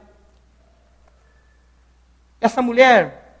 Essa 2.40 2.60
mulher, 2.60 3.38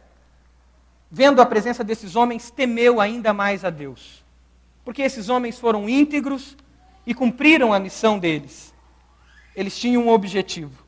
vendo 1.10 1.42
a 1.42 1.46
presença 1.46 1.82
desses 1.82 2.14
homens, 2.14 2.50
temeu 2.50 3.00
ainda 3.00 3.32
mais 3.32 3.64
a 3.64 3.70
Deus. 3.70 4.22
Porque 4.84 5.02
esses 5.02 5.28
homens 5.28 5.58
foram 5.58 5.88
íntegros, 5.88 6.56
e 7.06 7.14
cumpriram 7.14 7.72
a 7.72 7.78
missão 7.78 8.18
deles. 8.18 8.74
Eles 9.54 9.78
tinham 9.78 10.02
um 10.02 10.08
objetivo. 10.08 10.84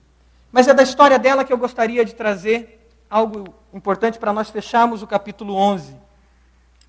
Mas 0.51 0.69
é 0.69 0.75
da 0.75 0.83
história 0.83 1.19
dela 1.19 1.45
que 1.45 1.53
eu 1.53 1.59
gostaria 1.59 2.05
de 2.05 2.15
trazer 2.15 2.89
algo 3.09 3.55
importante 3.73 4.19
para 4.19 4.33
nós 4.33 4.51
fecharmos 4.51 5.03
o 5.03 5.07
capítulo 5.07 5.55
11 5.55 5.95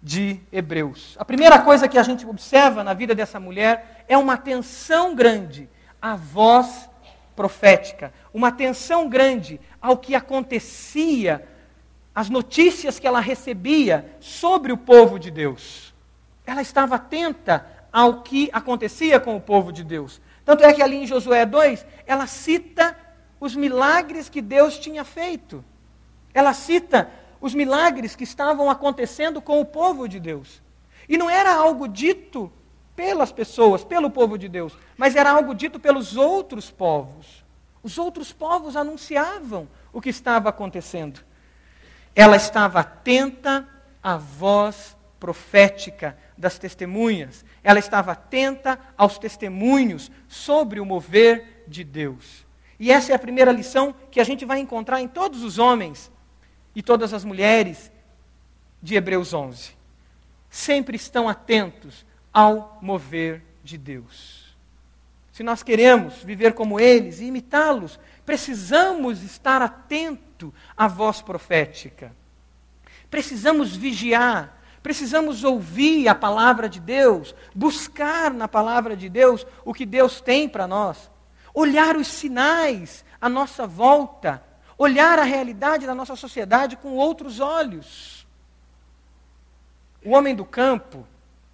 de 0.01 0.39
Hebreus. 0.51 1.15
A 1.19 1.25
primeira 1.25 1.59
coisa 1.59 1.87
que 1.87 1.97
a 1.97 2.03
gente 2.03 2.25
observa 2.25 2.83
na 2.83 2.93
vida 2.93 3.13
dessa 3.13 3.39
mulher 3.39 4.05
é 4.07 4.17
uma 4.17 4.33
atenção 4.33 5.13
grande 5.15 5.69
à 6.01 6.15
voz 6.15 6.89
profética, 7.35 8.13
uma 8.33 8.47
atenção 8.47 9.07
grande 9.07 9.59
ao 9.81 9.97
que 9.97 10.15
acontecia, 10.15 11.47
às 12.13 12.29
notícias 12.29 12.99
que 12.99 13.07
ela 13.07 13.19
recebia 13.19 14.17
sobre 14.19 14.71
o 14.71 14.77
povo 14.77 15.19
de 15.19 15.29
Deus. 15.29 15.93
Ela 16.45 16.61
estava 16.61 16.95
atenta 16.95 17.65
ao 17.91 18.21
que 18.21 18.49
acontecia 18.51 19.19
com 19.19 19.35
o 19.35 19.41
povo 19.41 19.71
de 19.71 19.83
Deus. 19.83 20.21
Tanto 20.43 20.63
é 20.63 20.73
que 20.73 20.81
ali 20.81 20.97
em 20.97 21.07
Josué 21.07 21.45
2, 21.45 21.85
ela 22.05 22.25
cita 22.25 22.97
os 23.39 23.55
milagres 23.55 24.29
que 24.29 24.41
Deus 24.41 24.79
tinha 24.79 25.03
feito. 25.03 25.63
Ela 26.33 26.53
cita 26.53 27.09
os 27.39 27.53
milagres 27.53 28.15
que 28.15 28.23
estavam 28.23 28.69
acontecendo 28.69 29.41
com 29.41 29.59
o 29.59 29.65
povo 29.65 30.07
de 30.07 30.19
Deus. 30.19 30.61
E 31.07 31.17
não 31.17 31.29
era 31.29 31.53
algo 31.53 31.87
dito 31.87 32.51
pelas 32.97 33.31
pessoas, 33.31 33.83
pelo 33.83 34.09
povo 34.09 34.39
de 34.39 34.49
Deus, 34.49 34.75
mas 34.97 35.15
era 35.15 35.29
algo 35.29 35.53
dito 35.53 35.79
pelos 35.79 36.17
outros 36.17 36.71
povos. 36.71 37.45
Os 37.83 37.99
outros 37.99 38.33
povos 38.33 38.75
anunciavam 38.75 39.69
o 39.93 40.01
que 40.01 40.09
estava 40.09 40.49
acontecendo. 40.49 41.19
Ela 42.15 42.35
estava 42.35 42.79
atenta 42.79 43.69
à 44.01 44.17
voz 44.17 44.97
profética 45.19 46.17
das 46.35 46.57
testemunhas. 46.57 47.45
Ela 47.63 47.77
estava 47.77 48.13
atenta 48.13 48.79
aos 48.97 49.19
testemunhos 49.19 50.11
sobre 50.27 50.79
o 50.79 50.85
mover 50.85 51.65
de 51.67 51.83
Deus. 51.83 52.47
E 52.79 52.91
essa 52.91 53.11
é 53.11 53.15
a 53.15 53.19
primeira 53.19 53.51
lição 53.51 53.93
que 54.09 54.19
a 54.19 54.23
gente 54.23 54.43
vai 54.43 54.57
encontrar 54.57 55.01
em 55.01 55.07
todos 55.07 55.43
os 55.43 55.59
homens 55.59 56.11
e 56.73 56.81
todas 56.81 57.13
as 57.13 57.23
mulheres 57.23 57.91
de 58.81 58.95
Hebreus 58.95 59.35
11. 59.35 59.77
Sempre 60.49 60.95
estão 60.95 61.29
atentos 61.29 62.07
ao 62.37 62.77
mover 62.83 63.43
de 63.63 63.79
Deus. 63.79 64.55
Se 65.31 65.41
nós 65.41 65.63
queremos 65.63 66.21
viver 66.21 66.53
como 66.53 66.79
eles 66.79 67.19
e 67.19 67.25
imitá-los, 67.25 67.99
precisamos 68.23 69.23
estar 69.23 69.59
atento 69.59 70.53
à 70.77 70.87
voz 70.87 71.19
profética. 71.19 72.15
Precisamos 73.09 73.75
vigiar, 73.75 74.55
precisamos 74.83 75.43
ouvir 75.43 76.07
a 76.07 76.13
palavra 76.13 76.69
de 76.69 76.79
Deus, 76.79 77.33
buscar 77.55 78.31
na 78.31 78.47
palavra 78.47 78.95
de 78.95 79.09
Deus 79.09 79.43
o 79.65 79.73
que 79.73 79.83
Deus 79.83 80.21
tem 80.21 80.47
para 80.47 80.67
nós, 80.67 81.09
olhar 81.55 81.97
os 81.97 82.07
sinais 82.07 83.03
à 83.19 83.27
nossa 83.27 83.65
volta, 83.65 84.43
olhar 84.77 85.17
a 85.17 85.23
realidade 85.23 85.87
da 85.87 85.95
nossa 85.95 86.15
sociedade 86.15 86.77
com 86.77 86.89
outros 86.89 87.39
olhos. 87.39 88.27
O 90.05 90.11
homem 90.11 90.35
do 90.35 90.45
campo, 90.45 91.03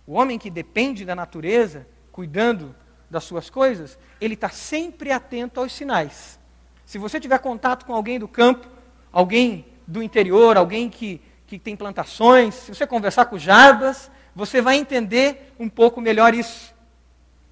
o 0.05 0.13
homem 0.13 0.37
que 0.37 0.49
depende 0.49 1.05
da 1.05 1.15
natureza, 1.15 1.87
cuidando 2.11 2.75
das 3.09 3.23
suas 3.23 3.49
coisas, 3.49 3.97
ele 4.19 4.33
está 4.33 4.49
sempre 4.49 5.11
atento 5.11 5.59
aos 5.59 5.71
sinais. 5.71 6.39
Se 6.85 6.97
você 6.97 7.19
tiver 7.19 7.39
contato 7.39 7.85
com 7.85 7.93
alguém 7.93 8.19
do 8.19 8.27
campo, 8.27 8.67
alguém 9.11 9.65
do 9.87 10.01
interior, 10.01 10.57
alguém 10.57 10.89
que, 10.89 11.21
que 11.47 11.57
tem 11.57 11.75
plantações, 11.75 12.55
se 12.55 12.73
você 12.73 12.85
conversar 12.85 13.25
com 13.25 13.37
Jarbas, 13.37 14.11
você 14.35 14.61
vai 14.61 14.77
entender 14.77 15.53
um 15.59 15.69
pouco 15.69 16.01
melhor 16.01 16.33
isso. 16.33 16.73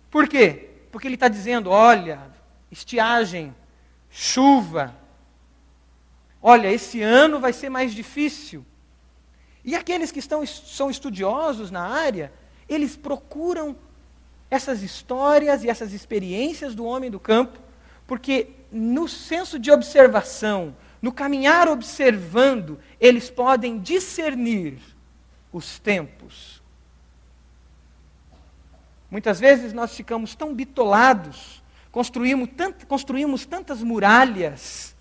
Por 0.09 0.27
quê? 0.27 0.69
Porque 0.91 1.07
ele 1.07 1.15
está 1.15 1.27
dizendo: 1.27 1.69
olha, 1.69 2.19
estiagem, 2.69 3.55
chuva. 4.09 4.95
Olha, 6.41 6.71
esse 6.71 7.01
ano 7.01 7.39
vai 7.39 7.53
ser 7.53 7.69
mais 7.69 7.93
difícil. 7.93 8.65
E 9.63 9.75
aqueles 9.75 10.11
que 10.11 10.19
estão, 10.19 10.45
são 10.45 10.89
estudiosos 10.89 11.69
na 11.69 11.87
área, 11.87 12.33
eles 12.73 12.95
procuram 12.95 13.75
essas 14.49 14.83
histórias 14.83 15.63
e 15.63 15.69
essas 15.69 15.93
experiências 15.93 16.75
do 16.75 16.85
homem 16.85 17.09
do 17.09 17.19
campo, 17.19 17.59
porque 18.05 18.49
no 18.71 19.07
senso 19.07 19.57
de 19.57 19.71
observação, 19.71 20.75
no 21.01 21.11
caminhar 21.11 21.67
observando, 21.67 22.79
eles 22.99 23.29
podem 23.29 23.79
discernir 23.79 24.77
os 25.51 25.79
tempos. 25.79 26.61
Muitas 29.09 29.39
vezes 29.39 29.73
nós 29.73 29.95
ficamos 29.95 30.35
tão 30.35 30.53
bitolados, 30.53 31.61
construímos, 31.91 32.49
tant, 32.55 32.85
construímos 32.85 33.45
tantas 33.45 33.83
muralhas, 33.83 34.95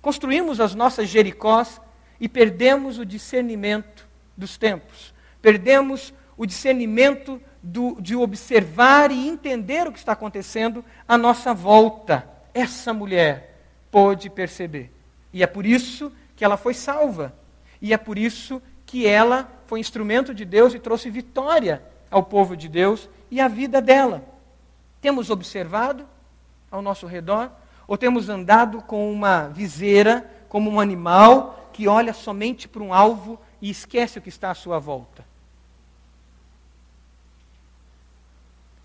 construímos 0.00 0.60
as 0.60 0.74
nossas 0.74 1.08
Jericós 1.08 1.80
e 2.20 2.28
perdemos 2.28 2.98
o 2.98 3.04
discernimento 3.04 4.08
dos 4.36 4.56
tempos, 4.56 5.14
perdemos 5.40 6.12
o 6.36 6.46
discernimento 6.46 7.40
do, 7.62 8.00
de 8.00 8.16
observar 8.16 9.10
e 9.10 9.28
entender 9.28 9.86
o 9.86 9.92
que 9.92 9.98
está 9.98 10.12
acontecendo 10.12 10.84
à 11.06 11.16
nossa 11.16 11.54
volta. 11.54 12.28
Essa 12.52 12.92
mulher 12.92 13.58
pôde 13.90 14.28
perceber. 14.28 14.90
E 15.32 15.42
é 15.42 15.46
por 15.46 15.64
isso 15.64 16.12
que 16.34 16.44
ela 16.44 16.56
foi 16.56 16.74
salva. 16.74 17.34
E 17.80 17.92
é 17.92 17.96
por 17.96 18.18
isso 18.18 18.60
que 18.86 19.06
ela 19.06 19.50
foi 19.66 19.80
instrumento 19.80 20.34
de 20.34 20.44
Deus 20.44 20.74
e 20.74 20.78
trouxe 20.78 21.08
vitória 21.10 21.82
ao 22.10 22.22
povo 22.22 22.56
de 22.56 22.68
Deus 22.68 23.08
e 23.30 23.40
à 23.40 23.48
vida 23.48 23.80
dela. 23.80 24.22
Temos 25.00 25.30
observado 25.30 26.06
ao 26.70 26.82
nosso 26.82 27.06
redor? 27.06 27.50
Ou 27.86 27.98
temos 27.98 28.28
andado 28.28 28.82
com 28.82 29.12
uma 29.12 29.48
viseira, 29.48 30.30
como 30.48 30.70
um 30.70 30.80
animal 30.80 31.70
que 31.72 31.88
olha 31.88 32.12
somente 32.12 32.68
para 32.68 32.82
um 32.82 32.92
alvo 32.92 33.38
e 33.60 33.70
esquece 33.70 34.18
o 34.18 34.22
que 34.22 34.28
está 34.28 34.50
à 34.50 34.54
sua 34.54 34.78
volta? 34.78 35.24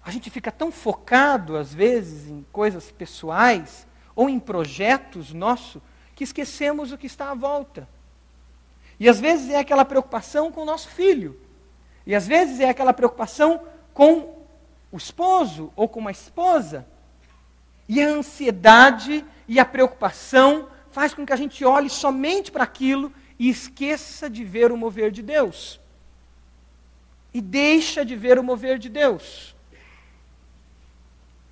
A 0.08 0.10
gente 0.10 0.30
fica 0.30 0.54
tão 0.54 0.72
focado, 0.72 1.58
às 1.58 1.74
vezes, 1.74 2.30
em 2.30 2.46
coisas 2.50 2.89
pessoais 2.89 3.86
ou 4.15 4.30
em 4.30 4.39
projetos 4.39 5.34
nossos, 5.34 5.82
que 6.15 6.24
esquecemos 6.24 6.93
o 6.93 6.98
que 6.98 7.08
está 7.08 7.30
à 7.30 7.34
volta. 7.34 7.86
E 8.98 9.10
às 9.10 9.20
vezes 9.20 9.50
é 9.50 9.60
aquela 9.60 9.84
preocupação 9.84 10.50
com 10.50 10.62
o 10.62 10.65
nosso 10.65 10.88
filho. 10.88 11.38
E 12.06 12.15
às 12.15 12.26
vezes 12.26 12.62
é 12.62 12.70
aquela 12.70 12.93
preocupação 12.93 13.63
com 13.93 14.34
o 14.93 14.96
esposo 14.96 15.74
ou 15.76 15.89
com 15.89 16.00
uma 16.00 16.12
esposa. 16.12 16.88
E 17.86 18.02
a 18.02 18.08
ansiedade 18.08 19.26
e 19.46 19.60
a 19.60 19.65
preocupação 19.65 20.70
faz 20.89 21.13
com 21.13 21.26
que 21.26 21.34
a 21.34 21.38
gente 21.38 21.65
olhe 21.65 21.89
somente 21.89 22.50
para 22.50 22.63
aquilo 22.63 23.12
e 23.38 23.50
esqueça 23.50 24.30
de 24.30 24.46
ver 24.46 24.72
o 24.72 24.78
mover 24.78 25.12
de 25.12 25.22
Deus. 25.22 25.82
E 27.34 27.41
deixa 27.41 28.06
de 28.06 28.15
ver 28.15 28.39
o 28.39 28.43
mover 28.43 28.80
de 28.80 28.88
Deus. 28.88 29.57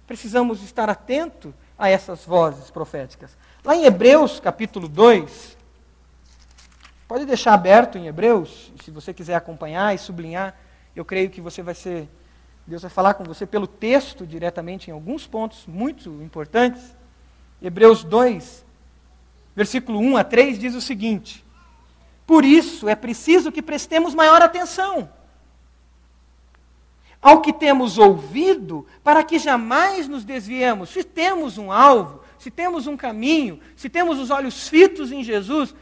Precisamos 0.08 0.62
estar 0.64 0.90
atentos 0.90 1.54
a 1.78 1.90
essas 1.90 2.24
vozes 2.24 2.70
proféticas. 2.70 3.36
Lá 3.64 3.76
em 3.76 3.86
Hebreus, 3.86 4.40
capítulo 4.40 4.88
2, 4.88 5.58
pode 7.08 7.26
deixar 7.26 7.54
aberto 7.54 7.98
em 7.98 8.08
Hebreus, 8.08 8.72
se 8.84 8.92
você 8.92 9.14
quiser 9.14 9.36
acompanhar 9.36 9.94
e 9.94 9.98
sublinhar, 9.98 10.56
eu 10.96 11.04
creio 11.04 11.30
que 11.30 11.42
você 11.42 11.62
vai 11.62 11.74
ser, 11.74 12.08
Deus 12.66 12.84
vai 12.84 12.92
falar 12.92 13.16
com 13.16 13.24
você 13.24 13.46
pelo 13.46 13.68
texto 13.68 14.26
diretamente 14.26 14.90
em 14.90 14.94
alguns 14.94 15.26
pontos 15.28 15.66
muito 15.68 16.10
importantes. 16.22 16.96
Hebreus 17.62 18.04
2, 18.04 18.64
versículo 19.56 20.00
1 20.00 20.18
a 20.18 20.24
3 20.24 20.60
diz 20.60 20.76
o 20.76 20.82
seguinte: 20.82 21.44
Por 22.28 22.46
isso 22.46 22.88
é 22.88 22.96
preciso 22.96 23.52
que 23.52 23.62
prestemos 23.62 24.14
maior 24.14 24.42
atenção 24.42 25.10
ao 27.22 27.42
que 27.42 27.52
temos 27.52 27.98
ouvido, 27.98 28.86
para 29.04 29.24
que 29.24 29.40
jamais 29.40 30.08
nos 30.08 30.24
desviemos. 30.24 30.90
Se 30.90 31.04
temos 31.04 31.58
um 31.58 31.72
alvo, 31.72 32.22
se 32.38 32.52
temos 32.52 32.86
um 32.86 32.96
caminho, 32.96 33.60
se 33.76 33.90
temos 33.90 34.20
os 34.20 34.30
olhos 34.30 34.68
fitos 34.68 35.12
em 35.12 35.24
Jesus, 35.24 35.74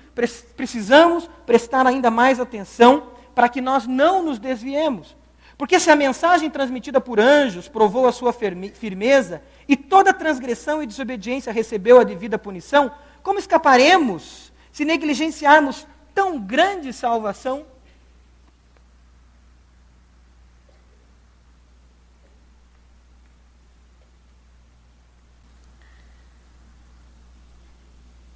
precisamos 0.55 1.29
prestar 1.45 1.85
ainda 1.85 2.09
mais 2.09 2.39
atenção 2.39 3.07
para 3.35 3.49
que 3.49 3.59
nós 3.59 3.85
não 3.85 4.23
nos 4.23 4.39
desviemos. 4.39 5.15
Porque 5.57 5.79
se 5.79 5.91
a 5.91 5.95
mensagem 5.95 6.49
transmitida 6.49 6.99
por 6.99 7.19
anjos 7.19 7.67
provou 7.67 8.07
a 8.07 8.11
sua 8.11 8.33
firmeza 8.33 9.41
e 9.67 9.75
toda 9.75 10.13
transgressão 10.13 10.81
e 10.81 10.87
desobediência 10.87 11.53
recebeu 11.53 11.99
a 11.99 12.03
devida 12.03 12.39
punição, 12.39 12.91
como 13.21 13.39
escaparemos 13.39 14.51
se 14.71 14.83
negligenciarmos 14.83 15.87
tão 16.13 16.39
grande 16.39 16.91
salvação? 16.91 17.65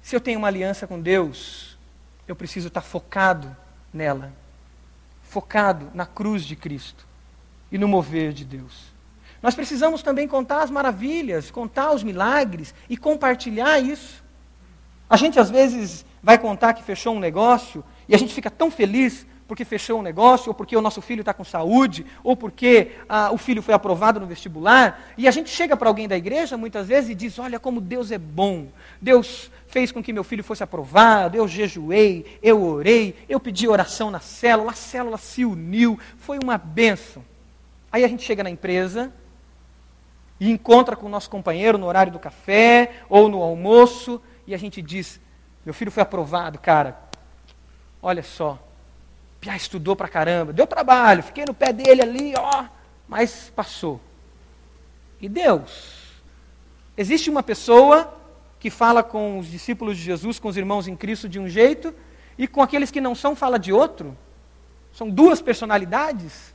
Se 0.08 0.16
eu 0.16 0.20
tenho 0.22 0.38
uma 0.38 0.48
aliança 0.48 0.86
com 0.86 0.98
Deus, 0.98 1.76
eu 2.26 2.34
preciso 2.34 2.68
estar 2.68 2.80
focado 2.80 3.54
nela, 3.92 4.32
focado 5.20 5.90
na 5.92 6.06
cruz 6.06 6.46
de 6.46 6.56
Cristo 6.56 7.06
e 7.70 7.76
no 7.76 7.86
mover 7.86 8.32
de 8.32 8.42
Deus. 8.42 8.86
Nós 9.42 9.54
precisamos 9.54 10.02
também 10.02 10.26
contar 10.26 10.62
as 10.62 10.70
maravilhas, 10.70 11.50
contar 11.50 11.92
os 11.92 12.02
milagres 12.02 12.74
e 12.88 12.96
compartilhar 12.96 13.80
isso. 13.80 14.24
A 15.10 15.16
gente 15.18 15.38
às 15.38 15.50
vezes 15.50 16.06
vai 16.22 16.38
contar 16.38 16.72
que 16.72 16.82
fechou 16.82 17.14
um 17.14 17.20
negócio 17.20 17.84
e 18.08 18.14
a 18.14 18.18
gente 18.18 18.32
fica 18.32 18.50
tão 18.50 18.70
feliz 18.70 19.26
porque 19.48 19.64
fechou 19.64 19.98
um 19.98 20.02
negócio, 20.02 20.50
ou 20.50 20.54
porque 20.54 20.76
o 20.76 20.82
nosso 20.82 21.00
filho 21.00 21.20
está 21.20 21.32
com 21.32 21.42
saúde, 21.42 22.04
ou 22.22 22.36
porque 22.36 22.92
ah, 23.08 23.32
o 23.32 23.38
filho 23.38 23.62
foi 23.62 23.72
aprovado 23.72 24.20
no 24.20 24.26
vestibular, 24.26 25.02
e 25.16 25.26
a 25.26 25.30
gente 25.30 25.48
chega 25.48 25.74
para 25.74 25.88
alguém 25.88 26.06
da 26.06 26.16
igreja 26.16 26.58
muitas 26.58 26.86
vezes 26.86 27.10
e 27.10 27.14
diz: 27.14 27.38
Olha 27.38 27.58
como 27.58 27.80
Deus 27.80 28.12
é 28.12 28.18
bom, 28.18 28.68
Deus 29.00 29.50
fez 29.66 29.90
com 29.90 30.02
que 30.02 30.12
meu 30.12 30.22
filho 30.22 30.44
fosse 30.44 30.62
aprovado, 30.62 31.36
eu 31.36 31.48
jejuei, 31.48 32.38
eu 32.42 32.62
orei, 32.62 33.16
eu 33.26 33.40
pedi 33.40 33.66
oração 33.66 34.10
na 34.10 34.20
célula, 34.20 34.72
a 34.72 34.74
célula 34.74 35.16
se 35.16 35.46
uniu, 35.46 35.98
foi 36.18 36.38
uma 36.38 36.58
benção. 36.58 37.24
Aí 37.90 38.04
a 38.04 38.08
gente 38.08 38.22
chega 38.22 38.42
na 38.42 38.50
empresa 38.50 39.10
e 40.38 40.50
encontra 40.50 40.94
com 40.94 41.06
o 41.06 41.10
nosso 41.10 41.30
companheiro 41.30 41.78
no 41.78 41.86
horário 41.86 42.12
do 42.12 42.18
café 42.18 43.00
ou 43.08 43.30
no 43.30 43.42
almoço, 43.42 44.20
e 44.46 44.54
a 44.54 44.58
gente 44.58 44.82
diz: 44.82 45.18
Meu 45.64 45.72
filho 45.72 45.90
foi 45.90 46.02
aprovado, 46.02 46.58
cara. 46.58 47.08
Olha 48.02 48.22
só, 48.22 48.58
Piá 49.40 49.56
estudou 49.56 49.94
pra 49.94 50.08
caramba, 50.08 50.52
deu 50.52 50.66
trabalho, 50.66 51.22
fiquei 51.22 51.44
no 51.44 51.54
pé 51.54 51.72
dele 51.72 52.02
ali, 52.02 52.34
ó, 52.36 52.64
mas 53.08 53.52
passou. 53.54 54.00
E 55.20 55.28
Deus? 55.28 55.98
Existe 56.96 57.30
uma 57.30 57.42
pessoa 57.42 58.14
que 58.58 58.70
fala 58.70 59.02
com 59.02 59.38
os 59.38 59.48
discípulos 59.48 59.96
de 59.96 60.02
Jesus, 60.02 60.38
com 60.38 60.48
os 60.48 60.56
irmãos 60.56 60.88
em 60.88 60.96
Cristo 60.96 61.28
de 61.28 61.38
um 61.38 61.48
jeito, 61.48 61.94
e 62.36 62.48
com 62.48 62.60
aqueles 62.60 62.90
que 62.90 63.00
não 63.00 63.14
são 63.14 63.36
fala 63.36 63.58
de 63.58 63.72
outro? 63.72 64.16
São 64.92 65.08
duas 65.08 65.40
personalidades? 65.40 66.54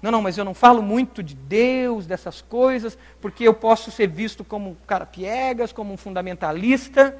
Não, 0.00 0.10
não, 0.10 0.22
mas 0.22 0.38
eu 0.38 0.44
não 0.44 0.54
falo 0.54 0.82
muito 0.82 1.22
de 1.22 1.34
Deus, 1.34 2.06
dessas 2.06 2.42
coisas, 2.42 2.98
porque 3.20 3.44
eu 3.44 3.54
posso 3.54 3.90
ser 3.90 4.08
visto 4.08 4.44
como 4.44 4.70
um 4.70 4.76
cara 4.86 5.06
piegas, 5.06 5.72
como 5.72 5.92
um 5.92 5.96
fundamentalista. 5.96 7.16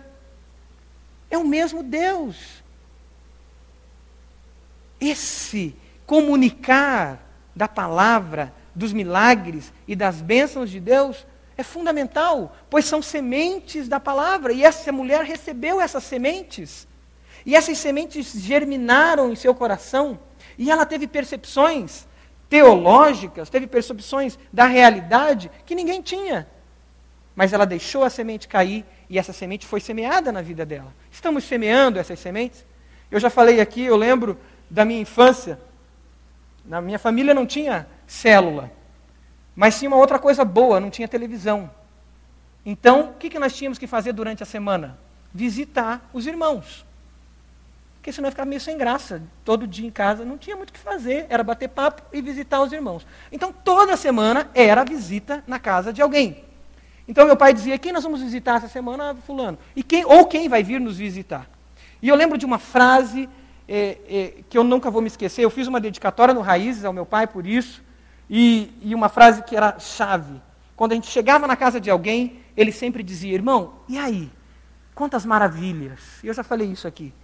É 1.30 1.38
o 1.38 1.46
mesmo 1.46 1.82
Deus. 1.82 2.61
Esse 5.02 5.74
comunicar 6.06 7.20
da 7.56 7.66
palavra, 7.66 8.54
dos 8.72 8.92
milagres 8.92 9.72
e 9.88 9.96
das 9.96 10.22
bênçãos 10.22 10.70
de 10.70 10.78
Deus 10.78 11.26
é 11.56 11.64
fundamental, 11.64 12.56
pois 12.70 12.84
são 12.84 13.02
sementes 13.02 13.88
da 13.88 13.98
palavra, 13.98 14.52
e 14.52 14.64
essa 14.64 14.92
mulher 14.92 15.24
recebeu 15.24 15.80
essas 15.80 16.04
sementes. 16.04 16.86
E 17.44 17.56
essas 17.56 17.78
sementes 17.78 18.32
germinaram 18.32 19.32
em 19.32 19.34
seu 19.34 19.52
coração, 19.52 20.20
e 20.56 20.70
ela 20.70 20.86
teve 20.86 21.08
percepções 21.08 22.06
teológicas, 22.48 23.50
teve 23.50 23.66
percepções 23.66 24.38
da 24.52 24.66
realidade 24.66 25.50
que 25.66 25.74
ninguém 25.74 26.00
tinha. 26.00 26.46
Mas 27.34 27.52
ela 27.52 27.64
deixou 27.64 28.04
a 28.04 28.10
semente 28.10 28.46
cair 28.46 28.84
e 29.10 29.18
essa 29.18 29.32
semente 29.32 29.66
foi 29.66 29.80
semeada 29.80 30.30
na 30.30 30.42
vida 30.42 30.64
dela. 30.64 30.94
Estamos 31.10 31.42
semeando 31.42 31.98
essas 31.98 32.20
sementes? 32.20 32.64
Eu 33.10 33.20
já 33.20 33.28
falei 33.28 33.60
aqui, 33.60 33.82
eu 33.82 33.96
lembro 33.96 34.38
da 34.72 34.86
minha 34.86 35.00
infância. 35.00 35.60
Na 36.64 36.80
minha 36.80 36.98
família 36.98 37.34
não 37.34 37.44
tinha 37.44 37.86
célula, 38.06 38.72
mas 39.54 39.78
tinha 39.78 39.90
uma 39.90 39.98
outra 39.98 40.18
coisa 40.18 40.44
boa, 40.44 40.80
não 40.80 40.88
tinha 40.88 41.06
televisão. 41.06 41.70
Então, 42.64 43.10
o 43.10 43.14
que, 43.14 43.28
que 43.28 43.38
nós 43.38 43.54
tínhamos 43.54 43.78
que 43.78 43.86
fazer 43.86 44.12
durante 44.12 44.42
a 44.42 44.46
semana? 44.46 44.98
Visitar 45.34 46.08
os 46.12 46.26
irmãos. 46.26 46.86
Porque 47.96 48.12
senão 48.12 48.28
ia 48.28 48.30
ficar 48.30 48.46
meio 48.46 48.60
sem 48.60 48.78
graça. 48.78 49.22
Todo 49.44 49.66
dia 49.66 49.86
em 49.86 49.90
casa 49.90 50.24
não 50.24 50.38
tinha 50.38 50.56
muito 50.56 50.70
o 50.70 50.72
que 50.72 50.78
fazer, 50.78 51.26
era 51.28 51.44
bater 51.44 51.68
papo 51.68 52.02
e 52.12 52.22
visitar 52.22 52.62
os 52.62 52.72
irmãos. 52.72 53.06
Então, 53.30 53.52
toda 53.52 53.96
semana 53.96 54.48
era 54.54 54.84
visita 54.84 55.44
na 55.46 55.58
casa 55.58 55.92
de 55.92 56.00
alguém. 56.00 56.44
Então, 57.06 57.26
meu 57.26 57.36
pai 57.36 57.52
dizia: 57.52 57.78
quem 57.78 57.92
nós 57.92 58.04
vamos 58.04 58.22
visitar 58.22 58.56
essa 58.56 58.68
semana? 58.68 59.14
Fulano. 59.26 59.58
E 59.76 59.82
quem, 59.82 60.04
ou 60.04 60.26
quem 60.26 60.48
vai 60.48 60.62
vir 60.62 60.80
nos 60.80 60.96
visitar. 60.96 61.48
E 62.00 62.08
eu 62.08 62.16
lembro 62.16 62.38
de 62.38 62.46
uma 62.46 62.58
frase 62.58 63.28
é, 63.74 63.98
é, 64.06 64.34
que 64.50 64.58
eu 64.58 64.62
nunca 64.62 64.90
vou 64.90 65.00
me 65.00 65.08
esquecer. 65.08 65.42
Eu 65.42 65.48
fiz 65.48 65.66
uma 65.66 65.80
dedicatória 65.80 66.34
no 66.34 66.42
Raízes 66.42 66.84
ao 66.84 66.92
meu 66.92 67.06
pai 67.06 67.26
por 67.26 67.46
isso. 67.46 67.82
E, 68.28 68.70
e 68.82 68.94
uma 68.94 69.08
frase 69.08 69.42
que 69.42 69.56
era 69.56 69.78
chave. 69.78 70.42
Quando 70.76 70.92
a 70.92 70.94
gente 70.94 71.06
chegava 71.06 71.46
na 71.46 71.56
casa 71.56 71.80
de 71.80 71.90
alguém, 71.90 72.40
ele 72.54 72.70
sempre 72.70 73.02
dizia: 73.02 73.32
irmão, 73.32 73.72
e 73.88 73.96
aí? 73.96 74.30
Quantas 74.94 75.24
maravilhas. 75.24 76.00
E 76.22 76.26
eu 76.26 76.34
já 76.34 76.44
falei 76.44 76.70
isso 76.70 76.86
aqui. 76.86 77.14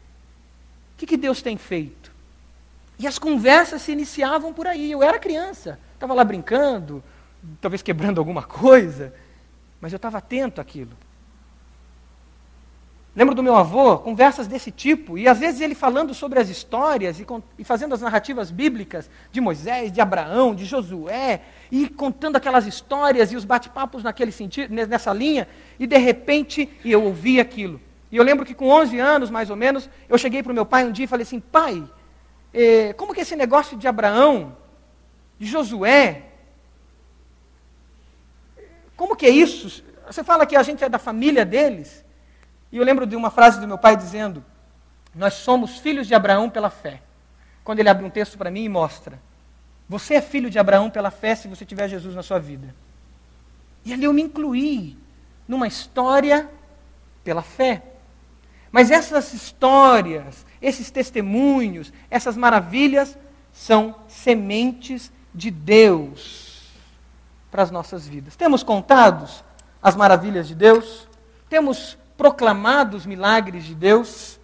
O 0.94 0.96
que, 0.96 1.06
que 1.06 1.18
Deus 1.18 1.42
tem 1.42 1.58
feito? 1.58 2.10
E 2.98 3.06
as 3.06 3.18
conversas 3.18 3.82
se 3.82 3.92
iniciavam 3.92 4.54
por 4.54 4.66
aí. 4.66 4.90
Eu 4.90 5.02
era 5.02 5.18
criança, 5.18 5.78
estava 5.92 6.14
lá 6.14 6.24
brincando, 6.24 7.04
talvez 7.60 7.82
quebrando 7.82 8.18
alguma 8.18 8.42
coisa, 8.42 9.12
mas 9.82 9.92
eu 9.92 9.96
estava 9.96 10.16
atento 10.16 10.62
àquilo. 10.62 10.96
Lembro 13.18 13.34
do 13.34 13.42
meu 13.42 13.56
avô, 13.56 13.98
conversas 13.98 14.46
desse 14.46 14.70
tipo, 14.70 15.18
e 15.18 15.26
às 15.26 15.40
vezes 15.40 15.60
ele 15.60 15.74
falando 15.74 16.14
sobre 16.14 16.38
as 16.38 16.48
histórias 16.48 17.18
e, 17.18 17.26
e, 17.58 17.64
fazendo 17.64 17.92
as 17.92 18.00
narrativas 18.00 18.48
bíblicas 18.48 19.10
de 19.32 19.40
Moisés, 19.40 19.90
de 19.90 20.00
Abraão, 20.00 20.54
de 20.54 20.64
Josué, 20.64 21.40
e 21.68 21.88
contando 21.88 22.36
aquelas 22.36 22.64
histórias 22.64 23.32
e 23.32 23.36
os 23.36 23.44
bate-papos 23.44 24.04
naquele 24.04 24.30
sentido, 24.30 24.72
nessa 24.72 25.12
linha, 25.12 25.48
e 25.80 25.84
de 25.84 25.98
repente 25.98 26.70
eu 26.84 27.02
ouvi 27.02 27.40
aquilo. 27.40 27.80
E 28.08 28.16
eu 28.16 28.22
lembro 28.22 28.46
que 28.46 28.54
com 28.54 28.68
11 28.68 29.00
anos, 29.00 29.30
mais 29.30 29.50
ou 29.50 29.56
menos, 29.56 29.90
eu 30.08 30.16
cheguei 30.16 30.40
para 30.40 30.52
o 30.52 30.54
meu 30.54 30.64
pai 30.64 30.84
um 30.84 30.92
dia 30.92 31.04
e 31.04 31.08
falei 31.08 31.24
assim: 31.24 31.40
pai, 31.40 31.82
eh, 32.54 32.92
como 32.92 33.12
que 33.12 33.22
esse 33.22 33.34
negócio 33.34 33.76
de 33.76 33.88
Abraão, 33.88 34.56
de 35.40 35.46
Josué, 35.46 36.22
como 38.96 39.16
que 39.16 39.26
é 39.26 39.30
isso? 39.30 39.82
Você 40.06 40.22
fala 40.22 40.46
que 40.46 40.54
a 40.54 40.62
gente 40.62 40.84
é 40.84 40.88
da 40.88 41.00
família 41.00 41.44
deles. 41.44 42.06
E 42.70 42.76
eu 42.76 42.84
lembro 42.84 43.06
de 43.06 43.16
uma 43.16 43.30
frase 43.30 43.60
do 43.60 43.66
meu 43.66 43.78
pai 43.78 43.96
dizendo: 43.96 44.44
Nós 45.14 45.34
somos 45.34 45.78
filhos 45.78 46.06
de 46.06 46.14
Abraão 46.14 46.50
pela 46.50 46.70
fé. 46.70 47.02
Quando 47.64 47.80
ele 47.80 47.88
abre 47.88 48.04
um 48.04 48.10
texto 48.10 48.36
para 48.36 48.50
mim 48.50 48.64
e 48.64 48.68
mostra: 48.68 49.18
Você 49.88 50.14
é 50.14 50.20
filho 50.20 50.50
de 50.50 50.58
Abraão 50.58 50.90
pela 50.90 51.10
fé 51.10 51.34
se 51.34 51.48
você 51.48 51.64
tiver 51.64 51.88
Jesus 51.88 52.14
na 52.14 52.22
sua 52.22 52.38
vida. 52.38 52.74
E 53.84 53.92
ali 53.92 54.04
eu 54.04 54.12
me 54.12 54.22
incluí 54.22 54.98
numa 55.46 55.66
história 55.66 56.48
pela 57.24 57.42
fé. 57.42 57.82
Mas 58.70 58.90
essas 58.90 59.32
histórias, 59.32 60.44
esses 60.60 60.90
testemunhos, 60.90 61.92
essas 62.10 62.36
maravilhas 62.36 63.16
são 63.52 63.96
sementes 64.06 65.10
de 65.34 65.50
Deus 65.50 66.70
para 67.50 67.62
as 67.62 67.70
nossas 67.70 68.06
vidas. 68.06 68.36
Temos 68.36 68.62
contados 68.62 69.42
as 69.82 69.96
maravilhas 69.96 70.46
de 70.46 70.54
Deus? 70.54 71.08
Temos 71.48 71.96
proclamado 72.18 72.96
os 72.96 73.06
milagres 73.06 73.64
de 73.64 73.74
Deus? 73.74 74.38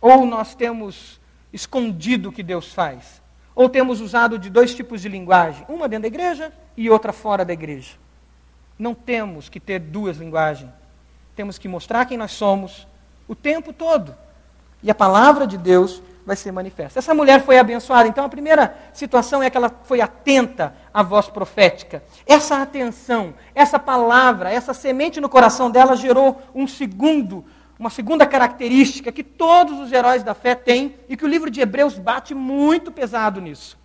Ou 0.00 0.26
nós 0.26 0.54
temos 0.54 1.18
escondido 1.52 2.28
o 2.28 2.32
que 2.32 2.42
Deus 2.42 2.74
faz? 2.74 3.22
Ou 3.54 3.68
temos 3.68 4.00
usado 4.00 4.38
de 4.38 4.50
dois 4.50 4.74
tipos 4.74 5.00
de 5.00 5.08
linguagem, 5.08 5.64
uma 5.68 5.88
dentro 5.88 6.02
da 6.02 6.08
igreja 6.08 6.52
e 6.76 6.90
outra 6.90 7.12
fora 7.12 7.44
da 7.44 7.52
igreja? 7.52 7.92
Não 8.76 8.92
temos 8.92 9.48
que 9.48 9.60
ter 9.60 9.78
duas 9.78 10.16
linguagens. 10.16 10.70
Temos 11.36 11.56
que 11.56 11.68
mostrar 11.68 12.04
quem 12.04 12.18
nós 12.18 12.32
somos 12.32 12.86
o 13.28 13.34
tempo 13.34 13.72
todo. 13.72 14.14
E 14.82 14.90
a 14.90 14.94
palavra 14.94 15.46
de 15.46 15.56
Deus 15.56 16.02
vai 16.24 16.36
ser 16.36 16.52
manifesta. 16.52 16.98
Essa 16.98 17.14
mulher 17.14 17.44
foi 17.44 17.58
abençoada. 17.58 18.08
Então, 18.08 18.24
a 18.24 18.28
primeira 18.28 18.76
situação 18.92 19.42
é 19.42 19.50
que 19.50 19.56
ela 19.56 19.70
foi 19.84 20.00
atenta 20.00 20.74
à 20.92 21.02
voz 21.02 21.28
profética. 21.28 22.02
Essa 22.26 22.62
atenção, 22.62 23.34
essa 23.54 23.78
palavra, 23.78 24.50
essa 24.50 24.72
semente 24.72 25.20
no 25.20 25.28
coração 25.28 25.70
dela 25.70 25.96
gerou 25.96 26.40
um 26.54 26.66
segundo, 26.66 27.44
uma 27.78 27.90
segunda 27.90 28.26
característica 28.26 29.12
que 29.12 29.22
todos 29.22 29.78
os 29.78 29.92
heróis 29.92 30.22
da 30.22 30.34
fé 30.34 30.54
têm 30.54 30.94
e 31.08 31.16
que 31.16 31.24
o 31.24 31.28
livro 31.28 31.50
de 31.50 31.60
Hebreus 31.60 31.98
bate 31.98 32.34
muito 32.34 32.90
pesado 32.90 33.40
nisso. 33.40 33.76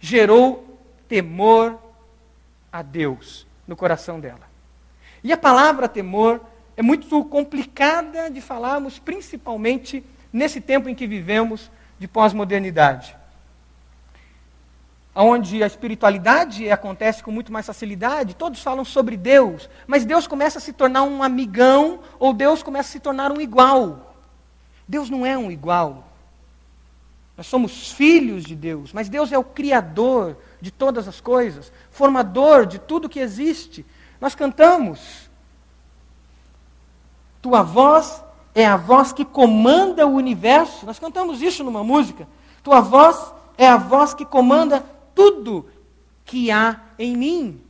Gerou 0.00 0.78
temor 1.08 1.78
a 2.72 2.82
Deus 2.82 3.46
no 3.68 3.76
coração 3.76 4.18
dela. 4.18 4.52
E 5.22 5.32
a 5.32 5.36
palavra 5.36 5.88
temor 5.88 6.40
é 6.76 6.82
muito 6.82 7.24
complicada 7.26 8.28
de 8.28 8.40
falarmos, 8.40 8.98
principalmente 8.98 10.04
nesse 10.32 10.60
tempo 10.60 10.88
em 10.88 10.94
que 10.94 11.06
vivemos 11.06 11.70
de 11.98 12.08
pós-modernidade. 12.08 13.16
Onde 15.14 15.62
a 15.62 15.66
espiritualidade 15.66 16.68
acontece 16.70 17.22
com 17.22 17.30
muito 17.30 17.52
mais 17.52 17.66
facilidade, 17.66 18.34
todos 18.34 18.62
falam 18.62 18.84
sobre 18.84 19.16
Deus, 19.16 19.70
mas 19.86 20.04
Deus 20.04 20.26
começa 20.26 20.58
a 20.58 20.60
se 20.60 20.72
tornar 20.72 21.04
um 21.04 21.22
amigão 21.22 22.00
ou 22.18 22.32
Deus 22.32 22.62
começa 22.62 22.88
a 22.88 22.92
se 22.92 23.00
tornar 23.00 23.30
um 23.30 23.40
igual. 23.40 24.16
Deus 24.88 25.08
não 25.08 25.24
é 25.24 25.38
um 25.38 25.50
igual. 25.50 26.08
Nós 27.36 27.46
somos 27.46 27.92
filhos 27.92 28.44
de 28.44 28.56
Deus, 28.56 28.92
mas 28.92 29.08
Deus 29.08 29.32
é 29.32 29.38
o 29.38 29.44
Criador 29.44 30.36
de 30.60 30.70
todas 30.70 31.06
as 31.06 31.20
coisas, 31.20 31.72
formador 31.90 32.66
de 32.66 32.78
tudo 32.78 33.08
que 33.08 33.20
existe. 33.20 33.84
Nós 34.20 34.34
cantamos 34.34 35.30
tua 37.42 37.62
voz 37.62 38.23
é 38.54 38.64
a 38.64 38.76
voz 38.76 39.12
que 39.12 39.24
comanda 39.24 40.06
o 40.06 40.14
universo. 40.14 40.86
Nós 40.86 40.98
cantamos 40.98 41.42
isso 41.42 41.64
numa 41.64 41.82
música. 41.82 42.28
Tua 42.62 42.80
voz 42.80 43.32
é 43.58 43.66
a 43.66 43.76
voz 43.76 44.14
que 44.14 44.24
comanda 44.24 44.84
tudo 45.14 45.68
que 46.24 46.50
há 46.50 46.80
em 46.98 47.16
mim. 47.16 47.60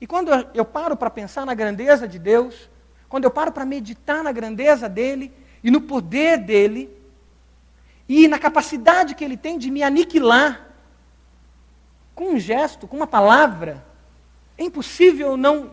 E 0.00 0.06
quando 0.06 0.30
eu 0.52 0.64
paro 0.64 0.96
para 0.96 1.08
pensar 1.08 1.46
na 1.46 1.54
grandeza 1.54 2.06
de 2.08 2.18
Deus, 2.18 2.68
quando 3.08 3.24
eu 3.24 3.30
paro 3.30 3.52
para 3.52 3.64
meditar 3.64 4.22
na 4.22 4.32
grandeza 4.32 4.88
dele 4.88 5.32
e 5.62 5.70
no 5.70 5.80
poder 5.80 6.38
dele, 6.38 6.90
e 8.08 8.28
na 8.28 8.38
capacidade 8.38 9.14
que 9.14 9.24
ele 9.24 9.36
tem 9.36 9.56
de 9.56 9.70
me 9.70 9.82
aniquilar, 9.82 10.68
com 12.14 12.34
um 12.34 12.38
gesto, 12.38 12.86
com 12.86 12.96
uma 12.96 13.06
palavra, 13.06 13.84
é 14.58 14.64
impossível 14.64 15.36
não 15.36 15.70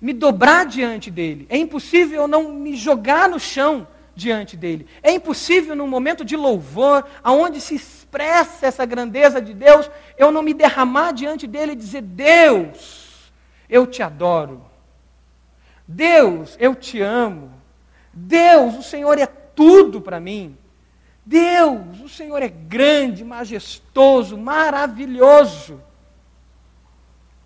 me 0.00 0.12
dobrar 0.12 0.66
diante 0.66 1.10
dele. 1.10 1.46
É 1.48 1.56
impossível 1.56 2.22
eu 2.22 2.28
não 2.28 2.52
me 2.52 2.76
jogar 2.76 3.28
no 3.28 3.38
chão 3.38 3.86
diante 4.14 4.56
dele. 4.56 4.86
É 5.02 5.12
impossível 5.12 5.74
num 5.76 5.86
momento 5.86 6.24
de 6.24 6.36
louvor, 6.36 7.06
aonde 7.22 7.60
se 7.60 7.74
expressa 7.74 8.66
essa 8.66 8.86
grandeza 8.86 9.40
de 9.40 9.52
Deus, 9.52 9.90
eu 10.16 10.30
não 10.30 10.42
me 10.42 10.54
derramar 10.54 11.12
diante 11.12 11.46
dele 11.46 11.72
e 11.72 11.76
dizer: 11.76 12.02
Deus, 12.02 13.32
eu 13.68 13.86
te 13.86 14.02
adoro. 14.02 14.64
Deus, 15.86 16.56
eu 16.58 16.74
te 16.74 17.00
amo. 17.00 17.52
Deus, 18.12 18.76
o 18.76 18.82
Senhor 18.82 19.18
é 19.18 19.26
tudo 19.26 20.00
para 20.00 20.18
mim. 20.18 20.56
Deus, 21.24 22.00
o 22.00 22.08
Senhor 22.08 22.42
é 22.42 22.48
grande, 22.48 23.24
majestoso, 23.24 24.38
maravilhoso. 24.38 25.82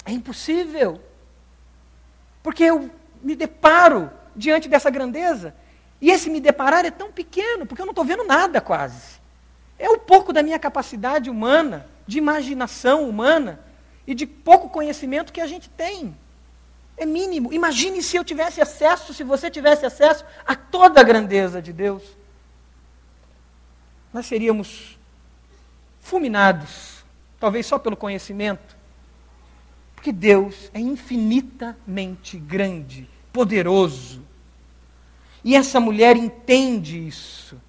É 0.04 0.12
impossível. 0.12 1.00
Porque 2.42 2.64
eu 2.64 2.90
me 3.22 3.34
deparo 3.34 4.10
diante 4.34 4.68
dessa 4.68 4.90
grandeza. 4.90 5.54
E 6.00 6.10
esse 6.10 6.30
me 6.30 6.40
deparar 6.40 6.84
é 6.84 6.90
tão 6.90 7.12
pequeno, 7.12 7.66
porque 7.66 7.82
eu 7.82 7.86
não 7.86 7.92
estou 7.92 8.04
vendo 8.04 8.24
nada 8.24 8.60
quase. 8.60 9.20
É 9.78 9.88
um 9.88 9.98
pouco 9.98 10.32
da 10.32 10.42
minha 10.42 10.58
capacidade 10.58 11.28
humana, 11.28 11.86
de 12.06 12.18
imaginação 12.18 13.08
humana 13.08 13.60
e 14.06 14.14
de 14.14 14.26
pouco 14.26 14.68
conhecimento 14.68 15.32
que 15.32 15.40
a 15.40 15.46
gente 15.46 15.68
tem. 15.70 16.16
É 16.96 17.06
mínimo. 17.06 17.52
Imagine 17.52 18.02
se 18.02 18.16
eu 18.16 18.24
tivesse 18.24 18.60
acesso, 18.60 19.14
se 19.14 19.24
você 19.24 19.50
tivesse 19.50 19.86
acesso 19.86 20.24
a 20.46 20.54
toda 20.54 21.00
a 21.00 21.04
grandeza 21.04 21.60
de 21.62 21.72
Deus. 21.72 22.02
Nós 24.12 24.26
seríamos 24.26 24.98
fulminados, 26.00 27.04
talvez 27.38 27.66
só 27.66 27.78
pelo 27.78 27.96
conhecimento. 27.96 28.76
Porque 30.00 30.12
Deus 30.12 30.70
é 30.72 30.80
infinitamente 30.80 32.38
grande, 32.38 33.06
poderoso. 33.30 34.22
E 35.44 35.54
essa 35.54 35.78
mulher 35.78 36.16
entende 36.16 37.06
isso. 37.06 37.60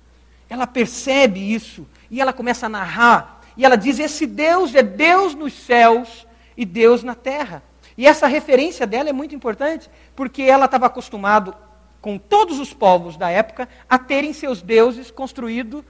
Ela 0.50 0.66
percebe 0.66 1.42
isso. 1.54 1.86
E 2.10 2.22
ela 2.22 2.32
começa 2.32 2.68
a 2.68 2.70
narrar. 2.70 3.42
E 3.58 3.66
ela 3.66 3.76
diz: 3.76 4.00
Esse 4.00 4.26
Deus 4.26 4.74
é 4.74 4.82
Deus 4.82 5.36
nos 5.36 5.52
céus 5.52 6.26
e 6.56 6.64
Deus 6.64 7.04
na 7.04 7.16
terra. 7.16 7.62
E 7.98 8.08
essa 8.08 8.28
referência 8.28 8.88
dela 8.88 9.10
é 9.10 9.14
muito 9.14 9.36
importante, 9.36 9.90
porque 10.16 10.44
ela 10.44 10.64
estava 10.64 10.86
acostumada 10.86 11.54
com 12.02 12.18
todos 12.18 12.60
os 12.60 12.74
povos 12.74 13.18
da 13.18 13.30
época 13.30 13.68
a 13.90 14.00
terem 14.00 14.32
seus 14.32 14.62
deuses 14.62 15.12
construídos 15.12 15.84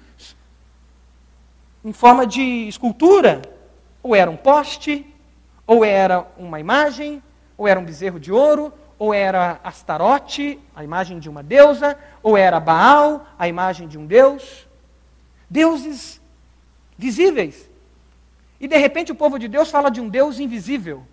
em 1.86 1.94
forma 1.94 2.26
de 2.26 2.68
escultura. 2.68 3.44
Ou 4.02 4.16
era 4.16 4.32
um 4.32 4.36
poste, 4.36 5.06
ou 5.72 5.86
era 5.86 6.28
uma 6.38 6.60
imagem, 6.60 7.24
ou 7.58 7.66
era 7.66 7.80
um 7.80 7.86
bezerro 7.86 8.20
de 8.20 8.30
ouro, 8.30 8.74
ou 9.00 9.14
era 9.14 9.58
Astarote, 9.64 10.60
a 10.76 10.84
imagem 10.84 11.18
de 11.18 11.30
uma 11.30 11.42
deusa, 11.42 11.98
ou 12.22 12.36
era 12.36 12.60
Baal, 12.60 13.26
a 13.40 13.48
imagem 13.48 13.88
de 13.88 13.98
um 13.98 14.06
deus. 14.06 14.68
Deuses 15.50 16.20
visíveis. 16.98 17.70
E 18.60 18.68
de 18.68 18.76
repente 18.76 19.14
o 19.14 19.16
povo 19.16 19.40
de 19.40 19.48
Deus 19.48 19.72
fala 19.72 19.90
de 19.90 20.02
um 20.02 20.10
Deus 20.10 20.40
invisível. 20.40 21.06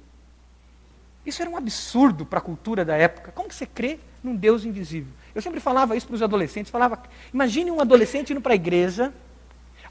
Isso 1.25 1.41
era 1.41 1.49
um 1.49 1.57
absurdo 1.57 2.27
para 2.27 2.41
a 2.41 2.43
cultura 2.43 2.85
da 2.85 2.97
época. 2.97 3.31
Como 3.31 3.49
que 3.49 3.55
você 3.55 3.65
crê 3.65 4.01
num 4.25 4.35
Deus 4.35 4.65
invisível? 4.65 5.13
Eu 5.37 5.41
sempre 5.41 5.61
falava 5.61 5.95
isso 5.95 6.09
para 6.09 6.17
os 6.17 6.23
adolescentes. 6.23 6.73
Falava, 6.73 7.01
imagine 7.33 7.71
um 7.71 7.81
adolescente 7.81 8.33
indo 8.33 8.41
para 8.41 8.55
a 8.55 8.57
igreja, 8.57 9.15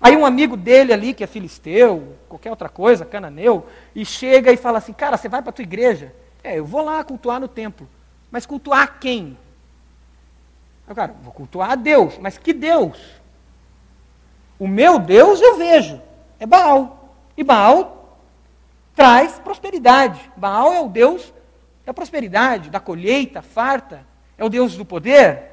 aí 0.01 0.15
um 0.15 0.25
amigo 0.25 0.55
dele 0.55 0.93
ali, 0.93 1.13
que 1.13 1.23
é 1.23 1.27
filisteu, 1.27 2.15
qualquer 2.27 2.49
outra 2.49 2.69
coisa, 2.69 3.05
cananeu, 3.05 3.67
e 3.95 4.05
chega 4.05 4.51
e 4.51 4.57
fala 4.57 4.77
assim, 4.77 4.93
cara, 4.93 5.17
você 5.17 5.27
vai 5.27 5.41
para 5.41 5.49
a 5.49 5.53
tua 5.53 5.63
igreja? 5.63 6.13
É, 6.43 6.59
eu 6.59 6.65
vou 6.65 6.81
lá 6.81 7.03
cultuar 7.03 7.39
no 7.39 7.47
templo. 7.47 7.87
Mas 8.31 8.45
cultuar 8.45 8.99
quem? 8.99 9.37
Eu, 10.87 10.95
cara, 10.95 11.13
vou 11.21 11.33
cultuar 11.33 11.71
a 11.71 11.75
Deus. 11.75 12.17
Mas 12.17 12.37
que 12.37 12.53
Deus? 12.53 12.97
O 14.59 14.67
meu 14.67 14.99
Deus 14.99 15.41
eu 15.41 15.57
vejo. 15.57 16.01
É 16.39 16.45
Baal. 16.45 17.13
E 17.35 17.43
Baal 17.43 18.19
traz 18.95 19.39
prosperidade. 19.39 20.31
Baal 20.35 20.73
é 20.73 20.81
o 20.81 20.89
Deus 20.89 21.33
da 21.85 21.93
prosperidade, 21.93 22.69
da 22.69 22.79
colheita 22.79 23.41
farta. 23.41 24.05
É 24.37 24.43
o 24.43 24.49
Deus 24.49 24.75
do 24.75 24.85
poder. 24.85 25.51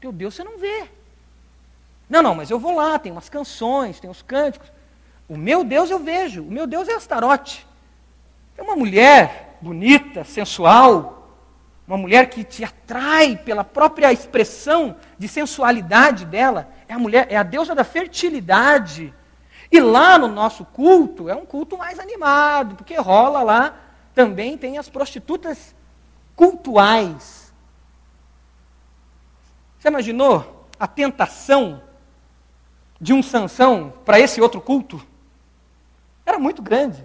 Teu 0.00 0.12
Deus 0.12 0.34
você 0.34 0.44
não 0.44 0.58
vê. 0.58 0.88
Não, 2.08 2.22
não, 2.22 2.34
mas 2.34 2.50
eu 2.50 2.58
vou 2.58 2.74
lá, 2.74 2.98
tem 2.98 3.10
umas 3.10 3.28
canções, 3.28 3.98
tem 3.98 4.10
os 4.10 4.22
cânticos. 4.22 4.70
O 5.28 5.36
meu 5.36 5.64
Deus 5.64 5.90
eu 5.90 5.98
vejo. 5.98 6.42
O 6.42 6.50
meu 6.50 6.66
Deus 6.66 6.88
é 6.88 6.94
Astarote. 6.94 7.66
É 8.56 8.62
uma 8.62 8.76
mulher 8.76 9.58
bonita, 9.60 10.22
sensual, 10.24 11.28
uma 11.86 11.96
mulher 11.96 12.30
que 12.30 12.44
te 12.44 12.62
atrai 12.64 13.36
pela 13.36 13.64
própria 13.64 14.12
expressão 14.12 14.96
de 15.18 15.26
sensualidade 15.26 16.24
dela. 16.24 16.68
É 16.88 16.94
a 16.94 16.98
mulher, 16.98 17.26
é 17.30 17.36
a 17.36 17.42
deusa 17.42 17.74
da 17.74 17.84
fertilidade. 17.84 19.12
E 19.70 19.80
lá 19.80 20.18
no 20.18 20.28
nosso 20.28 20.64
culto 20.64 21.28
é 21.28 21.34
um 21.34 21.44
culto 21.44 21.76
mais 21.76 21.98
animado, 21.98 22.76
porque 22.76 22.94
rola 22.94 23.42
lá 23.42 23.74
também 24.14 24.56
tem 24.56 24.78
as 24.78 24.88
prostitutas 24.88 25.74
cultuais. 26.36 27.52
Você 29.78 29.88
imaginou 29.88 30.66
a 30.78 30.86
tentação 30.86 31.82
de 33.04 33.12
um 33.12 33.22
Sansão 33.22 33.92
para 34.02 34.18
esse 34.18 34.40
outro 34.40 34.62
culto? 34.62 34.98
Era 36.24 36.38
muito 36.38 36.62
grande. 36.62 37.04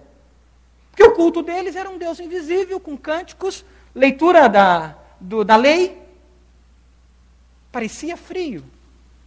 Porque 0.90 1.04
o 1.04 1.14
culto 1.14 1.44
deles 1.44 1.76
era 1.76 1.90
um 1.90 1.98
Deus 1.98 2.22
invisível, 2.22 2.80
com 2.80 2.96
cânticos, 2.96 3.66
leitura 3.94 4.48
da, 4.48 4.96
do, 5.20 5.44
da 5.44 5.58
lei. 5.58 6.02
Parecia 7.70 8.16
frio. 8.16 8.64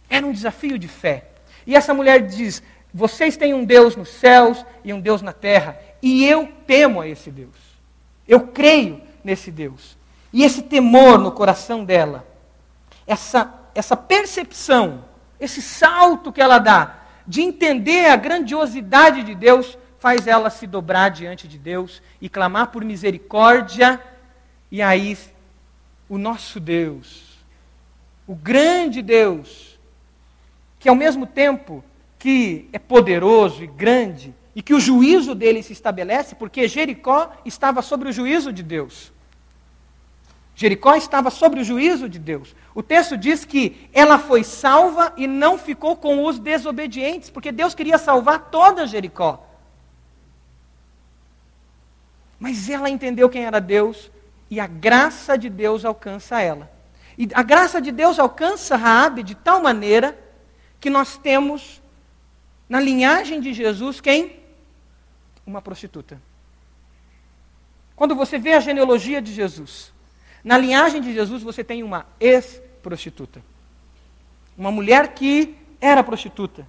Era 0.09 0.25
um 0.25 0.31
desafio 0.31 0.79
de 0.79 0.87
fé. 0.87 1.27
E 1.67 1.75
essa 1.75 1.93
mulher 1.93 2.25
diz: 2.25 2.63
vocês 2.91 3.37
têm 3.37 3.53
um 3.53 3.63
Deus 3.63 3.95
nos 3.95 4.09
céus 4.09 4.65
e 4.83 4.91
um 4.91 4.99
Deus 4.99 5.21
na 5.21 5.31
terra, 5.31 5.79
e 6.01 6.25
eu 6.25 6.51
temo 6.65 7.01
a 7.01 7.07
esse 7.07 7.29
Deus. 7.29 7.55
Eu 8.27 8.47
creio 8.47 8.99
nesse 9.23 9.51
Deus. 9.51 9.95
E 10.33 10.43
esse 10.43 10.63
temor 10.63 11.19
no 11.19 11.31
coração 11.31 11.85
dela, 11.85 12.25
essa, 13.05 13.53
essa 13.75 13.95
percepção, 13.95 15.05
esse 15.43 15.61
salto 15.61 16.31
que 16.31 16.41
ela 16.41 16.57
dá 16.57 16.97
de 17.27 17.41
entender 17.41 18.07
a 18.07 18.15
grandiosidade 18.15 19.23
de 19.23 19.35
Deus, 19.35 19.77
faz 19.99 20.27
ela 20.27 20.49
se 20.49 20.67
dobrar 20.67 21.09
diante 21.09 21.47
de 21.47 21.57
Deus 21.57 22.01
e 22.19 22.27
clamar 22.27 22.67
por 22.67 22.83
misericórdia. 22.83 24.01
E 24.69 24.81
aí, 24.81 25.17
o 26.09 26.17
nosso 26.17 26.59
Deus, 26.59 27.39
o 28.27 28.35
grande 28.35 29.01
Deus, 29.01 29.79
que 30.79 30.89
ao 30.89 30.95
mesmo 30.95 31.25
tempo 31.25 31.83
que 32.19 32.67
é 32.73 32.79
poderoso 32.79 33.63
e 33.63 33.67
grande 33.67 34.33
e 34.53 34.61
que 34.61 34.73
o 34.73 34.79
juízo 34.79 35.33
dele 35.33 35.63
se 35.63 35.71
estabelece, 35.71 36.35
porque 36.35 36.67
Jericó 36.67 37.31
estava 37.45 37.81
sobre 37.81 38.09
o 38.09 38.11
juízo 38.11 38.51
de 38.51 38.61
Deus. 38.61 39.12
Jericó 40.55 40.95
estava 40.95 41.29
sobre 41.29 41.61
o 41.61 41.63
juízo 41.63 42.07
de 42.07 42.19
Deus. 42.19 42.55
O 42.75 42.83
texto 42.83 43.17
diz 43.17 43.43
que 43.43 43.89
ela 43.91 44.19
foi 44.19 44.43
salva 44.43 45.13
e 45.17 45.25
não 45.25 45.57
ficou 45.57 45.95
com 45.95 46.25
os 46.25 46.37
desobedientes, 46.37 47.29
porque 47.29 47.51
Deus 47.51 47.73
queria 47.73 47.97
salvar 47.97 48.51
toda 48.51 48.85
Jericó. 48.85 49.47
Mas 52.39 52.69
ela 52.69 52.89
entendeu 52.89 53.29
quem 53.29 53.45
era 53.45 53.59
Deus 53.59 54.11
e 54.49 54.59
a 54.59 54.67
graça 54.67 55.37
de 55.37 55.49
Deus 55.49 55.85
alcança 55.85 56.41
ela. 56.41 56.71
E 57.17 57.27
a 57.33 57.41
graça 57.41 57.81
de 57.81 57.91
Deus 57.91 58.19
alcança 58.19 58.75
Raabe 58.75 59.23
de 59.23 59.35
tal 59.35 59.61
maneira 59.61 60.17
que 60.79 60.89
nós 60.89 61.17
temos 61.17 61.81
na 62.67 62.79
linhagem 62.79 63.39
de 63.39 63.53
Jesus, 63.53 64.01
quem? 64.01 64.39
Uma 65.45 65.61
prostituta. 65.61 66.21
Quando 67.95 68.15
você 68.15 68.37
vê 68.37 68.53
a 68.53 68.59
genealogia 68.59 69.21
de 69.21 69.31
Jesus, 69.31 69.92
na 70.43 70.57
linhagem 70.57 71.01
de 71.01 71.13
Jesus 71.13 71.41
você 71.41 71.63
tem 71.63 71.83
uma 71.83 72.05
ex-prostituta. 72.19 73.41
Uma 74.57 74.71
mulher 74.71 75.13
que 75.13 75.55
era 75.79 76.03
prostituta. 76.03 76.67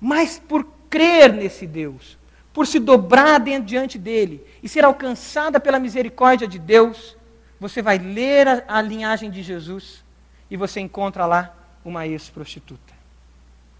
Mas 0.00 0.38
por 0.38 0.66
crer 0.88 1.32
nesse 1.32 1.66
Deus, 1.66 2.16
por 2.52 2.66
se 2.66 2.78
dobrar 2.78 3.38
diante 3.40 3.98
dele 3.98 4.44
e 4.62 4.68
ser 4.68 4.84
alcançada 4.84 5.60
pela 5.60 5.78
misericórdia 5.78 6.48
de 6.48 6.58
Deus, 6.58 7.16
você 7.60 7.82
vai 7.82 7.98
ler 7.98 8.48
a, 8.48 8.64
a 8.66 8.82
linhagem 8.82 9.30
de 9.30 9.42
Jesus 9.42 10.02
e 10.50 10.56
você 10.56 10.80
encontra 10.80 11.26
lá 11.26 11.54
uma 11.84 12.06
ex-prostituta. 12.06 12.94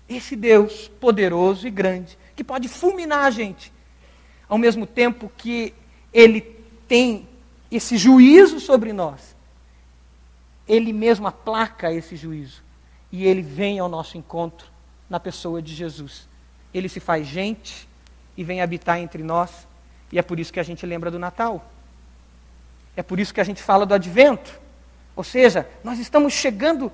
Esse 0.09 0.37
Deus 0.37 0.89
poderoso 1.01 1.67
e 1.67 1.71
grande, 1.71 2.17
que 2.35 2.45
pode 2.45 2.69
fulminar 2.69 3.25
a 3.25 3.31
gente, 3.31 3.73
ao 4.49 4.59
mesmo 4.59 4.87
tempo 4.87 5.33
que 5.37 5.75
ele 6.13 6.43
tem 6.87 7.27
esse 7.71 7.97
juízo 7.97 8.61
sobre 8.61 8.93
nós, 8.93 9.37
ele 10.69 10.93
mesmo 10.93 11.27
aplaca 11.27 11.93
esse 11.93 12.17
juízo 12.17 12.63
e 13.11 13.25
ele 13.25 13.43
vem 13.43 13.79
ao 13.79 13.89
nosso 13.89 14.19
encontro 14.19 14.69
na 15.09 15.21
pessoa 15.21 15.63
de 15.63 15.75
Jesus. 15.75 16.29
Ele 16.75 16.89
se 16.89 17.01
faz 17.01 17.27
gente 17.27 17.89
e 18.37 18.45
vem 18.45 18.61
habitar 18.61 18.99
entre 18.99 19.23
nós, 19.23 19.67
e 20.13 20.19
é 20.19 20.23
por 20.23 20.39
isso 20.39 20.53
que 20.53 20.61
a 20.61 20.63
gente 20.63 20.85
lembra 20.85 21.11
do 21.11 21.19
Natal. 21.19 21.65
É 22.95 23.03
por 23.03 23.19
isso 23.19 23.33
que 23.33 23.41
a 23.41 23.45
gente 23.45 23.63
fala 23.63 23.87
do 23.87 23.95
advento. 23.95 24.61
Ou 25.15 25.25
seja, 25.25 25.69
nós 25.83 25.99
estamos 25.99 26.33
chegando 26.33 26.93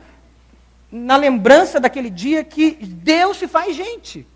na 0.91 1.17
lembrança 1.17 1.81
daquele 1.81 2.11
dia 2.11 2.45
que 2.45 2.73
Deus 2.73 3.39
se 3.39 3.49
faz 3.49 3.75
gente. 3.75 4.27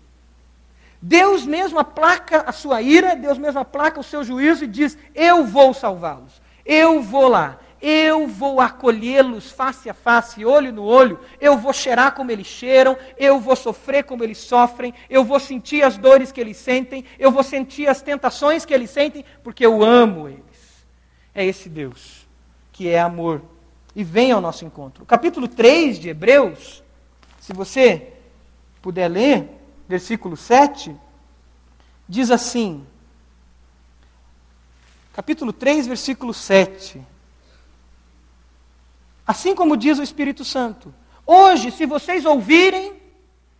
Deus 1.07 1.45
mesmo 1.45 1.79
aplaca 1.79 2.41
a 2.45 2.51
sua 2.51 2.81
ira, 2.81 3.15
Deus 3.15 3.37
mesmo 3.37 3.61
aplaca 3.61 3.97
o 3.97 4.03
seu 4.03 4.25
juízo 4.25 4.65
e 4.65 4.67
diz: 4.67 4.97
Eu 5.15 5.45
vou 5.45 5.73
salvá-los, 5.73 6.41
eu 6.65 7.01
vou 7.01 7.29
lá, 7.29 7.57
eu 7.81 8.27
vou 8.27 8.59
acolhê-los 8.59 9.49
face 9.49 9.89
a 9.89 9.93
face, 9.93 10.43
olho 10.43 10.73
no 10.73 10.83
olho, 10.83 11.17
eu 11.39 11.57
vou 11.57 11.71
cheirar 11.71 12.13
como 12.13 12.29
eles 12.29 12.45
cheiram, 12.45 12.97
eu 13.17 13.39
vou 13.39 13.55
sofrer 13.55 14.03
como 14.03 14.21
eles 14.21 14.37
sofrem, 14.37 14.93
eu 15.09 15.23
vou 15.23 15.39
sentir 15.39 15.81
as 15.81 15.97
dores 15.97 16.29
que 16.29 16.41
eles 16.41 16.57
sentem, 16.57 17.05
eu 17.17 17.31
vou 17.31 17.41
sentir 17.41 17.87
as 17.87 18.01
tentações 18.01 18.65
que 18.65 18.73
eles 18.73 18.89
sentem, 18.89 19.23
porque 19.41 19.65
eu 19.65 19.81
amo 19.81 20.27
eles. 20.27 20.85
É 21.33 21.45
esse 21.45 21.69
Deus 21.69 22.27
que 22.73 22.89
é 22.89 22.99
amor. 22.99 23.41
E 23.95 24.03
vem 24.03 24.33
ao 24.33 24.41
nosso 24.41 24.65
encontro. 24.65 25.05
Capítulo 25.05 25.47
3 25.47 25.99
de 25.99 26.09
Hebreus, 26.09 26.83
se 27.39 27.53
você 27.53 28.09
puder 28.81 29.07
ler, 29.07 29.56
versículo 29.87 30.35
7, 30.35 30.95
diz 32.07 32.29
assim: 32.29 32.85
capítulo 35.13 35.51
3, 35.51 35.87
versículo 35.87 36.33
7. 36.33 37.01
Assim 39.25 39.55
como 39.55 39.75
diz 39.75 39.99
o 39.99 40.03
Espírito 40.03 40.45
Santo: 40.45 40.93
Hoje, 41.25 41.71
se 41.71 41.85
vocês 41.85 42.25
ouvirem 42.25 43.01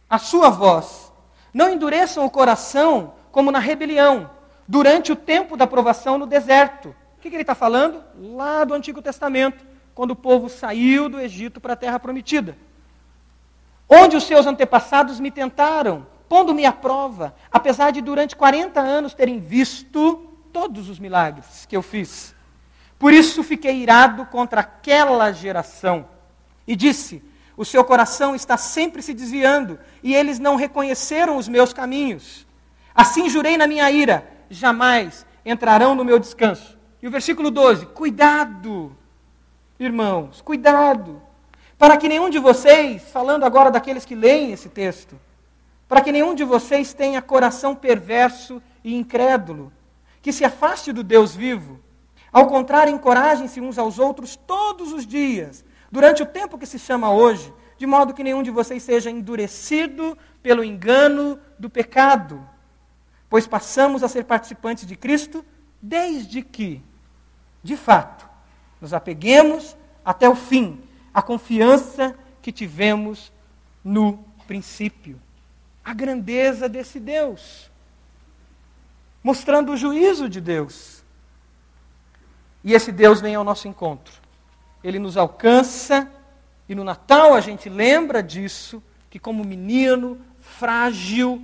a 0.10 0.18
sua 0.18 0.50
voz, 0.50 1.12
não 1.54 1.70
endureçam 1.70 2.26
o 2.26 2.30
coração 2.30 3.14
como 3.32 3.52
na 3.52 3.60
rebelião, 3.60 4.30
durante 4.68 5.12
o 5.12 5.16
tempo 5.16 5.58
da 5.58 5.68
provação 5.68 6.18
no 6.18 6.26
deserto. 6.26 6.96
O 7.18 7.22
que, 7.22 7.30
que 7.30 7.36
ele 7.36 7.44
está 7.44 7.56
falando? 7.56 8.04
Lá 8.36 8.64
do 8.64 8.74
Antigo 8.74 9.02
Testamento, 9.02 9.66
quando 9.94 10.12
o 10.12 10.16
povo 10.16 10.50
saiu 10.50 11.10
do 11.10 11.20
Egito 11.20 11.60
para 11.60 11.74
a 11.74 11.78
terra 11.78 12.00
prometida. 12.00 12.58
Onde 13.90 14.16
os 14.16 14.24
seus 14.26 14.46
antepassados 14.46 15.20
me 15.20 15.32
tentaram, 15.32 16.06
pondo-me 16.28 16.66
à 16.66 16.72
prova, 16.72 17.36
apesar 17.52 17.92
de 17.92 18.02
durante 18.02 18.36
40 18.36 18.80
anos 18.80 19.14
terem 19.14 19.40
visto 19.40 20.28
todos 20.52 20.90
os 20.90 21.00
milagres 21.00 21.66
que 21.68 21.76
eu 21.76 21.82
fiz. 21.82 22.36
Por 23.00 23.14
isso 23.14 23.44
fiquei 23.44 23.78
irado 23.78 24.26
contra 24.26 24.62
aquela 24.62 25.32
geração 25.32 26.08
e 26.68 26.76
disse: 26.76 27.24
O 27.56 27.64
seu 27.64 27.84
coração 27.84 28.36
está 28.36 28.58
sempre 28.58 29.02
se 29.02 29.14
desviando 29.14 29.80
e 30.02 30.16
eles 30.16 30.40
não 30.40 30.56
reconheceram 30.56 31.38
os 31.38 31.48
meus 31.48 31.74
caminhos. 31.74 32.46
Assim 32.94 33.30
jurei 33.30 33.58
na 33.58 33.68
minha 33.68 33.90
ira: 33.92 34.28
jamais 34.50 35.26
entrarão 35.46 35.94
no 35.96 36.04
meu 36.04 36.20
descanso. 36.20 36.78
E 37.02 37.08
o 37.08 37.12
versículo 37.12 37.52
12: 37.52 37.86
Cuidado, 37.88 38.96
irmãos, 39.80 40.42
cuidado, 40.42 41.22
para 41.78 41.98
que 41.98 42.10
nenhum 42.10 42.30
de 42.30 42.40
vocês, 42.40 43.04
falando 43.12 43.44
agora 43.44 43.70
daqueles 43.70 44.06
que 44.06 44.16
leem 44.16 44.52
esse 44.52 44.70
texto, 44.70 45.20
para 45.88 46.02
que 46.02 46.12
nenhum 46.12 46.36
de 46.36 46.44
vocês 46.44 46.94
tenha 46.94 47.22
coração 47.22 47.76
perverso 47.76 48.62
e 48.84 48.96
incrédulo 48.96 49.72
que 50.22 50.34
se 50.34 50.44
afaste 50.44 50.92
do 50.92 51.04
Deus 51.04 51.36
vivo. 51.36 51.80
Ao 52.34 52.48
contrário, 52.48 52.94
encorajem-se 52.94 53.62
uns 53.62 53.78
aos 53.78 53.98
outros 53.98 54.36
todos 54.36 54.92
os 54.92 55.08
dias, 55.08 55.64
durante 55.90 56.22
o 56.22 56.26
tempo 56.26 56.58
que 56.58 56.66
se 56.66 56.78
chama 56.78 57.12
hoje, 57.14 57.54
de 57.78 57.86
modo 57.86 58.14
que 58.14 58.24
nenhum 58.24 58.44
de 58.44 58.52
vocês 58.52 58.84
seja 58.84 59.10
endurecido 59.10 60.18
pelo 60.44 60.64
engano 60.64 61.40
do 61.58 61.70
pecado. 61.70 62.46
Pois 63.30 63.48
passamos 63.48 64.04
a 64.04 64.10
ser 64.10 64.26
participantes 64.26 64.86
de 64.86 64.98
Cristo 64.98 65.46
desde 65.82 66.42
que, 66.42 66.84
de 67.64 67.78
fato, 67.78 68.28
nos 68.82 68.94
apeguemos 68.94 69.78
até 70.04 70.28
o 70.28 70.36
fim 70.36 70.82
à 71.14 71.22
confiança 71.22 72.16
que 72.42 72.52
tivemos 72.52 73.32
no 73.84 74.20
princípio. 74.46 75.22
A 75.88 75.94
grandeza 75.94 76.68
desse 76.68 77.00
Deus 77.00 77.68
mostrando 79.28 79.74
o 79.74 79.78
juízo 79.78 80.30
de 80.30 80.40
Deus. 80.40 81.04
E 82.64 82.74
esse 82.74 82.94
Deus 82.94 83.20
vem 83.20 83.36
ao 83.36 83.44
nosso 83.44 83.68
encontro. 83.68 84.14
Ele 84.82 85.00
nos 85.00 85.18
alcança, 85.18 86.10
e 86.70 86.74
no 86.74 86.82
Natal 86.82 87.34
a 87.34 87.42
gente 87.42 87.68
lembra 87.68 88.24
disso, 88.24 88.82
que 89.10 89.20
como 89.20 89.44
menino, 89.44 90.18
frágil, 90.40 91.44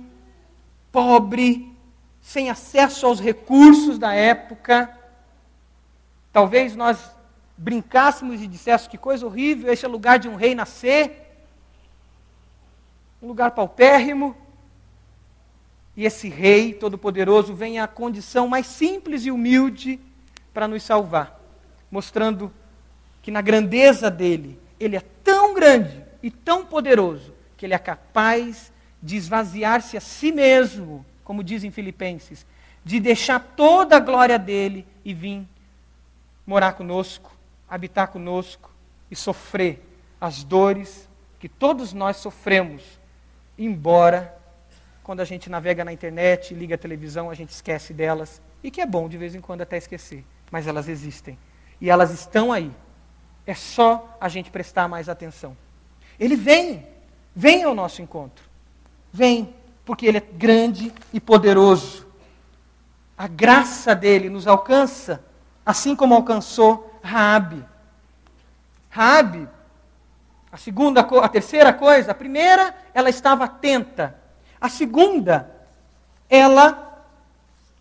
pobre, 0.90 1.76
sem 2.22 2.48
acesso 2.48 3.04
aos 3.04 3.20
recursos 3.20 3.98
da 3.98 4.14
época, 4.14 4.98
talvez 6.32 6.74
nós 6.74 6.98
brincássemos 7.58 8.40
e 8.40 8.46
disséssemos 8.46 8.90
que 8.90 8.96
coisa 8.96 9.26
horrível, 9.26 9.70
esse 9.70 9.84
é 9.84 9.88
o 9.88 9.92
lugar 9.92 10.18
de 10.18 10.26
um 10.26 10.36
rei 10.36 10.54
nascer, 10.54 11.23
um 13.24 13.28
lugar 13.28 13.52
paupérrimo, 13.52 14.36
e 15.96 16.04
esse 16.04 16.28
Rei 16.28 16.74
Todo-Poderoso 16.74 17.54
vem 17.54 17.80
à 17.80 17.88
condição 17.88 18.46
mais 18.46 18.66
simples 18.66 19.24
e 19.24 19.30
humilde 19.30 19.98
para 20.52 20.68
nos 20.68 20.82
salvar, 20.82 21.40
mostrando 21.90 22.52
que 23.22 23.30
na 23.30 23.40
grandeza 23.40 24.10
dele, 24.10 24.60
ele 24.78 24.94
é 24.94 25.00
tão 25.00 25.54
grande 25.54 26.04
e 26.22 26.30
tão 26.30 26.66
poderoso 26.66 27.32
que 27.56 27.64
ele 27.64 27.72
é 27.72 27.78
capaz 27.78 28.70
de 29.02 29.16
esvaziar-se 29.16 29.96
a 29.96 30.02
si 30.02 30.30
mesmo, 30.30 31.02
como 31.24 31.42
diz 31.42 31.64
em 31.64 31.70
Filipenses, 31.70 32.44
de 32.84 33.00
deixar 33.00 33.40
toda 33.40 33.96
a 33.96 34.00
glória 34.00 34.38
dele 34.38 34.86
e 35.02 35.14
vir 35.14 35.48
morar 36.46 36.74
conosco, 36.74 37.34
habitar 37.66 38.08
conosco 38.08 38.70
e 39.10 39.16
sofrer 39.16 39.82
as 40.20 40.44
dores 40.44 41.08
que 41.40 41.48
todos 41.48 41.94
nós 41.94 42.18
sofremos, 42.18 43.02
embora 43.58 44.36
quando 45.02 45.20
a 45.20 45.24
gente 45.24 45.50
navega 45.50 45.84
na 45.84 45.92
internet, 45.92 46.54
liga 46.54 46.74
a 46.76 46.78
televisão, 46.78 47.30
a 47.30 47.34
gente 47.34 47.50
esquece 47.50 47.92
delas. 47.92 48.40
E 48.62 48.70
que 48.70 48.80
é 48.80 48.86
bom 48.86 49.08
de 49.08 49.18
vez 49.18 49.34
em 49.34 49.40
quando 49.40 49.60
até 49.60 49.76
esquecer. 49.76 50.24
Mas 50.50 50.66
elas 50.66 50.88
existem. 50.88 51.38
E 51.80 51.90
elas 51.90 52.10
estão 52.10 52.50
aí. 52.50 52.70
É 53.46 53.54
só 53.54 54.16
a 54.18 54.28
gente 54.28 54.50
prestar 54.50 54.88
mais 54.88 55.08
atenção. 55.08 55.54
Ele 56.18 56.34
vem. 56.34 56.86
Vem 57.36 57.64
ao 57.64 57.74
nosso 57.74 58.00
encontro. 58.00 58.44
Vem, 59.12 59.54
porque 59.84 60.06
ele 60.06 60.18
é 60.18 60.20
grande 60.20 60.92
e 61.12 61.20
poderoso. 61.20 62.06
A 63.16 63.28
graça 63.28 63.94
dele 63.94 64.30
nos 64.30 64.46
alcança, 64.46 65.22
assim 65.64 65.94
como 65.94 66.14
alcançou 66.14 66.98
Raabe. 67.02 67.62
Raabe, 68.88 69.46
a 70.54 70.56
segunda, 70.56 71.00
a 71.00 71.28
terceira 71.28 71.72
coisa, 71.72 72.12
a 72.12 72.14
primeira, 72.14 72.72
ela 72.94 73.10
estava 73.10 73.42
atenta 73.42 74.14
a 74.60 74.68
segunda, 74.68 75.50
ela 76.30 77.04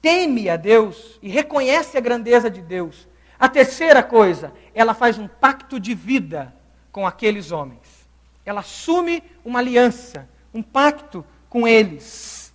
teme 0.01 0.49
a 0.49 0.55
Deus 0.55 1.19
e 1.21 1.29
reconhece 1.29 1.99
a 1.99 2.01
grandeza 2.01 2.49
de 2.49 2.61
Deus. 2.61 3.07
A 3.39 3.47
terceira 3.47 4.01
coisa, 4.01 4.51
ela 4.73 4.95
faz 4.95 5.19
um 5.19 5.27
pacto 5.27 5.79
de 5.79 5.93
vida 5.93 6.51
com 6.91 7.05
aqueles 7.05 7.51
homens. 7.51 8.07
Ela 8.43 8.61
assume 8.61 9.21
uma 9.45 9.59
aliança, 9.59 10.27
um 10.51 10.63
pacto 10.63 11.23
com 11.47 11.67
eles. 11.67 12.51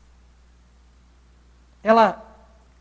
Ela 1.81 2.25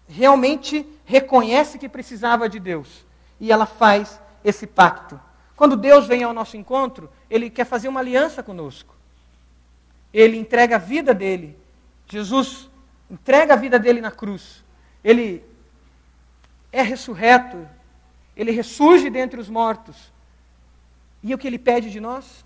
realmente 0.10 0.88
reconhece 1.06 1.78
que 1.78 1.88
precisava 1.88 2.50
de 2.50 2.60
Deus 2.60 3.06
e 3.40 3.52
ela 3.52 3.68
faz 3.68 4.20
esse 4.44 4.66
pacto. 4.66 5.27
Quando 5.58 5.76
Deus 5.76 6.08
vem 6.08 6.24
ao 6.24 6.34
nosso 6.34 6.56
encontro, 6.56 7.10
ele 7.30 7.50
quer 7.50 7.66
fazer 7.66 7.90
uma 7.90 8.00
aliança 8.00 8.42
conosco 8.42 8.98
ele 10.14 10.38
entrega 10.38 10.78
a 10.78 10.80
vida 10.80 11.14
dele. 11.14 11.58
Jesus 12.08 12.70
entrega 13.10 13.54
a 13.54 13.58
vida 13.58 13.78
dele 13.78 14.02
na 14.02 14.12
cruz. 14.12 14.64
Ele 15.04 15.44
é 16.72 16.82
ressurreto. 16.82 17.68
Ele 18.36 18.52
ressurge 18.52 19.10
dentre 19.10 19.40
os 19.40 19.50
mortos. 19.50 20.12
E 21.22 21.34
o 21.34 21.38
que 21.38 21.48
ele 21.48 21.60
pede 21.60 21.92
de 21.92 22.00
nós? 22.00 22.46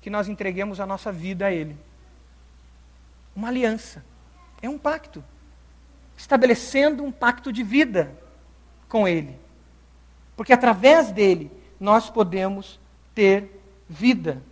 Que 0.00 0.10
nós 0.10 0.28
entreguemos 0.28 0.80
a 0.80 0.86
nossa 0.86 1.10
vida 1.10 1.46
a 1.46 1.52
ele. 1.52 1.76
Uma 3.34 3.48
aliança. 3.48 4.04
É 4.60 4.68
um 4.68 4.78
pacto. 4.78 5.24
Estabelecendo 6.16 7.02
um 7.02 7.10
pacto 7.10 7.52
de 7.52 7.62
vida 7.62 8.16
com 8.88 9.08
ele. 9.08 9.38
Porque 10.36 10.52
através 10.52 11.10
dele 11.10 11.50
nós 11.80 12.10
podemos 12.10 12.78
ter 13.14 13.50
vida. 13.88 14.42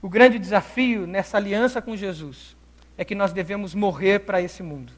O 0.00 0.08
grande 0.08 0.38
desafio 0.38 1.06
nessa 1.06 1.36
aliança 1.36 1.80
com 1.80 1.96
Jesus 1.96 2.56
é 2.96 3.04
que 3.04 3.14
nós 3.14 3.32
devemos 3.32 3.74
morrer 3.74 4.20
para 4.20 4.40
esse 4.40 4.62
mundo. 4.62 4.92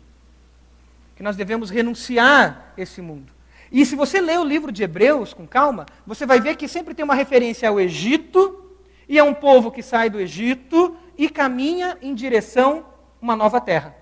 Que 1.15 1.23
nós 1.23 1.37
devemos 1.37 1.71
renunciar 1.71 2.73
esse 2.77 3.03
mundo. 3.03 3.33
E 3.71 3.85
se 3.85 3.97
você 3.97 4.21
ler 4.21 4.39
o 4.39 4.45
livro 4.45 4.71
de 4.71 4.83
Hebreus 4.83 5.35
com 5.35 5.47
calma, 5.47 5.87
você 6.07 6.25
vai 6.25 6.41
ver 6.41 6.57
que 6.57 6.69
sempre 6.69 6.95
tem 6.95 7.05
uma 7.05 7.15
referência 7.15 7.69
ao 7.69 7.81
Egito 7.81 8.73
e 9.09 9.19
a 9.19 9.25
um 9.25 9.35
povo 9.35 9.71
que 9.71 9.83
sai 9.83 10.09
do 10.09 10.21
Egito 10.21 10.97
e 11.17 11.29
caminha 11.29 11.99
em 12.01 12.15
direção 12.15 12.85
a 13.21 13.25
uma 13.25 13.37
nova 13.37 13.61
terra. 13.61 13.95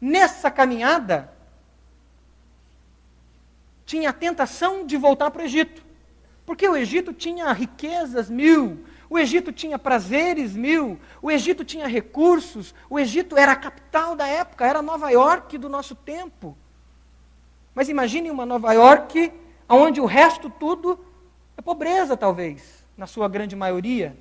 Nessa 0.00 0.50
caminhada, 0.50 1.33
tinha 3.84 4.10
a 4.10 4.12
tentação 4.12 4.86
de 4.86 4.96
voltar 4.96 5.30
para 5.30 5.42
o 5.42 5.44
Egito. 5.44 5.82
Porque 6.46 6.68
o 6.68 6.76
Egito 6.76 7.12
tinha 7.12 7.50
riquezas 7.52 8.28
mil, 8.28 8.84
o 9.08 9.18
Egito 9.18 9.52
tinha 9.52 9.78
prazeres 9.78 10.54
mil, 10.54 10.98
o 11.22 11.30
Egito 11.30 11.64
tinha 11.64 11.86
recursos, 11.86 12.74
o 12.90 12.98
Egito 12.98 13.36
era 13.36 13.52
a 13.52 13.56
capital 13.56 14.14
da 14.14 14.26
época, 14.26 14.66
era 14.66 14.82
Nova 14.82 15.10
York 15.10 15.56
do 15.56 15.68
nosso 15.68 15.94
tempo. 15.94 16.56
Mas 17.74 17.88
imagine 17.88 18.30
uma 18.30 18.44
Nova 18.44 18.72
York 18.72 19.32
onde 19.68 20.00
o 20.00 20.06
resto 20.06 20.50
tudo 20.50 20.98
é 21.56 21.62
pobreza, 21.62 22.16
talvez, 22.16 22.84
na 22.96 23.06
sua 23.06 23.28
grande 23.28 23.56
maioria. 23.56 24.16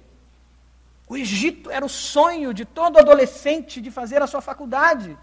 O 1.07 1.17
Egito 1.17 1.69
era 1.69 1.85
o 1.85 1.89
sonho 1.89 2.53
de 2.53 2.63
todo 2.65 2.97
adolescente 2.97 3.81
de 3.81 3.91
fazer 3.91 4.21
a 4.21 4.27
sua 4.27 4.41
faculdade. 4.41 5.17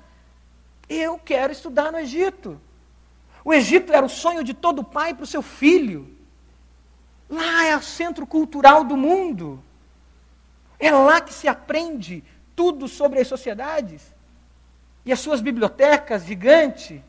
Eu 0.89 1.19
quero 1.19 1.53
estudar 1.53 1.91
no 1.91 1.99
Egito. 1.99 2.61
O 3.45 3.53
Egito 3.53 3.93
era 3.93 4.05
o 4.05 4.09
sonho 4.09 4.45
de 4.45 4.55
todo 4.55 4.85
pai 4.85 5.15
para 5.15 5.25
o 5.25 5.27
seu 5.27 5.43
filho. 5.43 6.17
Lá 7.29 7.65
é 7.65 7.77
o 7.77 7.83
centro 7.83 8.27
cultural 8.27 8.85
do 8.85 8.97
mundo. 8.97 9.63
É 10.79 10.91
lá 10.91 11.21
que 11.21 11.33
se 11.33 11.47
aprende 11.49 12.25
tudo 12.57 12.89
sobre 12.89 13.21
as 13.21 13.29
sociedades. 13.29 14.03
E 15.05 15.13
as 15.13 15.21
suas 15.21 15.41
bibliotecas 15.41 16.25
gigantes, 16.25 17.01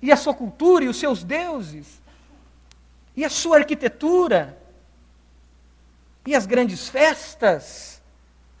e 0.00 0.10
a 0.10 0.16
sua 0.16 0.32
cultura 0.32 0.84
e 0.84 0.88
os 0.88 0.98
seus 0.98 1.22
deuses, 1.22 2.00
e 3.14 3.24
a 3.24 3.28
sua 3.28 3.58
arquitetura, 3.58 4.58
e 6.26 6.34
as 6.34 6.46
grandes 6.46 6.88
festas. 6.88 8.02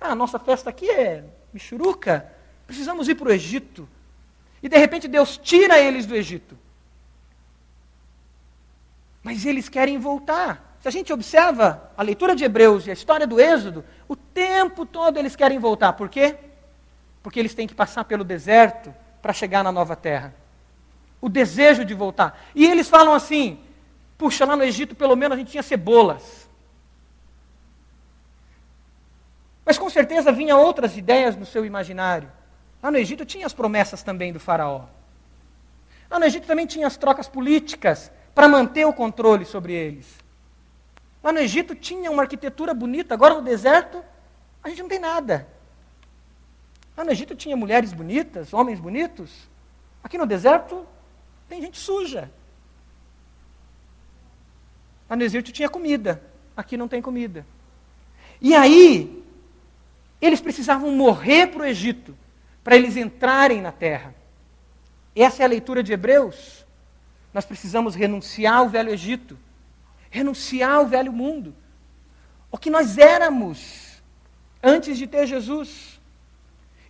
Ah, 0.00 0.10
a 0.10 0.14
nossa 0.14 0.38
festa 0.38 0.70
aqui 0.70 0.90
é 0.90 1.24
Michuruca. 1.52 2.30
Precisamos 2.66 3.08
ir 3.08 3.14
para 3.14 3.28
o 3.28 3.32
Egito. 3.32 3.88
E 4.62 4.68
de 4.68 4.76
repente 4.76 5.08
Deus 5.08 5.38
tira 5.38 5.78
eles 5.78 6.06
do 6.06 6.14
Egito. 6.14 6.58
Mas 9.26 9.44
eles 9.44 9.68
querem 9.68 9.98
voltar. 9.98 10.76
Se 10.78 10.86
a 10.86 10.90
gente 10.92 11.12
observa 11.12 11.90
a 11.96 12.02
leitura 12.04 12.36
de 12.36 12.44
Hebreus 12.44 12.86
e 12.86 12.90
a 12.90 12.92
história 12.92 13.26
do 13.26 13.40
Êxodo, 13.40 13.84
o 14.06 14.14
tempo 14.14 14.86
todo 14.86 15.18
eles 15.18 15.34
querem 15.34 15.58
voltar. 15.58 15.94
Por 15.94 16.08
quê? 16.08 16.36
Porque 17.24 17.40
eles 17.40 17.52
têm 17.52 17.66
que 17.66 17.74
passar 17.74 18.04
pelo 18.04 18.22
deserto 18.22 18.94
para 19.20 19.32
chegar 19.32 19.64
na 19.64 19.72
nova 19.72 19.96
terra. 19.96 20.32
O 21.20 21.28
desejo 21.28 21.84
de 21.84 21.92
voltar. 21.92 22.40
E 22.54 22.64
eles 22.66 22.88
falam 22.88 23.12
assim: 23.14 23.58
puxa, 24.16 24.44
lá 24.44 24.54
no 24.54 24.62
Egito 24.62 24.94
pelo 24.94 25.16
menos 25.16 25.34
a 25.34 25.38
gente 25.40 25.50
tinha 25.50 25.62
cebolas. 25.64 26.48
Mas 29.64 29.76
com 29.76 29.90
certeza 29.90 30.30
vinha 30.30 30.56
outras 30.56 30.96
ideias 30.96 31.34
no 31.34 31.44
seu 31.44 31.64
imaginário. 31.64 32.30
Lá 32.80 32.92
no 32.92 32.96
Egito 32.96 33.24
tinha 33.24 33.44
as 33.44 33.52
promessas 33.52 34.04
também 34.04 34.32
do 34.32 34.38
faraó. 34.38 34.84
Lá 36.08 36.20
no 36.20 36.24
Egito 36.26 36.46
também 36.46 36.64
tinha 36.64 36.86
as 36.86 36.96
trocas 36.96 37.28
políticas 37.28 38.12
para 38.36 38.48
manter 38.48 38.84
o 38.84 38.92
controle 38.92 39.46
sobre 39.46 39.72
eles. 39.72 40.14
Lá 41.24 41.32
no 41.32 41.38
Egito 41.38 41.74
tinha 41.74 42.10
uma 42.10 42.24
arquitetura 42.24 42.74
bonita, 42.74 43.14
agora 43.14 43.32
no 43.32 43.40
deserto 43.40 44.04
a 44.62 44.68
gente 44.68 44.82
não 44.82 44.90
tem 44.90 44.98
nada. 44.98 45.48
Lá 46.94 47.02
no 47.02 47.10
Egito 47.10 47.34
tinha 47.34 47.56
mulheres 47.56 47.94
bonitas, 47.94 48.52
homens 48.52 48.78
bonitos. 48.78 49.48
Aqui 50.04 50.18
no 50.18 50.26
deserto 50.26 50.86
tem 51.48 51.62
gente 51.62 51.78
suja. 51.78 52.30
Lá 55.08 55.16
no 55.16 55.22
Egito 55.22 55.50
tinha 55.50 55.70
comida, 55.70 56.22
aqui 56.54 56.76
não 56.76 56.88
tem 56.88 57.00
comida. 57.00 57.46
E 58.38 58.54
aí, 58.54 59.24
eles 60.20 60.42
precisavam 60.42 60.90
morrer 60.90 61.46
para 61.46 61.62
o 61.62 61.64
Egito, 61.64 62.14
para 62.62 62.76
eles 62.76 62.98
entrarem 62.98 63.62
na 63.62 63.72
terra. 63.72 64.14
Essa 65.14 65.42
é 65.42 65.46
a 65.46 65.48
leitura 65.48 65.82
de 65.82 65.94
Hebreus 65.94 66.65
nós 67.36 67.44
precisamos 67.44 67.94
renunciar 67.94 68.54
ao 68.54 68.68
velho 68.70 68.88
Egito, 68.88 69.36
renunciar 70.08 70.70
ao 70.70 70.86
velho 70.86 71.12
mundo, 71.12 71.54
o 72.50 72.56
que 72.56 72.70
nós 72.70 72.96
éramos 72.96 74.02
antes 74.62 74.96
de 74.96 75.06
ter 75.06 75.26
Jesus. 75.26 76.00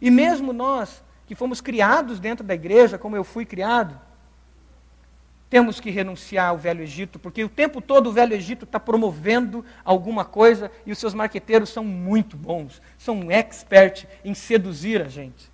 E 0.01 0.09
mesmo 0.09 0.53
nós, 0.53 1.03
que 1.27 1.35
fomos 1.35 1.61
criados 1.61 2.21
dentro 2.21 2.47
da 2.47 2.55
igreja, 2.55 2.97
como 2.97 3.17
eu 3.17 3.25
fui 3.25 3.45
criado, 3.45 4.01
temos 5.51 5.81
que 5.81 5.91
renunciar 5.91 6.51
ao 6.51 6.59
velho 6.59 6.85
Egito, 6.85 7.19
porque 7.19 7.43
o 7.43 7.49
tempo 7.49 7.81
todo 7.81 8.07
o 8.07 8.13
velho 8.13 8.35
Egito 8.35 8.67
está 8.67 8.79
promovendo 8.79 9.65
alguma 9.85 10.25
coisa 10.25 10.71
e 10.87 10.93
os 10.93 10.99
seus 10.99 11.13
marqueteiros 11.13 11.71
são 11.71 11.83
muito 11.83 12.37
bons, 12.37 12.81
são 12.97 13.33
expert 13.33 14.07
em 14.25 14.33
seduzir 14.33 15.03
a 15.03 15.09
gente. 15.09 15.51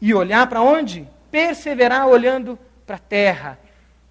E 0.00 0.14
olhar 0.14 0.46
para 0.46 0.62
onde? 0.62 1.06
Perseverar 1.30 2.08
olhando 2.08 2.58
para 2.86 2.96
a 2.96 2.98
terra, 2.98 3.58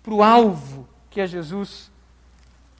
para 0.02 0.14
o 0.14 0.24
alvo, 0.24 0.88
que 1.10 1.22
é 1.22 1.28
Jesus, 1.28 1.92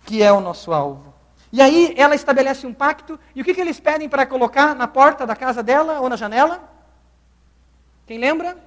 que 0.06 0.22
é 0.22 0.32
o 0.32 0.42
nosso 0.42 0.74
alvo. 0.74 1.14
E 1.52 1.62
aí 1.62 1.94
ela 1.98 2.16
estabelece 2.16 2.66
um 2.66 2.74
pacto, 2.74 3.20
e 3.36 3.42
o 3.42 3.46
que, 3.46 3.54
que 3.54 3.62
eles 3.62 3.80
pedem 3.80 4.10
para 4.10 4.26
colocar 4.26 4.74
na 4.76 4.88
porta 4.88 5.26
da 5.26 5.36
casa 5.36 5.62
dela 5.62 6.00
ou 6.00 6.10
na 6.10 6.16
janela? 6.16 6.68
Quem 8.08 8.18
lembra? 8.18 8.58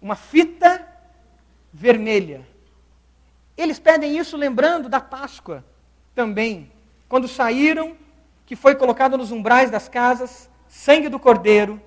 Uma 0.00 0.14
fita 0.14 0.86
vermelha. 1.72 2.46
Eles 3.56 3.78
pedem 3.78 4.18
isso 4.18 4.36
lembrando 4.36 4.88
da 4.88 5.00
Páscoa 5.00 5.64
também, 6.14 6.70
quando 7.08 7.26
saíram, 7.26 7.96
que 8.44 8.54
foi 8.54 8.74
colocado 8.74 9.16
nos 9.16 9.32
umbrais 9.32 9.70
das 9.70 9.88
casas, 9.88 10.50
sangue 10.68 11.08
do 11.08 11.18
cordeiro, 11.18 11.80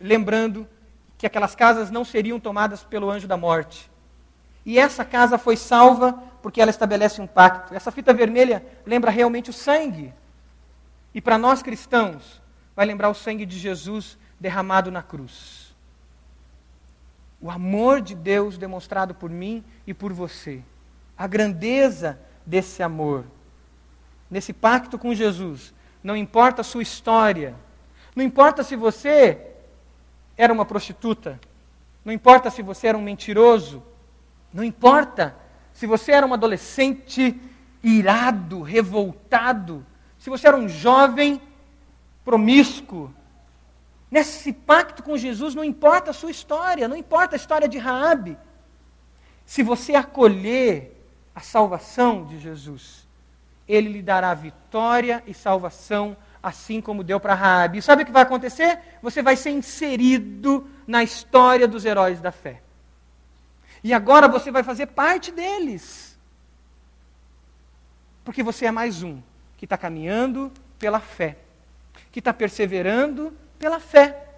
lembrando 0.00 0.68
que 1.18 1.26
aquelas 1.26 1.54
casas 1.54 1.90
não 1.90 2.04
seriam 2.04 2.38
tomadas 2.38 2.82
pelo 2.82 3.10
anjo 3.10 3.26
da 3.26 3.36
morte. 3.36 3.90
E 4.64 4.78
essa 4.78 5.04
casa 5.04 5.38
foi 5.38 5.56
salva 5.56 6.12
porque 6.42 6.60
ela 6.60 6.70
estabelece 6.70 7.20
um 7.20 7.26
pacto. 7.26 7.74
Essa 7.74 7.90
fita 7.90 8.12
vermelha 8.12 8.64
lembra 8.84 9.10
realmente 9.10 9.50
o 9.50 9.52
sangue. 9.52 10.12
E 11.14 11.20
para 11.20 11.38
nós 11.38 11.62
cristãos, 11.62 12.42
vai 12.74 12.84
lembrar 12.84 13.08
o 13.08 13.14
sangue 13.14 13.46
de 13.46 13.58
Jesus 13.58 14.18
derramado 14.38 14.90
na 14.90 15.02
cruz. 15.02 15.74
O 17.40 17.50
amor 17.50 18.00
de 18.00 18.14
Deus 18.14 18.58
demonstrado 18.58 19.14
por 19.14 19.30
mim 19.30 19.64
e 19.86 19.94
por 19.94 20.12
você. 20.12 20.62
A 21.16 21.26
grandeza 21.26 22.18
desse 22.44 22.82
amor. 22.82 23.24
Nesse 24.30 24.52
pacto 24.52 24.98
com 24.98 25.14
Jesus. 25.14 25.72
Não 26.02 26.16
importa 26.16 26.60
a 26.60 26.64
sua 26.64 26.82
história. 26.82 27.54
Não 28.14 28.24
importa 28.24 28.62
se 28.62 28.74
você 28.74 29.55
era 30.36 30.52
uma 30.52 30.64
prostituta, 30.64 31.40
não 32.04 32.12
importa 32.12 32.50
se 32.50 32.62
você 32.62 32.88
era 32.88 32.98
um 32.98 33.02
mentiroso, 33.02 33.82
não 34.52 34.62
importa 34.62 35.34
se 35.72 35.86
você 35.86 36.12
era 36.12 36.26
um 36.26 36.34
adolescente 36.34 37.38
irado, 37.82 38.62
revoltado, 38.62 39.84
se 40.18 40.30
você 40.30 40.48
era 40.48 40.56
um 40.56 40.68
jovem 40.68 41.40
promíscuo. 42.24 43.12
Nesse 44.10 44.52
pacto 44.52 45.02
com 45.02 45.16
Jesus 45.16 45.54
não 45.54 45.64
importa 45.64 46.10
a 46.10 46.14
sua 46.14 46.30
história, 46.30 46.88
não 46.88 46.96
importa 46.96 47.34
a 47.34 47.38
história 47.38 47.68
de 47.68 47.78
Raabe. 47.78 48.38
Se 49.44 49.62
você 49.62 49.94
acolher 49.94 50.96
a 51.34 51.40
salvação 51.40 52.24
de 52.24 52.38
Jesus, 52.38 53.06
ele 53.68 53.88
lhe 53.88 54.02
dará 54.02 54.32
vitória 54.32 55.22
e 55.26 55.34
salvação 55.34 56.16
assim 56.46 56.80
como 56.80 57.02
deu 57.02 57.18
para 57.18 57.34
Raabe. 57.34 57.82
Sabe 57.82 58.04
o 58.04 58.06
que 58.06 58.12
vai 58.12 58.22
acontecer? 58.22 58.78
Você 59.02 59.20
vai 59.20 59.34
ser 59.34 59.50
inserido 59.50 60.64
na 60.86 61.02
história 61.02 61.66
dos 61.66 61.84
heróis 61.84 62.20
da 62.20 62.30
fé. 62.30 62.62
E 63.82 63.92
agora 63.92 64.28
você 64.28 64.52
vai 64.52 64.62
fazer 64.62 64.86
parte 64.86 65.32
deles. 65.32 66.16
Porque 68.24 68.44
você 68.44 68.66
é 68.66 68.70
mais 68.70 69.02
um 69.02 69.20
que 69.56 69.64
está 69.64 69.76
caminhando 69.76 70.52
pela 70.78 71.00
fé, 71.00 71.36
que 72.12 72.20
está 72.20 72.32
perseverando 72.32 73.36
pela 73.58 73.80
fé. 73.80 74.28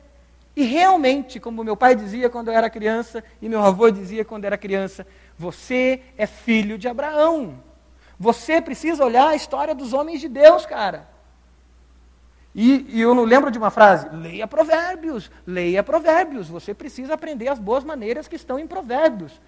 E 0.57 0.63
realmente, 0.63 1.39
como 1.39 1.63
meu 1.63 1.77
pai 1.77 1.95
dizia 1.95 2.31
quando 2.31 2.49
eu 2.49 2.55
era 2.55 2.71
criança, 2.71 3.23
e 3.43 3.51
meu 3.51 3.63
avô 3.63 3.91
dizia 3.91 4.25
quando 4.25 4.47
era 4.47 4.57
criança, 4.57 5.07
você 5.37 6.03
é 6.17 6.27
filho 6.27 6.79
de 6.79 6.89
Abraão. 6.89 7.63
Você 8.19 8.63
precisa 8.63 9.05
olhar 9.05 9.29
a 9.29 9.37
história 9.37 9.75
dos 9.75 9.93
homens 9.93 10.23
de 10.23 10.29
Deus, 10.29 10.65
cara. 10.65 11.18
E, 12.61 12.85
e, 12.89 13.01
eu 13.01 13.15
não 13.15 13.23
lembro 13.23 13.53
de 13.53 13.59
uma 13.59 13.71
frase: 13.71 14.09
leia 14.09 14.45
Provérbios, 14.45 15.31
leia 15.47 15.81
Provérbios. 15.81 16.49
Você 16.49 16.75
precisa 16.75 17.15
aprender 17.15 17.47
as 17.47 17.57
boas 17.61 17.85
maneiras 17.85 18.27
que 18.27 18.35
estão 18.35 18.59
em 18.59 18.67
Provérbios. 18.67 19.41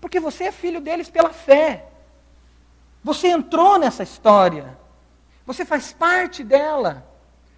Porque 0.00 0.18
você 0.18 0.46
é 0.46 0.52
filho 0.52 0.80
deles 0.80 1.08
pela 1.08 1.30
fé. 1.30 1.86
Você 3.04 3.28
entrou 3.28 3.78
nessa 3.78 4.02
história. 4.02 4.76
Você 5.46 5.64
faz 5.64 5.92
parte 5.92 6.42
dela. 6.42 7.06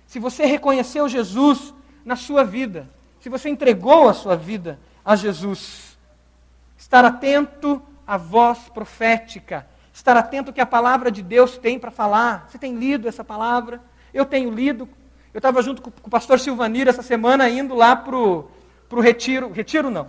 Se 0.07 0.19
você 0.19 0.45
reconheceu 0.45 1.09
Jesus 1.09 1.73
na 2.05 2.15
sua 2.15 2.45
vida, 2.45 2.91
se 3.21 3.31
você 3.31 3.49
entregou 3.49 4.07
a 4.07 4.13
sua 4.13 4.37
vida 4.37 4.79
a 5.03 5.17
Jesus, 5.17 5.97
estar 6.77 7.07
atento 7.07 7.81
à 8.07 8.19
voz 8.19 8.69
profética 8.69 9.67
estar 9.95 10.17
atento 10.17 10.51
ao 10.51 10.55
que 10.55 10.61
a 10.61 10.67
palavra 10.67 11.11
de 11.11 11.23
Deus 11.23 11.57
tem 11.57 11.79
para 11.79 11.91
falar. 11.91 12.47
Você 12.49 12.59
tem 12.59 12.75
lido 12.75 13.09
essa 13.09 13.23
palavra? 13.23 13.81
Eu 14.13 14.27
tenho 14.27 14.51
lido. 14.51 14.89
Eu 15.33 15.39
estava 15.39 15.63
junto 15.63 15.81
com, 15.81 15.89
o 15.89 16.11
pastor 16.11 16.39
Silvanir 16.41 16.89
essa 16.89 17.03
semana 17.03 17.49
indo 17.49 17.75
lá 17.75 17.95
para 17.95 18.17
o 18.17 18.51
retiro, 19.01 19.51
retiro 19.53 19.91
não, 19.91 20.09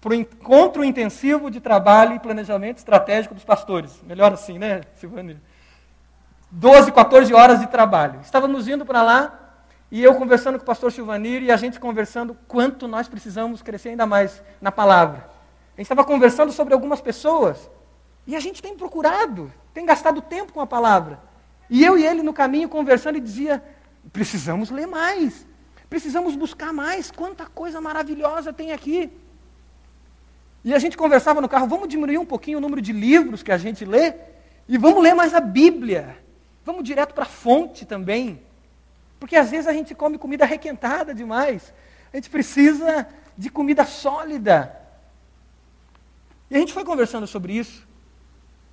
para 0.00 0.10
o 0.10 0.14
encontro 0.14 0.84
intensivo 0.84 1.50
de 1.50 1.60
trabalho 1.60 2.14
e 2.14 2.20
planejamento 2.20 2.78
estratégico 2.78 3.34
dos 3.34 3.44
pastores. 3.44 4.00
Melhor 4.04 4.32
assim, 4.32 4.56
né, 4.56 4.82
Silvanir? 4.94 5.36
12, 6.50 6.92
14 6.92 7.34
horas 7.34 7.58
de 7.58 7.66
trabalho. 7.66 8.20
Estávamos 8.22 8.68
indo 8.68 8.86
para 8.86 9.02
lá 9.02 9.40
e 9.90 10.02
eu 10.02 10.14
conversando 10.14 10.58
com 10.58 10.62
o 10.62 10.66
pastor 10.66 10.92
Silvanir 10.92 11.42
e 11.42 11.50
a 11.50 11.56
gente 11.56 11.80
conversando 11.80 12.36
quanto 12.46 12.86
nós 12.86 13.08
precisamos 13.08 13.62
crescer 13.62 13.90
ainda 13.90 14.06
mais 14.06 14.40
na 14.60 14.70
palavra. 14.70 15.28
A 15.76 15.80
gente 15.80 15.86
estava 15.86 16.04
conversando 16.04 16.52
sobre 16.52 16.72
algumas 16.72 17.00
pessoas 17.00 17.68
e 18.26 18.34
a 18.34 18.40
gente 18.40 18.62
tem 18.62 18.76
procurado, 18.76 19.52
tem 19.72 19.84
gastado 19.84 20.22
tempo 20.22 20.52
com 20.52 20.60
a 20.60 20.66
palavra. 20.66 21.20
E 21.68 21.84
eu 21.84 21.98
e 21.98 22.06
ele 22.06 22.22
no 22.22 22.32
caminho 22.32 22.68
conversando 22.68 23.18
e 23.18 23.20
dizia: 23.20 23.62
precisamos 24.12 24.70
ler 24.70 24.86
mais. 24.86 25.46
Precisamos 25.88 26.34
buscar 26.34 26.72
mais. 26.72 27.10
Quanta 27.10 27.46
coisa 27.46 27.80
maravilhosa 27.80 28.52
tem 28.52 28.72
aqui. 28.72 29.10
E 30.64 30.72
a 30.72 30.78
gente 30.78 30.96
conversava 30.96 31.40
no 31.40 31.48
carro, 31.48 31.66
vamos 31.66 31.88
diminuir 31.88 32.18
um 32.18 32.24
pouquinho 32.24 32.58
o 32.58 32.60
número 32.60 32.80
de 32.80 32.92
livros 32.92 33.42
que 33.42 33.52
a 33.52 33.58
gente 33.58 33.84
lê 33.84 34.14
e 34.66 34.78
vamos 34.78 35.02
ler 35.02 35.14
mais 35.14 35.34
a 35.34 35.40
Bíblia. 35.40 36.16
Vamos 36.64 36.84
direto 36.84 37.12
para 37.12 37.24
a 37.24 37.28
fonte 37.28 37.84
também. 37.84 38.40
Porque 39.20 39.36
às 39.36 39.50
vezes 39.50 39.66
a 39.66 39.72
gente 39.74 39.94
come 39.94 40.16
comida 40.16 40.46
requentada 40.46 41.14
demais. 41.14 41.74
A 42.12 42.16
gente 42.16 42.30
precisa 42.30 43.06
de 43.36 43.50
comida 43.50 43.84
sólida. 43.84 44.74
E 46.50 46.56
a 46.56 46.58
gente 46.58 46.72
foi 46.72 46.84
conversando 46.84 47.26
sobre 47.26 47.52
isso. 47.52 47.86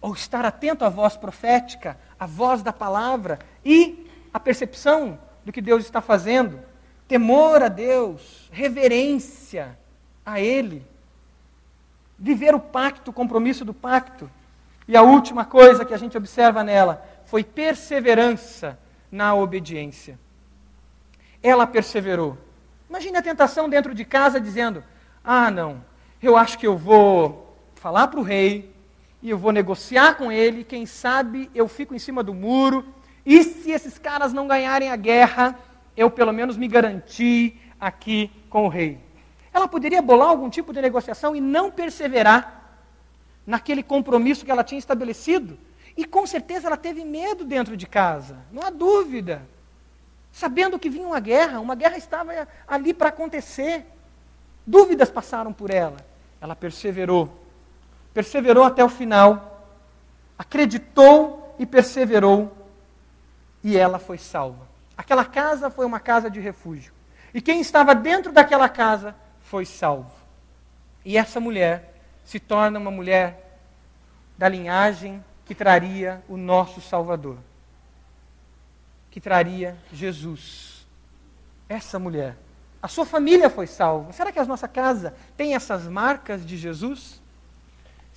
Ou 0.02 0.14
estar 0.14 0.43
atento 0.43 0.84
à 0.84 0.89
voz 0.89 1.16
profética, 1.16 1.97
à 2.20 2.26
voz 2.26 2.64
da 2.64 2.74
palavra 2.74 3.39
e 3.64 4.10
à 4.34 4.39
percepção 4.39 5.20
do 5.45 5.52
que 5.52 5.62
Deus 5.62 5.86
está 5.86 6.02
fazendo. 6.02 6.60
Temor 7.08 7.62
a 7.62 7.68
Deus, 7.68 8.49
reverência 8.52 9.78
a 10.26 10.39
Ele 10.41 10.86
viver 12.22 12.54
o 12.54 12.60
pacto, 12.60 13.10
o 13.10 13.14
compromisso 13.14 13.66
do 13.66 13.74
pacto. 13.74 14.30
E 14.88 14.95
a 14.95 15.02
última 15.02 15.43
coisa 15.43 15.84
que 15.84 15.93
a 15.93 15.97
gente 15.97 16.16
observa 16.16 16.64
nela 16.64 17.04
foi 17.26 17.43
perseverança 17.43 18.78
na 19.12 19.34
obediência. 19.34 20.20
Ela 21.41 21.66
perseverou. 21.66 22.38
Imagine 22.88 23.18
a 23.18 23.22
tentação 23.24 23.68
dentro 23.68 23.95
de 23.95 24.06
casa 24.06 24.39
dizendo: 24.39 24.84
Ah, 25.24 25.49
não, 25.49 25.84
eu 26.22 26.38
acho 26.38 26.60
que 26.60 26.68
eu 26.68 26.78
vou 26.78 27.58
falar 27.74 28.08
para 28.08 28.20
o 28.20 28.24
rei 28.24 28.70
e 29.22 29.30
eu 29.30 29.38
vou 29.38 29.51
negociar 29.51 30.15
com 30.15 30.32
ele. 30.32 30.63
Quem 30.63 30.86
sabe 30.86 31.49
eu 31.53 31.67
fico 31.67 31.93
em 31.93 31.99
cima 31.99 32.24
do 32.24 32.34
muro. 32.34 32.86
E 33.26 33.43
se 33.43 33.72
esses 33.72 33.97
caras 33.97 34.34
não 34.34 34.47
ganharem 34.47 34.89
a 34.89 34.95
guerra, 34.95 35.57
eu 35.95 36.09
pelo 36.09 36.32
menos 36.32 36.57
me 36.57 36.67
garanti 36.67 37.59
aqui 37.80 38.32
com 38.49 38.65
o 38.65 38.69
rei. 38.69 38.99
Ela 39.53 39.67
poderia 39.67 40.01
bolar 40.01 40.30
algum 40.30 40.49
tipo 40.49 40.74
de 40.74 40.82
negociação 40.82 41.36
e 41.36 41.41
não 41.41 41.69
perseverar 41.69 42.61
naquele 43.45 43.84
compromisso 43.84 44.45
que 44.45 44.51
ela 44.51 44.63
tinha 44.63 44.80
estabelecido. 44.80 45.57
E 45.95 46.05
com 46.05 46.26
certeza 46.26 46.67
ela 46.67 46.78
teve 46.78 47.03
medo 47.03 47.43
dentro 47.43 47.76
de 47.76 47.86
casa, 47.86 48.38
não 48.51 48.63
há 48.63 48.69
dúvida. 48.69 49.41
Sabendo 50.32 50.80
que 50.80 50.89
vinha 50.89 51.05
uma 51.05 51.19
guerra, 51.19 51.59
uma 51.59 51.76
guerra 51.76 51.97
estava 51.97 52.47
ali 52.65 52.93
para 52.93 53.09
acontecer. 53.09 53.86
Dúvidas 54.65 55.09
passaram 55.09 55.51
por 55.51 55.69
ela. 55.69 55.97
Ela 56.39 56.55
perseverou. 56.55 57.41
Perseverou 58.14 58.64
até 58.64 58.84
o 58.84 58.89
final. 58.89 59.66
Acreditou 60.38 61.55
e 61.57 61.66
perseverou. 61.66 62.55
E 63.64 63.78
ela 63.78 63.99
foi 63.99 64.18
salva. 64.18 64.68
Aquela 64.97 65.26
casa 65.26 65.70
foi 65.70 65.86
uma 65.86 65.99
casa 65.99 66.30
de 66.30 66.39
refúgio. 66.39 66.93
E 67.34 67.41
quem 67.41 67.62
estava 67.62 67.95
dentro 67.95 68.32
daquela 68.32 68.68
casa 68.68 69.16
foi 69.41 69.66
salvo. 69.66 70.12
E 71.03 71.18
essa 71.18 71.39
mulher 71.39 71.95
se 72.24 72.39
torna 72.39 72.80
uma 72.80 72.91
mulher 72.91 73.59
da 74.38 74.47
linhagem 74.47 75.24
que 75.45 75.53
traria 75.53 76.24
o 76.28 76.38
nosso 76.38 76.82
Salvador, 76.82 77.38
que 79.09 79.20
traria 79.20 79.78
Jesus. 79.91 80.88
Essa 81.68 81.99
mulher. 81.99 82.38
A 82.82 82.88
sua 82.88 83.05
família 83.05 83.49
foi 83.49 83.68
salva. 83.68 84.12
Será 84.12 84.32
que 84.32 84.39
a 84.39 84.45
nossa 84.45 84.68
casa 84.68 85.14
tem 85.38 85.55
essas 85.55 85.88
marcas 85.88 86.45
de 86.45 86.57
Jesus? 86.57 87.20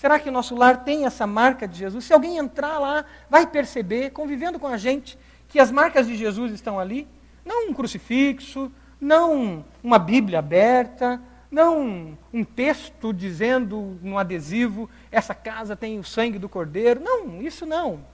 Será 0.04 0.18
que 0.18 0.28
o 0.28 0.32
nosso 0.32 0.54
lar 0.54 0.84
tem 0.84 1.06
essa 1.06 1.26
marca 1.26 1.66
de 1.66 1.78
Jesus? 1.78 2.04
Se 2.04 2.12
alguém 2.12 2.36
entrar 2.36 2.78
lá, 2.78 3.06
vai 3.30 3.46
perceber, 3.46 4.10
convivendo 4.10 4.58
com 4.58 4.66
a 4.66 4.76
gente, 4.76 5.18
que 5.48 5.58
as 5.58 5.70
marcas 5.70 6.06
de 6.06 6.14
Jesus 6.14 6.52
estão 6.52 6.78
ali. 6.78 7.08
Não 7.42 7.70
um 7.70 7.72
crucifixo, 7.72 8.70
não 9.00 9.64
uma 9.82 9.98
Bíblia 9.98 10.40
aberta, 10.40 11.18
não 11.50 12.18
um 12.30 12.44
texto 12.44 13.14
dizendo 13.14 13.98
no 14.02 14.18
adesivo, 14.18 14.90
essa 15.10 15.34
casa 15.34 15.74
tem 15.74 15.98
o 15.98 16.04
sangue 16.04 16.38
do 16.38 16.50
cordeiro. 16.50 17.00
Não, 17.02 17.40
isso 17.40 17.64
não. 17.64 18.04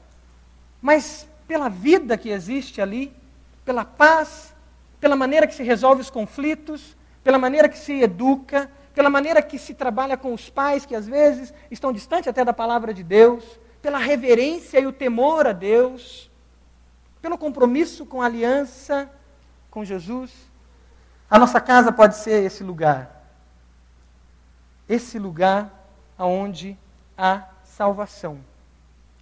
Mas 0.80 1.28
pela 1.48 1.68
vida 1.68 2.16
que 2.16 2.28
existe 2.28 2.80
ali, 2.80 3.12
pela 3.64 3.84
paz, 3.84 4.54
pela 5.00 5.16
maneira 5.16 5.44
que 5.44 5.56
se 5.56 5.64
resolve 5.64 6.02
os 6.02 6.08
conflitos, 6.08 6.96
pela 7.24 7.36
maneira 7.36 7.68
que 7.68 7.76
se 7.76 8.00
educa, 8.00 8.70
pela 8.94 9.10
maneira 9.10 9.42
que 9.42 9.58
se 9.58 9.74
trabalha 9.74 10.16
com 10.16 10.34
os 10.34 10.50
pais 10.50 10.84
que 10.84 10.94
às 10.94 11.06
vezes 11.06 11.52
estão 11.70 11.92
distantes 11.92 12.28
até 12.28 12.44
da 12.44 12.52
palavra 12.52 12.92
de 12.92 13.02
Deus, 13.02 13.44
pela 13.80 13.98
reverência 13.98 14.78
e 14.78 14.86
o 14.86 14.92
temor 14.92 15.46
a 15.46 15.52
Deus, 15.52 16.30
pelo 17.22 17.38
compromisso 17.38 18.04
com 18.04 18.20
a 18.20 18.26
aliança 18.26 19.10
com 19.70 19.84
Jesus. 19.84 20.32
A 21.30 21.38
nossa 21.38 21.60
casa 21.60 21.92
pode 21.92 22.16
ser 22.16 22.44
esse 22.44 22.64
lugar. 22.64 23.24
Esse 24.88 25.18
lugar 25.18 25.70
onde 26.18 26.76
há 27.16 27.44
salvação. 27.62 28.40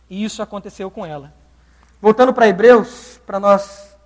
E 0.08 0.24
isso 0.24 0.42
aconteceu 0.42 0.90
com 0.90 1.04
ela. 1.04 1.32
Voltando 2.00 2.32
para 2.32 2.48
Hebreus, 2.48 3.20
para 3.26 3.38
nós 3.38 3.96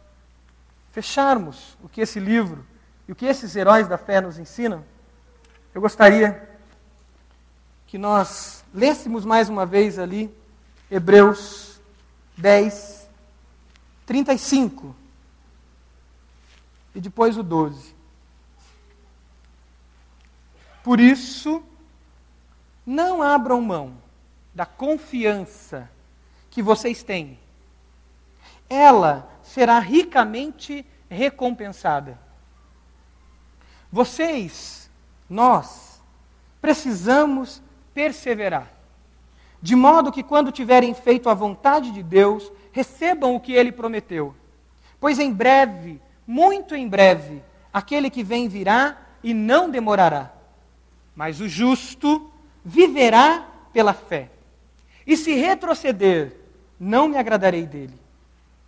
fecharmos 0.90 1.76
o 1.82 1.88
que 1.88 2.00
esse 2.00 2.18
livro 2.18 2.66
e 3.06 3.12
o 3.12 3.14
que 3.14 3.26
esses 3.26 3.54
heróis 3.54 3.86
da 3.86 3.96
fé 3.96 4.20
nos 4.20 4.38
ensinam, 4.38 4.84
eu 5.74 5.80
gostaria 5.80 6.48
que 7.86 7.98
nós 7.98 8.64
lêssemos 8.72 9.24
mais 9.24 9.48
uma 9.48 9.66
vez 9.66 9.98
ali 9.98 10.34
Hebreus 10.90 11.80
10, 12.36 13.08
35 14.06 14.94
e 16.94 17.00
depois 17.00 17.38
o 17.38 17.42
12. 17.42 17.94
Por 20.82 21.00
isso, 21.00 21.62
não 22.84 23.22
abram 23.22 23.60
mão 23.60 23.96
da 24.54 24.66
confiança 24.66 25.88
que 26.50 26.62
vocês 26.62 27.02
têm. 27.02 27.38
Ela 28.68 29.30
será 29.42 29.78
ricamente 29.78 30.84
recompensada. 31.08 32.18
Vocês, 33.90 34.81
nós, 35.32 36.00
precisamos 36.60 37.62
perseverar, 37.94 38.70
de 39.60 39.74
modo 39.74 40.12
que 40.12 40.22
quando 40.22 40.52
tiverem 40.52 40.94
feito 40.94 41.28
a 41.28 41.34
vontade 41.34 41.90
de 41.90 42.02
Deus, 42.02 42.50
recebam 42.72 43.34
o 43.34 43.40
que 43.40 43.52
ele 43.52 43.72
prometeu. 43.72 44.34
Pois 45.00 45.18
em 45.18 45.32
breve 45.32 46.00
muito 46.26 46.74
em 46.74 46.88
breve, 46.88 47.42
aquele 47.72 48.08
que 48.08 48.22
vem 48.22 48.48
virá 48.48 48.96
e 49.22 49.34
não 49.34 49.70
demorará. 49.70 50.32
Mas 51.14 51.40
o 51.40 51.48
justo 51.48 52.30
viverá 52.64 53.46
pela 53.72 53.92
fé. 53.92 54.30
E 55.06 55.16
se 55.16 55.34
retroceder, 55.34 56.36
não 56.78 57.08
me 57.08 57.16
agradarei 57.16 57.66
dele. 57.66 57.98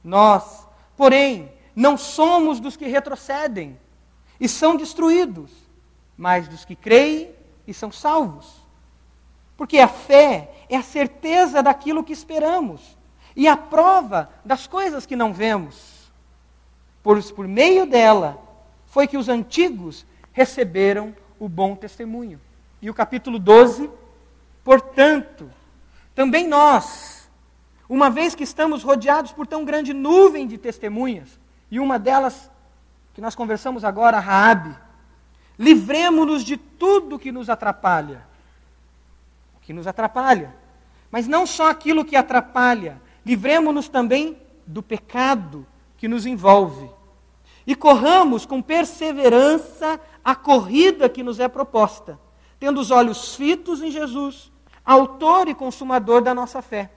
Nós, 0.03 0.67
porém, 0.97 1.51
não 1.75 1.97
somos 1.97 2.61
dos 2.61 2.77
que 2.77 2.87
retrocedem 2.87 3.79
e 4.39 4.49
são 4.49 4.77
destruídos, 4.77 5.51
mas 6.17 6.49
dos 6.49 6.65
que 6.65 6.77
creem 6.77 7.31
e 7.67 7.75
são 7.75 7.91
salvos. 7.91 8.63
Porque 9.57 9.79
a 9.79 9.89
fé 9.89 10.51
é 10.69 10.77
a 10.77 10.83
certeza 10.83 11.63
daquilo 11.63 12.05
que 12.05 12.13
esperamos 12.13 12.97
e 13.37 13.49
a 13.49 13.57
prova 13.57 14.31
das 14.45 14.67
coisas 14.67 15.07
que 15.07 15.17
não 15.17 15.33
vemos 15.33 15.95
por, 17.05 17.23
por 17.35 17.47
meio 17.47 17.85
dela, 17.85 18.43
foi 18.87 19.07
que 19.07 19.19
os 19.19 19.29
antigos 19.29 20.07
receberam 20.33 21.15
o 21.39 21.49
bom 21.49 21.77
testemunho. 21.77 22.41
E 22.81 22.89
o 22.89 22.95
capítulo 22.95 23.39
12, 23.39 23.91
portanto, 24.65 25.51
também 26.15 26.49
nós, 26.49 27.29
uma 27.87 28.09
vez 28.09 28.35
que 28.35 28.43
estamos 28.43 28.83
rodeados 28.83 29.33
por 29.33 29.47
tão 29.47 29.67
grande 29.67 29.93
nuvem 29.93 30.47
de 30.47 30.57
testemunhas, 30.57 31.39
e 31.71 31.79
uma 31.79 31.99
delas 31.99 32.51
que 33.13 33.21
nós 33.21 33.35
conversamos 33.35 33.85
agora, 33.85 34.19
Raabe, 34.19 34.75
livremos-nos 35.59 36.45
de 36.45 36.57
tudo 36.57 37.19
que 37.19 37.33
nos 37.33 37.49
atrapalha. 37.49 38.27
O 39.57 39.61
que 39.61 39.73
nos 39.73 39.87
atrapalha. 39.87 40.55
Mas 41.11 41.29
não 41.29 41.47
só 41.47 41.69
aquilo 41.69 42.05
que 42.05 42.17
atrapalha, 42.17 43.01
livremos-nos 43.25 43.89
também 43.89 44.37
do 44.67 44.83
pecado 44.83 45.67
que 45.97 46.09
nos 46.09 46.27
envolve. 46.27 46.91
E 47.67 47.75
corramos 47.75 48.45
com 48.45 48.61
perseverança 48.61 50.01
a 50.25 50.35
corrida 50.35 51.09
que 51.09 51.23
nos 51.23 51.41
é 51.41 51.49
proposta, 51.49 52.19
tendo 52.59 52.81
os 52.81 52.91
olhos 52.91 53.35
fitos 53.35 53.83
em 53.83 53.91
Jesus, 53.91 54.51
autor 54.85 55.49
e 55.49 55.55
consumador 55.55 56.23
da 56.23 56.35
nossa 56.35 56.61
fé. 56.61 56.91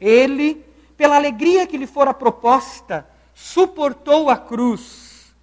Ele, 0.00 0.64
pela 0.96 1.16
alegria 1.16 1.66
que 1.66 1.76
lhe 1.76 1.86
fora 1.86 2.14
proposta, 2.14 3.06
suportou 3.34 4.28
a 4.30 4.36
cruz, 4.36 5.34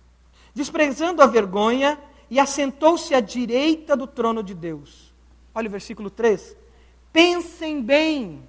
desprezando 0.53 1.21
a 1.21 1.27
vergonha, 1.27 1.97
e 2.29 2.39
assentou-se 2.39 3.13
à 3.13 3.19
direita 3.19 3.95
do 3.95 4.05
trono 4.05 4.43
de 4.43 4.53
Deus. 4.53 5.13
Olha 5.53 5.67
o 5.67 5.71
versículo 5.71 6.09
3. 6.09 6.55
Pensem 7.11 7.81
bem 7.81 8.47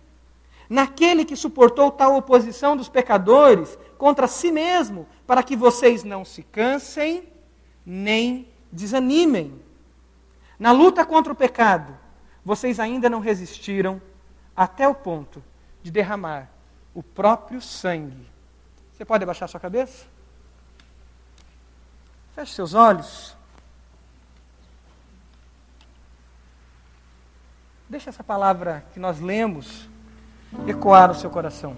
naquele 0.68 1.24
que 1.24 1.36
suportou 1.36 1.90
tal 1.90 2.16
oposição 2.16 2.76
dos 2.76 2.88
pecadores 2.88 3.78
contra 3.96 4.26
si 4.26 4.52
mesmo, 4.52 5.06
para 5.26 5.42
que 5.42 5.56
vocês 5.56 6.04
não 6.04 6.24
se 6.24 6.42
cansem 6.42 7.28
nem 7.84 8.46
desanimem. 8.70 9.60
Na 10.58 10.72
luta 10.72 11.06
contra 11.06 11.32
o 11.32 11.36
pecado, 11.36 11.96
vocês 12.44 12.78
ainda 12.78 13.08
não 13.08 13.20
resistiram 13.20 14.02
até 14.54 14.86
o 14.86 14.94
ponto 14.94 15.42
de 15.82 15.90
derramar 15.90 16.50
o 16.94 17.02
próprio 17.02 17.62
sangue. 17.62 18.28
Você 18.92 19.04
pode 19.04 19.22
abaixar 19.22 19.48
sua 19.48 19.60
cabeça? 19.60 20.06
Feche 22.34 22.52
seus 22.52 22.74
olhos. 22.74 23.37
Deixa 27.88 28.10
essa 28.10 28.22
palavra 28.22 28.84
que 28.92 29.00
nós 29.00 29.18
lemos 29.18 29.88
ecoar 30.66 31.08
no 31.08 31.14
seu 31.14 31.30
coração. 31.30 31.74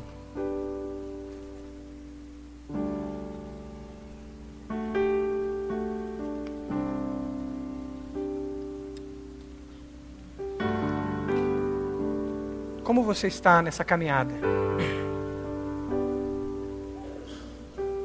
Como 12.83 13.05
você 13.05 13.29
está 13.29 13.63
nessa 13.63 13.85
caminhada? 13.85 14.35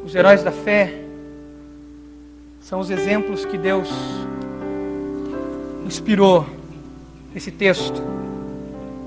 Os 0.05 0.13
heróis 0.13 0.43
da 0.43 0.51
fé 0.51 0.93
são 2.61 2.79
os 2.79 2.91
exemplos 2.91 3.45
que 3.45 3.57
Deus 3.57 3.89
inspirou 5.87 6.45
nesse 7.35 7.51
texto 7.51 8.01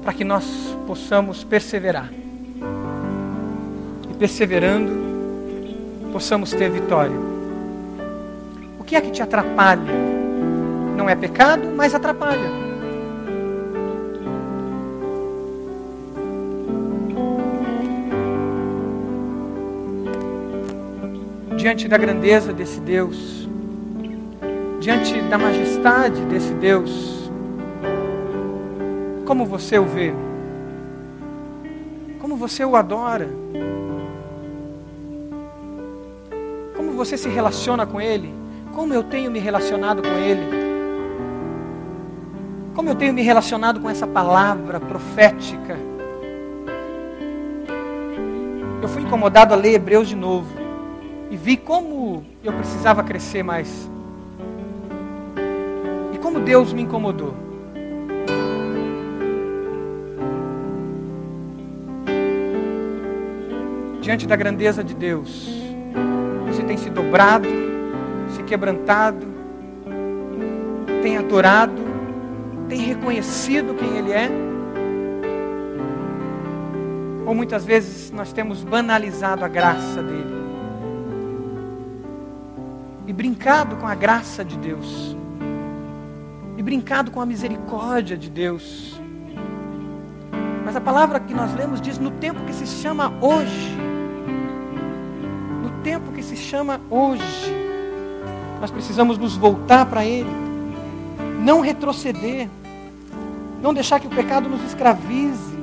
para 0.02 0.12
que 0.12 0.22
nós 0.22 0.44
possamos 0.86 1.42
perseverar. 1.42 2.12
E 4.10 4.14
perseverando, 4.14 4.92
possamos 6.12 6.52
ter 6.52 6.70
vitória. 6.70 7.16
O 8.78 8.84
que 8.84 8.94
é 8.94 9.00
que 9.00 9.10
te 9.10 9.22
atrapalha? 9.22 9.92
Não 10.94 11.08
é 11.08 11.16
pecado, 11.16 11.68
mas 11.74 11.94
atrapalha. 11.94 12.68
diante 21.56 21.88
da 21.88 21.98
grandeza 21.98 22.52
desse 22.52 22.80
Deus, 22.80 23.48
diante 24.80 25.20
da 25.22 25.36
majestade 25.36 26.20
desse 26.26 26.52
Deus, 26.54 27.17
como 29.28 29.44
você 29.44 29.78
o 29.78 29.84
vê? 29.84 30.14
Como 32.18 32.34
você 32.34 32.64
o 32.64 32.74
adora? 32.74 33.28
Como 36.74 36.92
você 36.92 37.18
se 37.18 37.28
relaciona 37.28 37.84
com 37.84 38.00
Ele? 38.00 38.34
Como 38.74 38.94
eu 38.94 39.02
tenho 39.02 39.30
me 39.30 39.38
relacionado 39.38 40.00
com 40.00 40.08
Ele? 40.08 40.48
Como 42.74 42.88
eu 42.88 42.94
tenho 42.94 43.12
me 43.12 43.20
relacionado 43.20 43.80
com 43.80 43.90
essa 43.90 44.06
palavra 44.06 44.80
profética? 44.80 45.76
Eu 48.80 48.88
fui 48.88 49.02
incomodado 49.02 49.52
a 49.52 49.58
ler 49.58 49.74
Hebreus 49.74 50.08
de 50.08 50.16
novo 50.16 50.48
e 51.30 51.36
vi 51.36 51.58
como 51.58 52.24
eu 52.42 52.54
precisava 52.54 53.02
crescer 53.02 53.42
mais. 53.42 53.90
E 56.14 56.16
como 56.16 56.40
Deus 56.40 56.72
me 56.72 56.80
incomodou. 56.80 57.47
Diante 64.08 64.26
da 64.26 64.36
grandeza 64.36 64.82
de 64.82 64.94
Deus, 64.94 65.46
você 66.46 66.62
tem 66.62 66.78
se 66.78 66.88
dobrado, 66.88 67.46
se 68.34 68.42
quebrantado, 68.42 69.26
tem 71.02 71.18
adorado, 71.18 71.74
tem 72.70 72.80
reconhecido 72.80 73.74
quem 73.74 73.98
Ele 73.98 74.10
é. 74.10 74.30
Ou 77.26 77.34
muitas 77.34 77.66
vezes 77.66 78.10
nós 78.10 78.32
temos 78.32 78.64
banalizado 78.64 79.44
a 79.44 79.48
graça 79.48 80.02
dele 80.02 80.38
e 83.06 83.12
brincado 83.12 83.76
com 83.76 83.86
a 83.86 83.94
graça 83.94 84.42
de 84.42 84.56
Deus, 84.56 85.14
e 86.56 86.62
brincado 86.62 87.10
com 87.10 87.20
a 87.20 87.26
misericórdia 87.26 88.16
de 88.16 88.30
Deus. 88.30 88.98
Mas 90.64 90.74
a 90.74 90.80
palavra 90.80 91.20
que 91.20 91.34
nós 91.34 91.54
lemos 91.54 91.78
diz: 91.78 91.98
no 91.98 92.12
tempo 92.12 92.42
que 92.46 92.54
se 92.54 92.66
chama 92.66 93.12
hoje, 93.20 93.77
tempo 95.88 96.12
que 96.12 96.22
se 96.22 96.36
chama 96.36 96.78
hoje, 96.90 97.50
nós 98.60 98.70
precisamos 98.70 99.16
nos 99.16 99.34
voltar 99.34 99.86
para 99.86 100.04
Ele, 100.04 100.28
não 101.40 101.62
retroceder, 101.62 102.46
não 103.62 103.72
deixar 103.72 103.98
que 103.98 104.06
o 104.06 104.10
pecado 104.10 104.50
nos 104.50 104.62
escravize 104.64 105.56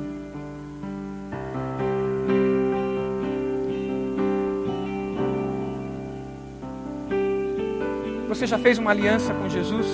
Você 8.28 8.46
já 8.46 8.58
fez 8.58 8.76
uma 8.76 8.90
aliança 8.90 9.32
com 9.32 9.48
Jesus? 9.48 9.86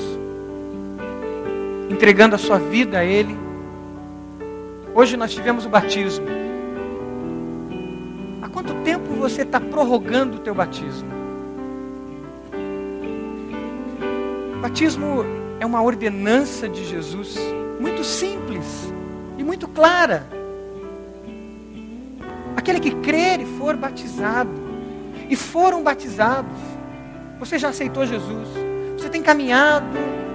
Entregando 1.88 2.34
a 2.34 2.38
sua 2.38 2.58
vida 2.58 2.98
a 2.98 3.04
Ele? 3.04 3.36
Hoje 4.92 5.16
nós 5.16 5.32
tivemos 5.32 5.64
o 5.64 5.68
batismo. 5.68 6.26
Há 8.42 8.48
quanto 8.48 8.74
tempo 8.82 9.01
você 9.22 9.42
está 9.42 9.60
prorrogando 9.60 10.38
o 10.38 10.40
teu 10.40 10.52
batismo? 10.52 11.08
Batismo 14.60 15.24
é 15.60 15.64
uma 15.64 15.80
ordenança 15.80 16.68
de 16.68 16.84
Jesus, 16.84 17.38
muito 17.78 18.02
simples 18.02 18.92
e 19.38 19.44
muito 19.44 19.68
clara. 19.68 20.26
Aquele 22.56 22.80
que 22.80 22.90
crer 22.96 23.40
e 23.40 23.46
for 23.46 23.76
batizado, 23.76 24.50
e 25.30 25.36
foram 25.36 25.84
batizados, 25.84 26.58
você 27.38 27.60
já 27.60 27.68
aceitou 27.68 28.04
Jesus. 28.04 28.48
Você 28.98 29.08
tem 29.08 29.22
caminhado 29.22 29.86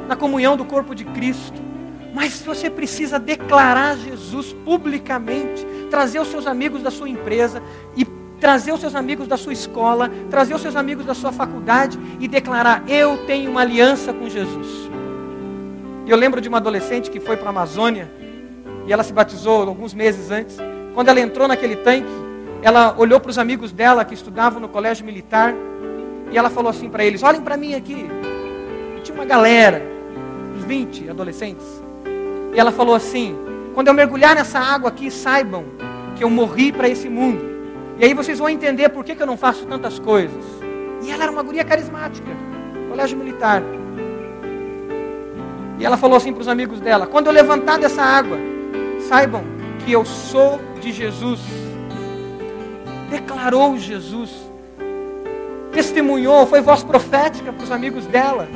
na 0.08 0.16
comunhão 0.16 0.56
do 0.56 0.64
corpo 0.64 0.96
de 0.96 1.04
Cristo. 1.04 1.62
Mas 2.14 2.42
você 2.42 2.70
precisa 2.70 3.20
declarar 3.20 3.98
Jesus 3.98 4.54
publicamente, 4.66 5.66
trazer 5.92 6.20
os 6.20 6.30
seus 6.30 6.48
amigos 6.48 6.82
da 6.82 6.90
sua 6.90 7.10
empresa 7.10 7.62
trazer 8.40 8.72
os 8.72 8.80
seus 8.80 8.96
amigos 8.96 9.28
da 9.28 9.38
sua 9.38 9.54
escola, 9.54 10.12
trazer 10.30 10.54
os 10.54 10.62
seus 10.62 10.76
amigos 10.76 11.06
da 11.06 11.14
sua 11.14 11.32
faculdade 11.32 12.00
e 12.20 12.28
declarar: 12.28 12.84
Eu 12.88 13.26
tenho 13.26 13.50
uma 13.52 13.62
aliança 13.62 14.14
com 14.14 14.30
Jesus. 14.30 14.90
Eu 16.08 16.16
lembro 16.16 16.40
de 16.40 16.48
uma 16.48 16.58
adolescente 16.58 17.12
que 17.12 17.20
foi 17.20 17.36
para 17.36 17.48
a 17.48 17.50
Amazônia 17.50 18.10
e 18.86 18.94
ela 18.94 19.04
se 19.04 19.12
batizou 19.12 19.68
alguns 19.68 19.94
meses 19.94 20.32
antes. 20.32 20.58
Quando 20.94 21.10
ela 21.10 21.20
entrou 21.20 21.48
naquele 21.48 21.76
tanque, 21.76 22.08
ela 22.62 22.96
olhou 22.98 23.20
para 23.20 23.30
os 23.30 23.38
amigos 23.38 23.72
dela 23.72 24.06
que 24.06 24.14
estudavam 24.14 24.60
no 24.60 24.70
colégio 24.70 25.06
militar 25.06 25.54
e 26.32 26.38
ela 26.38 26.50
falou 26.50 26.70
assim 26.70 26.90
para 26.90 27.04
eles: 27.04 27.24
Olhem 27.24 27.42
para 27.42 27.58
mim 27.58 27.74
aqui. 27.74 28.08
E 28.98 29.02
tinha 29.02 29.16
uma 29.16 29.26
galera, 29.26 29.82
uns 30.56 30.64
20 30.64 31.10
adolescentes. 31.10 31.66
E 32.54 32.60
ela 32.60 32.72
falou 32.72 32.96
assim: 32.96 33.36
Quando 33.74 33.88
eu 33.88 33.94
mergulhar 33.94 34.36
nessa 34.36 34.60
água 34.60 34.90
aqui, 34.90 35.10
saibam 35.10 35.66
que 36.16 36.24
eu 36.24 36.30
morri 36.30 36.72
para 36.72 36.88
esse 36.88 37.10
mundo. 37.10 37.57
E 38.00 38.06
aí 38.06 38.14
vocês 38.14 38.40
vão 38.40 38.50
entender 38.50 38.90
por 38.90 39.04
que, 39.04 39.16
que 39.16 39.22
eu 39.22 39.28
não 39.28 39.38
faço 39.38 39.66
tantas 39.66 40.00
coisas. 40.00 40.44
E 41.04 41.12
ela 41.12 41.24
era 41.24 41.32
uma 41.32 41.44
guria 41.44 41.64
carismática, 41.64 42.28
colégio 42.90 43.18
militar. 43.18 43.64
E 45.80 45.86
ela 45.86 45.98
falou 45.98 46.18
assim 46.18 46.34
para 46.34 46.42
os 46.42 46.48
amigos 46.48 46.80
dela: 46.80 47.08
Quando 47.08 47.28
eu 47.28 47.34
levantar 47.34 47.78
dessa 47.78 48.02
água, 48.02 48.38
saibam 49.08 49.44
que 49.86 49.92
eu 49.92 50.06
sou 50.06 50.60
de 50.80 50.92
Jesus. 50.92 51.40
Declarou 53.10 53.78
Jesus 53.78 54.48
testemunhou, 55.78 56.48
foi 56.48 56.60
voz 56.60 56.84
profética 56.84 57.54
para 57.54 57.64
os 57.64 57.72
amigos 57.72 58.08
dela, 58.08 58.48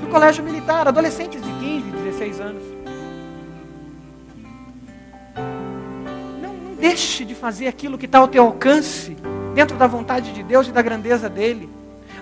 do 0.00 0.06
colégio 0.06 0.44
militar, 0.44 0.86
adolescentes 0.86 1.42
de 1.42 1.52
15, 1.54 1.90
16 1.90 2.40
anos. 2.40 2.62
Deixe 6.78 7.24
de 7.24 7.34
fazer 7.34 7.66
aquilo 7.66 7.98
que 7.98 8.06
está 8.06 8.18
ao 8.18 8.28
teu 8.28 8.44
alcance, 8.44 9.16
dentro 9.54 9.76
da 9.76 9.86
vontade 9.86 10.32
de 10.32 10.42
Deus 10.42 10.68
e 10.68 10.72
da 10.72 10.80
grandeza 10.80 11.28
dele. 11.28 11.68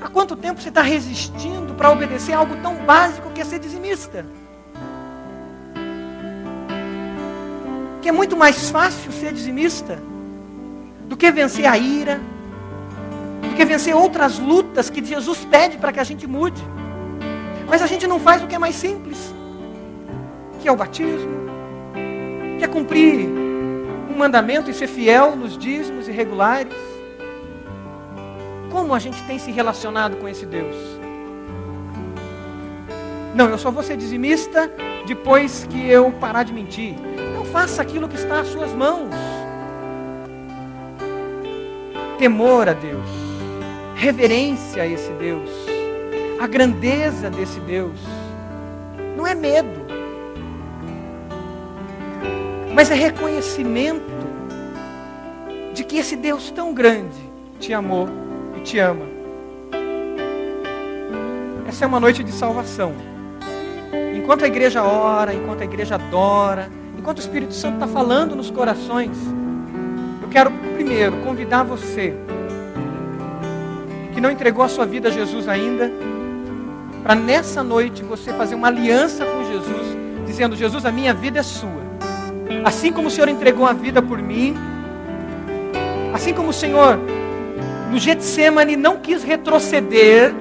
Há 0.01 0.09
quanto 0.09 0.37
tempo 0.37 0.61
você 0.61 0.69
está 0.69 0.83
resistindo 0.83 1.75
para 1.75 1.91
obedecer 1.91 2.33
a 2.33 2.39
algo 2.39 2.57
tão 2.57 2.77
básico 2.85 3.31
que 3.31 3.41
é 3.41 3.45
ser 3.45 3.59
dizimista? 3.59 4.27
Que 8.01 8.09
é 8.09 8.13
muito 8.13 8.37
mais 8.37 8.71
fácil 8.71 9.13
ser 9.13 9.33
dizimista 9.33 9.99
do 11.07 11.17
que 11.17 11.31
vencer 11.31 11.67
a 11.67 11.77
ira, 11.77 12.21
que 13.57 13.65
vencer 13.65 13.95
outras 13.95 14.39
lutas 14.39 14.91
que 14.91 15.05
Jesus 15.05 15.45
pede 15.51 15.79
para 15.79 15.93
que 15.93 16.01
a 16.01 16.05
gente 16.05 16.27
mude. 16.27 16.63
Mas 17.67 17.83
a 17.83 17.87
gente 17.87 18.07
não 18.07 18.21
faz 18.21 18.43
o 18.43 18.47
que 18.47 18.55
é 18.55 18.59
mais 18.59 18.77
simples, 18.77 19.35
que 20.61 20.69
é 20.69 20.73
o 20.73 20.77
batismo, 20.77 21.47
que 22.59 22.65
é 22.65 22.69
cumprir 22.69 23.46
um 24.17 24.19
mandamento 24.19 24.71
e 24.71 24.75
ser 24.75 24.87
fiel 24.87 25.37
nos 25.37 25.59
dízimos 25.59 26.09
irregulares. 26.09 26.73
Como 28.71 28.95
a 28.95 28.99
gente 28.99 29.23
tem 29.25 29.39
se 29.39 29.51
relacionado 29.51 30.17
com 30.17 30.27
esse 30.27 30.47
Deus? 30.47 30.75
Não, 33.35 33.51
eu 33.51 33.59
só 33.59 33.71
vou 33.71 33.83
ser 33.83 33.99
dizimista 33.99 34.73
depois 35.07 35.67
que 35.69 35.87
eu 35.87 36.11
parar 36.13 36.45
de 36.45 36.53
mentir. 36.55 36.95
Não 37.35 37.45
faça 37.45 37.83
aquilo 37.83 38.09
que 38.09 38.17
está 38.17 38.41
às 38.41 38.47
suas 38.49 38.73
mãos. 38.73 39.11
Temor 42.19 42.71
a 42.71 42.73
Deus, 42.73 43.07
reverência 43.95 44.83
a 44.83 44.87
esse 44.87 45.13
Deus, 45.13 45.51
a 46.41 46.47
grandeza 46.47 47.29
desse 47.29 47.61
Deus. 47.61 48.01
Não 49.15 49.27
é 49.27 49.35
medo, 49.35 49.86
mas 52.77 52.91
é 52.91 52.95
reconhecimento 52.95 54.05
de 55.73 55.83
que 55.83 55.97
esse 55.97 56.15
Deus 56.15 56.51
tão 56.51 56.75
grande 56.75 57.17
te 57.59 57.73
amou 57.73 58.07
e 58.55 58.61
te 58.61 58.79
ama. 58.79 59.07
Essa 61.67 61.87
é 61.87 61.89
uma 61.89 61.99
noite 61.99 62.23
de 62.23 62.31
salvação. 62.33 62.93
Enquanto 64.15 64.45
a 64.45 64.47
igreja 64.47 64.83
ora, 64.83 65.33
enquanto 65.33 65.63
a 65.63 65.65
igreja 65.65 65.95
adora, 65.95 66.71
enquanto 66.99 67.17
o 67.17 67.21
Espírito 67.23 67.55
Santo 67.55 67.77
está 67.77 67.89
falando 67.89 68.37
nos 68.37 68.51
corações, 68.51 69.17
eu 70.21 70.29
quero 70.29 70.51
primeiro 70.75 71.17
convidar 71.23 71.63
você 71.63 72.15
que 74.13 74.21
não 74.21 74.31
entregou 74.31 74.63
a 74.63 74.69
sua 74.69 74.85
vida 74.85 75.09
a 75.09 75.11
Jesus 75.11 75.49
ainda, 75.49 75.91
para 77.03 77.15
nessa 77.15 77.65
noite 77.65 78.03
você 78.03 78.35
fazer 78.35 78.55
uma 78.55 78.69
aliança 78.69 79.25
com 79.25 79.45
Jesus, 79.45 79.97
dizendo: 80.27 80.55
Jesus, 80.55 80.85
a 80.85 80.93
minha 80.93 81.15
vida 81.15 81.39
é 81.39 81.43
sua. 81.43 81.86
Assim 82.65 82.93
como 82.93 83.09
o 83.09 83.11
Senhor 83.11 83.29
entregou 83.29 83.67
a 83.67 83.73
vida 83.73 84.01
por 84.03 84.19
mim, 84.19 84.55
Assim 86.17 86.33
como 86.33 86.49
o 86.49 86.53
Senhor 86.53 86.99
no 87.91 87.99
Getsemane 87.99 88.75
não 88.75 88.97
quis 88.97 89.23
retroceder, 89.23 90.35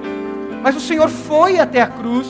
mas 0.62 0.74
o 0.74 0.80
Senhor 0.80 1.06
foi 1.10 1.60
até 1.60 1.82
a 1.82 1.86
cruz. 1.86 2.26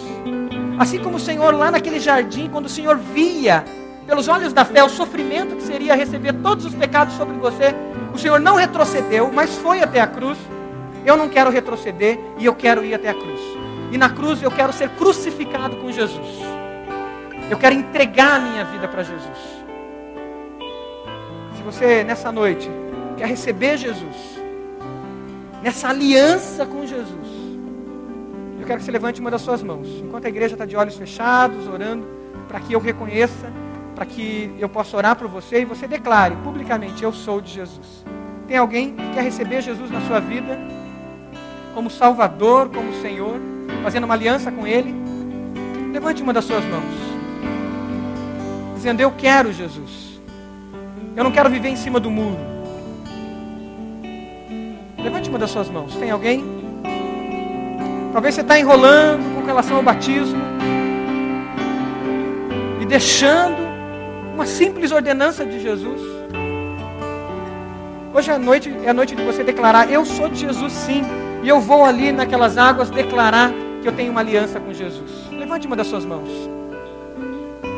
Assim 0.80 0.98
como 0.98 1.16
o 1.16 1.20
Senhor 1.20 1.54
lá 1.54 1.70
naquele 1.70 2.00
jardim, 2.00 2.48
quando 2.50 2.66
o 2.66 2.68
Senhor 2.68 2.96
via 2.96 3.64
pelos 4.04 4.26
olhos 4.26 4.52
da 4.52 4.64
fé 4.64 4.82
o 4.82 4.88
sofrimento 4.88 5.54
que 5.54 5.62
seria 5.62 5.94
receber 5.94 6.32
todos 6.32 6.64
os 6.64 6.74
pecados 6.74 7.14
sobre 7.14 7.36
você, 7.36 7.72
o 8.12 8.18
Senhor 8.18 8.40
não 8.40 8.56
retrocedeu, 8.56 9.30
mas 9.32 9.56
foi 9.58 9.80
até 9.80 10.00
a 10.00 10.08
cruz. 10.08 10.36
Eu 11.04 11.16
não 11.16 11.28
quero 11.28 11.48
retroceder 11.48 12.18
e 12.38 12.44
eu 12.44 12.54
quero 12.56 12.84
ir 12.84 12.94
até 12.94 13.10
a 13.10 13.14
cruz. 13.14 13.40
E 13.92 13.96
na 13.96 14.10
cruz 14.10 14.42
eu 14.42 14.50
quero 14.50 14.72
ser 14.72 14.88
crucificado 14.88 15.76
com 15.76 15.92
Jesus. 15.92 16.40
Eu 17.48 17.56
quero 17.56 17.76
entregar 17.76 18.34
a 18.34 18.40
minha 18.40 18.64
vida 18.64 18.88
para 18.88 19.04
Jesus. 19.04 19.65
Você 21.66 22.04
nessa 22.04 22.30
noite 22.30 22.70
quer 23.16 23.26
receber 23.26 23.76
Jesus, 23.76 24.38
nessa 25.60 25.88
aliança 25.88 26.64
com 26.64 26.86
Jesus, 26.86 27.26
eu 28.60 28.64
quero 28.64 28.78
que 28.78 28.84
você 28.84 28.92
levante 28.92 29.20
uma 29.20 29.32
das 29.32 29.42
suas 29.42 29.64
mãos, 29.64 29.88
enquanto 30.00 30.26
a 30.26 30.28
igreja 30.28 30.54
está 30.54 30.64
de 30.64 30.76
olhos 30.76 30.94
fechados, 30.94 31.66
orando, 31.66 32.06
para 32.46 32.60
que 32.60 32.72
eu 32.72 32.78
reconheça, 32.78 33.52
para 33.96 34.06
que 34.06 34.54
eu 34.60 34.68
possa 34.68 34.96
orar 34.96 35.16
por 35.16 35.26
você 35.26 35.62
e 35.62 35.64
você 35.64 35.88
declare 35.88 36.36
publicamente: 36.36 37.02
Eu 37.02 37.12
sou 37.12 37.40
de 37.40 37.52
Jesus. 37.52 38.04
Tem 38.46 38.56
alguém 38.56 38.94
que 38.94 39.14
quer 39.14 39.24
receber 39.24 39.60
Jesus 39.60 39.90
na 39.90 40.00
sua 40.02 40.20
vida, 40.20 40.56
como 41.74 41.90
Salvador, 41.90 42.68
como 42.68 42.94
Senhor, 43.02 43.40
fazendo 43.82 44.04
uma 44.04 44.14
aliança 44.14 44.52
com 44.52 44.68
Ele? 44.68 44.94
Levante 45.92 46.22
uma 46.22 46.32
das 46.32 46.44
suas 46.44 46.64
mãos, 46.64 46.84
dizendo: 48.76 49.00
Eu 49.00 49.10
quero 49.10 49.52
Jesus. 49.52 50.05
Eu 51.16 51.24
não 51.24 51.32
quero 51.32 51.48
viver 51.48 51.70
em 51.70 51.76
cima 51.76 51.98
do 51.98 52.10
muro. 52.10 52.36
Levante 55.02 55.30
uma 55.30 55.38
das 55.38 55.50
suas 55.50 55.70
mãos. 55.70 55.96
Tem 55.96 56.10
alguém? 56.10 56.44
Talvez 58.12 58.34
você 58.34 58.42
está 58.42 58.58
enrolando 58.58 59.34
com 59.34 59.46
relação 59.46 59.78
ao 59.78 59.82
batismo 59.82 60.42
e 62.82 62.84
deixando 62.84 63.56
uma 64.34 64.44
simples 64.44 64.92
ordenança 64.92 65.46
de 65.46 65.58
Jesus. 65.58 66.02
Hoje 68.12 68.30
é 68.30 68.36
noite, 68.36 68.74
é 68.84 68.90
a 68.90 68.94
noite 68.94 69.16
de 69.16 69.22
você 69.22 69.42
declarar: 69.42 69.90
Eu 69.90 70.04
sou 70.04 70.28
de 70.28 70.40
Jesus, 70.40 70.72
sim. 70.72 71.02
E 71.42 71.48
eu 71.48 71.60
vou 71.60 71.86
ali 71.86 72.12
naquelas 72.12 72.58
águas 72.58 72.90
declarar 72.90 73.50
que 73.80 73.88
eu 73.88 73.92
tenho 73.92 74.12
uma 74.12 74.20
aliança 74.20 74.60
com 74.60 74.70
Jesus. 74.70 75.10
Levante 75.30 75.66
uma 75.66 75.76
das 75.76 75.86
suas 75.86 76.04
mãos. 76.04 76.28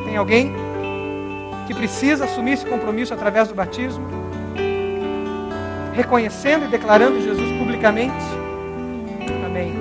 Tem 0.04 0.16
alguém 0.16 0.52
que 1.68 1.74
precisa 1.74 2.24
assumir 2.24 2.54
esse 2.54 2.66
compromisso 2.66 3.14
através 3.14 3.46
do 3.46 3.54
batismo? 3.54 4.18
reconhecendo 5.98 6.66
e 6.66 6.68
declarando 6.68 7.20
Jesus 7.20 7.50
publicamente? 7.58 8.14
Amém. 9.44 9.74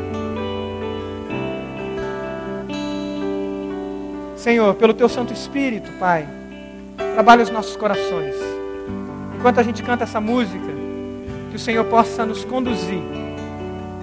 Senhor, 4.35 4.73
pelo 4.73 4.95
teu 4.95 5.07
Santo 5.07 5.31
Espírito, 5.31 5.91
Pai, 5.99 6.27
trabalha 7.13 7.43
os 7.43 7.51
nossos 7.51 7.75
corações. 7.75 8.35
Enquanto 9.35 9.59
a 9.59 9.63
gente 9.63 9.83
canta 9.83 10.05
essa 10.05 10.19
música, 10.19 10.73
que 11.51 11.55
o 11.55 11.59
Senhor 11.59 11.85
possa 11.85 12.25
nos 12.25 12.43
conduzir 12.43 13.03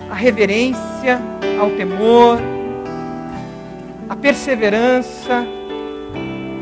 à 0.09 0.15
reverência, 0.15 1.21
ao 1.61 1.71
temor, 1.71 2.39
à 4.09 4.15
perseverança 4.15 5.45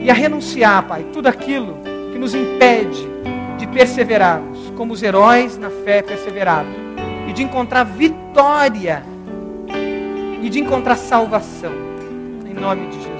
e 0.03 0.11
a 0.11 0.15
renunciar, 0.15 0.87
Pai, 0.87 1.07
tudo 1.13 1.29
aquilo 1.29 1.77
que 2.13 2.19
nos 2.19 2.35
impede 2.35 3.07
de 3.59 3.67
perseverarmos 3.69 4.73
como 4.77 4.93
os 4.93 5.03
heróis 5.03 5.57
na 5.57 5.71
fé 5.71 6.03
perseveraram, 6.03 6.71
e 7.29 7.33
de 7.33 7.43
encontrar 7.43 7.85
vitória, 7.85 9.05
e 10.43 10.49
de 10.51 10.59
encontrar 10.59 10.97
salvação, 10.97 11.73
em 12.45 12.55
nome 12.55 12.89
de 12.89 12.97
Jesus. 12.97 13.12